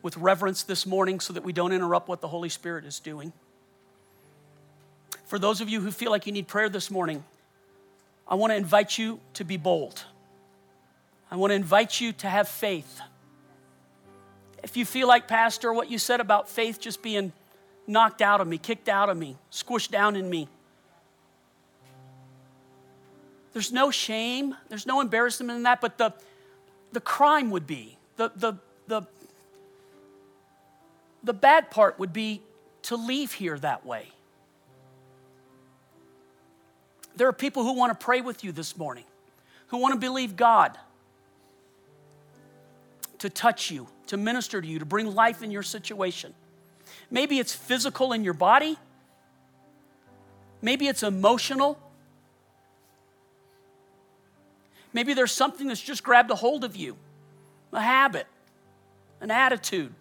with 0.01 0.17
reverence 0.17 0.63
this 0.63 0.85
morning 0.85 1.19
so 1.19 1.33
that 1.33 1.43
we 1.43 1.53
don't 1.53 1.71
interrupt 1.71 2.07
what 2.07 2.21
the 2.21 2.27
Holy 2.27 2.49
Spirit 2.49 2.85
is 2.85 2.99
doing. 2.99 3.31
For 5.25 5.39
those 5.39 5.61
of 5.61 5.69
you 5.69 5.79
who 5.79 5.91
feel 5.91 6.11
like 6.11 6.25
you 6.25 6.33
need 6.33 6.47
prayer 6.47 6.69
this 6.69 6.91
morning, 6.91 7.23
I 8.27 8.35
want 8.35 8.51
to 8.51 8.57
invite 8.57 8.97
you 8.97 9.19
to 9.35 9.43
be 9.43 9.57
bold. 9.57 10.03
I 11.29 11.37
want 11.37 11.51
to 11.51 11.55
invite 11.55 12.01
you 12.01 12.11
to 12.13 12.27
have 12.27 12.47
faith. 12.49 12.99
If 14.63 14.75
you 14.75 14.85
feel 14.85 15.07
like, 15.07 15.27
Pastor, 15.27 15.73
what 15.73 15.89
you 15.89 15.97
said 15.97 16.19
about 16.19 16.49
faith 16.49 16.79
just 16.79 17.01
being 17.01 17.31
knocked 17.87 18.21
out 18.21 18.41
of 18.41 18.47
me, 18.47 18.57
kicked 18.57 18.89
out 18.89 19.09
of 19.09 19.17
me, 19.17 19.37
squished 19.51 19.91
down 19.91 20.15
in 20.15 20.29
me, 20.29 20.49
there's 23.53 23.71
no 23.71 23.91
shame, 23.91 24.55
there's 24.69 24.85
no 24.85 25.01
embarrassment 25.01 25.51
in 25.51 25.63
that, 25.63 25.81
but 25.81 25.97
the, 25.97 26.13
the 26.91 27.01
crime 27.01 27.51
would 27.51 27.67
be, 27.67 27.97
the, 28.15 28.31
the, 28.35 28.53
the, 28.87 29.01
the 31.23 31.33
bad 31.33 31.69
part 31.69 31.99
would 31.99 32.13
be 32.13 32.41
to 32.83 32.95
leave 32.95 33.33
here 33.33 33.59
that 33.59 33.85
way. 33.85 34.07
There 37.15 37.27
are 37.27 37.33
people 37.33 37.63
who 37.63 37.73
want 37.73 37.97
to 37.97 38.03
pray 38.03 38.21
with 38.21 38.43
you 38.43 38.51
this 38.51 38.77
morning, 38.77 39.03
who 39.67 39.77
want 39.77 39.93
to 39.93 39.99
believe 39.99 40.35
God 40.35 40.77
to 43.19 43.29
touch 43.29 43.69
you, 43.69 43.87
to 44.07 44.17
minister 44.17 44.61
to 44.61 44.67
you, 44.67 44.79
to 44.79 44.85
bring 44.85 45.13
life 45.13 45.43
in 45.43 45.51
your 45.51 45.61
situation. 45.61 46.33
Maybe 47.11 47.37
it's 47.37 47.53
physical 47.53 48.13
in 48.13 48.23
your 48.23 48.33
body, 48.33 48.77
maybe 50.61 50.87
it's 50.87 51.03
emotional. 51.03 51.77
Maybe 54.93 55.13
there's 55.13 55.31
something 55.31 55.67
that's 55.67 55.81
just 55.81 56.03
grabbed 56.03 56.31
a 56.31 56.35
hold 56.35 56.63
of 56.63 56.75
you 56.75 56.97
a 57.73 57.81
habit, 57.81 58.27
an 59.21 59.31
attitude. 59.31 59.93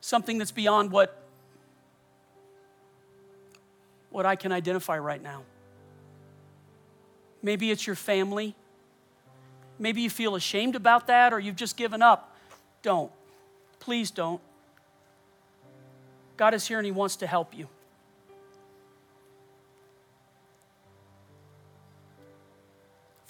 Something 0.00 0.36
that's 0.36 0.52
beyond 0.52 0.90
what, 0.90 1.22
what 4.10 4.26
I 4.26 4.36
can 4.36 4.52
identify 4.52 4.98
right 4.98 5.22
now. 5.22 5.42
Maybe 7.42 7.70
it's 7.70 7.86
your 7.86 7.96
family. 7.96 8.54
Maybe 9.78 10.02
you 10.02 10.10
feel 10.10 10.34
ashamed 10.34 10.76
about 10.76 11.06
that 11.06 11.32
or 11.32 11.40
you've 11.40 11.56
just 11.56 11.76
given 11.76 12.02
up. 12.02 12.36
Don't. 12.82 13.10
Please 13.80 14.10
don't. 14.10 14.40
God 16.36 16.52
is 16.52 16.66
here 16.66 16.78
and 16.78 16.86
He 16.86 16.92
wants 16.92 17.16
to 17.16 17.26
help 17.26 17.56
you. 17.56 17.68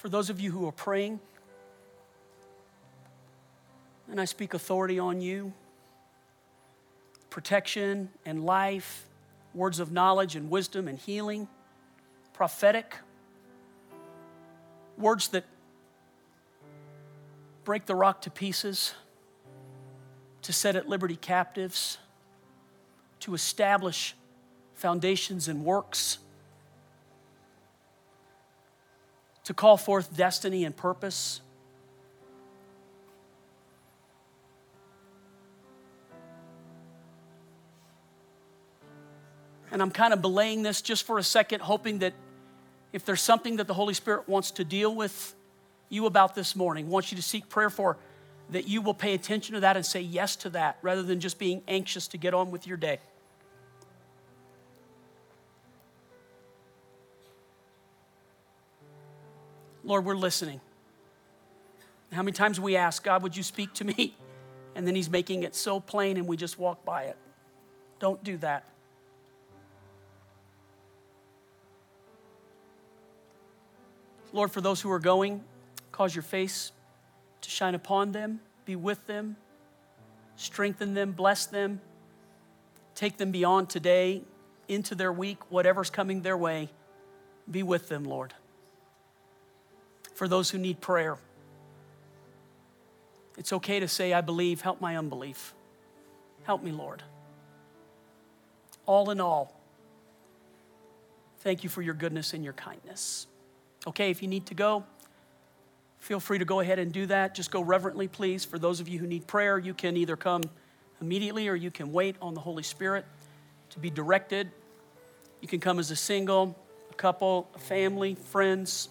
For 0.04 0.10
those 0.10 0.28
of 0.28 0.38
you 0.38 0.50
who 0.50 0.68
are 0.68 0.72
praying, 0.72 1.18
and 4.10 4.20
I 4.20 4.26
speak 4.26 4.52
authority 4.52 4.98
on 4.98 5.22
you 5.22 5.54
protection 7.30 8.10
and 8.26 8.44
life, 8.44 9.08
words 9.54 9.80
of 9.80 9.92
knowledge 9.92 10.36
and 10.36 10.50
wisdom 10.50 10.88
and 10.88 10.98
healing, 10.98 11.48
prophetic, 12.34 12.96
words 14.98 15.28
that 15.28 15.46
break 17.64 17.86
the 17.86 17.94
rock 17.94 18.20
to 18.20 18.30
pieces, 18.30 18.92
to 20.42 20.52
set 20.52 20.76
at 20.76 20.86
liberty 20.86 21.16
captives, 21.16 21.96
to 23.20 23.32
establish 23.32 24.14
foundations 24.74 25.48
and 25.48 25.64
works 25.64 26.18
to 29.44 29.54
call 29.54 29.76
forth 29.76 30.16
destiny 30.16 30.64
and 30.64 30.76
purpose. 30.76 31.40
And 39.70 39.82
I'm 39.82 39.90
kind 39.90 40.12
of 40.12 40.22
belaying 40.22 40.62
this 40.62 40.82
just 40.82 41.04
for 41.04 41.18
a 41.18 41.22
second, 41.22 41.60
hoping 41.60 41.98
that 41.98 42.14
if 42.92 43.04
there's 43.04 43.20
something 43.20 43.56
that 43.56 43.66
the 43.66 43.74
Holy 43.74 43.92
Spirit 43.92 44.28
wants 44.28 44.52
to 44.52 44.64
deal 44.64 44.94
with 44.94 45.34
you 45.88 46.06
about 46.06 46.34
this 46.34 46.54
morning, 46.54 46.88
wants 46.88 47.10
you 47.10 47.16
to 47.16 47.22
seek 47.22 47.48
prayer 47.48 47.70
for, 47.70 47.98
that 48.50 48.68
you 48.68 48.80
will 48.80 48.94
pay 48.94 49.14
attention 49.14 49.54
to 49.54 49.60
that 49.60 49.76
and 49.76 49.84
say 49.84 50.00
yes 50.00 50.36
to 50.36 50.50
that 50.50 50.78
rather 50.80 51.02
than 51.02 51.18
just 51.18 51.38
being 51.38 51.60
anxious 51.66 52.06
to 52.08 52.16
get 52.16 52.34
on 52.34 52.50
with 52.50 52.66
your 52.66 52.76
day. 52.76 53.00
Lord, 59.84 60.06
we're 60.06 60.16
listening. 60.16 60.60
How 62.10 62.22
many 62.22 62.32
times 62.32 62.58
we 62.58 62.76
ask, 62.76 63.02
God, 63.04 63.22
would 63.22 63.36
you 63.36 63.42
speak 63.42 63.72
to 63.74 63.84
me? 63.84 64.16
And 64.76 64.88
then 64.88 64.96
He's 64.96 65.08
making 65.08 65.44
it 65.44 65.54
so 65.54 65.78
plain 65.78 66.16
and 66.16 66.26
we 66.26 66.36
just 66.36 66.58
walk 66.58 66.84
by 66.84 67.04
it. 67.04 67.16
Don't 68.00 68.24
do 68.24 68.36
that. 68.38 68.64
Lord, 74.32 74.50
for 74.50 74.60
those 74.60 74.80
who 74.80 74.90
are 74.90 74.98
going, 74.98 75.44
cause 75.92 76.12
your 76.12 76.24
face 76.24 76.72
to 77.42 77.50
shine 77.50 77.76
upon 77.76 78.10
them, 78.10 78.40
be 78.64 78.74
with 78.74 79.06
them, 79.06 79.36
strengthen 80.34 80.94
them, 80.94 81.12
bless 81.12 81.46
them, 81.46 81.80
take 82.96 83.16
them 83.16 83.30
beyond 83.30 83.70
today 83.70 84.22
into 84.66 84.96
their 84.96 85.12
week, 85.12 85.52
whatever's 85.52 85.88
coming 85.88 86.22
their 86.22 86.36
way. 86.36 86.68
Be 87.48 87.62
with 87.62 87.88
them, 87.88 88.02
Lord 88.02 88.34
for 90.14 90.28
those 90.28 90.50
who 90.50 90.58
need 90.58 90.80
prayer. 90.80 91.18
It's 93.36 93.52
okay 93.52 93.80
to 93.80 93.88
say, 93.88 94.12
I 94.12 94.20
believe, 94.20 94.60
help 94.60 94.80
my 94.80 94.96
unbelief. 94.96 95.54
Help 96.44 96.62
me, 96.62 96.70
Lord. 96.70 97.02
All 98.86 99.10
in 99.10 99.20
all, 99.20 99.58
thank 101.40 101.64
you 101.64 101.70
for 101.70 101.82
your 101.82 101.94
goodness 101.94 102.32
and 102.32 102.44
your 102.44 102.52
kindness. 102.52 103.26
Okay, 103.86 104.10
if 104.10 104.22
you 104.22 104.28
need 104.28 104.46
to 104.46 104.54
go, 104.54 104.84
feel 105.98 106.20
free 106.20 106.38
to 106.38 106.44
go 106.44 106.60
ahead 106.60 106.78
and 106.78 106.92
do 106.92 107.06
that. 107.06 107.34
Just 107.34 107.50
go 107.50 107.60
reverently, 107.60 108.08
please. 108.08 108.44
For 108.44 108.58
those 108.58 108.80
of 108.80 108.88
you 108.88 108.98
who 108.98 109.06
need 109.06 109.26
prayer, 109.26 109.58
you 109.58 109.74
can 109.74 109.96
either 109.96 110.16
come 110.16 110.42
immediately 111.00 111.48
or 111.48 111.54
you 111.54 111.70
can 111.70 111.92
wait 111.92 112.16
on 112.22 112.34
the 112.34 112.40
Holy 112.40 112.62
Spirit 112.62 113.04
to 113.70 113.78
be 113.78 113.90
directed. 113.90 114.50
You 115.40 115.48
can 115.48 115.60
come 115.60 115.78
as 115.78 115.90
a 115.90 115.96
single, 115.96 116.56
a 116.90 116.94
couple, 116.94 117.48
a 117.54 117.58
family, 117.58 118.14
friends 118.14 118.88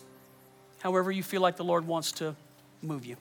however 0.84 1.11
you 1.11 1.23
feel 1.23 1.41
like 1.41 1.55
the 1.55 1.63
Lord 1.63 1.88
wants 1.88 2.11
to 2.13 2.36
move 2.81 3.05
you. 3.05 3.15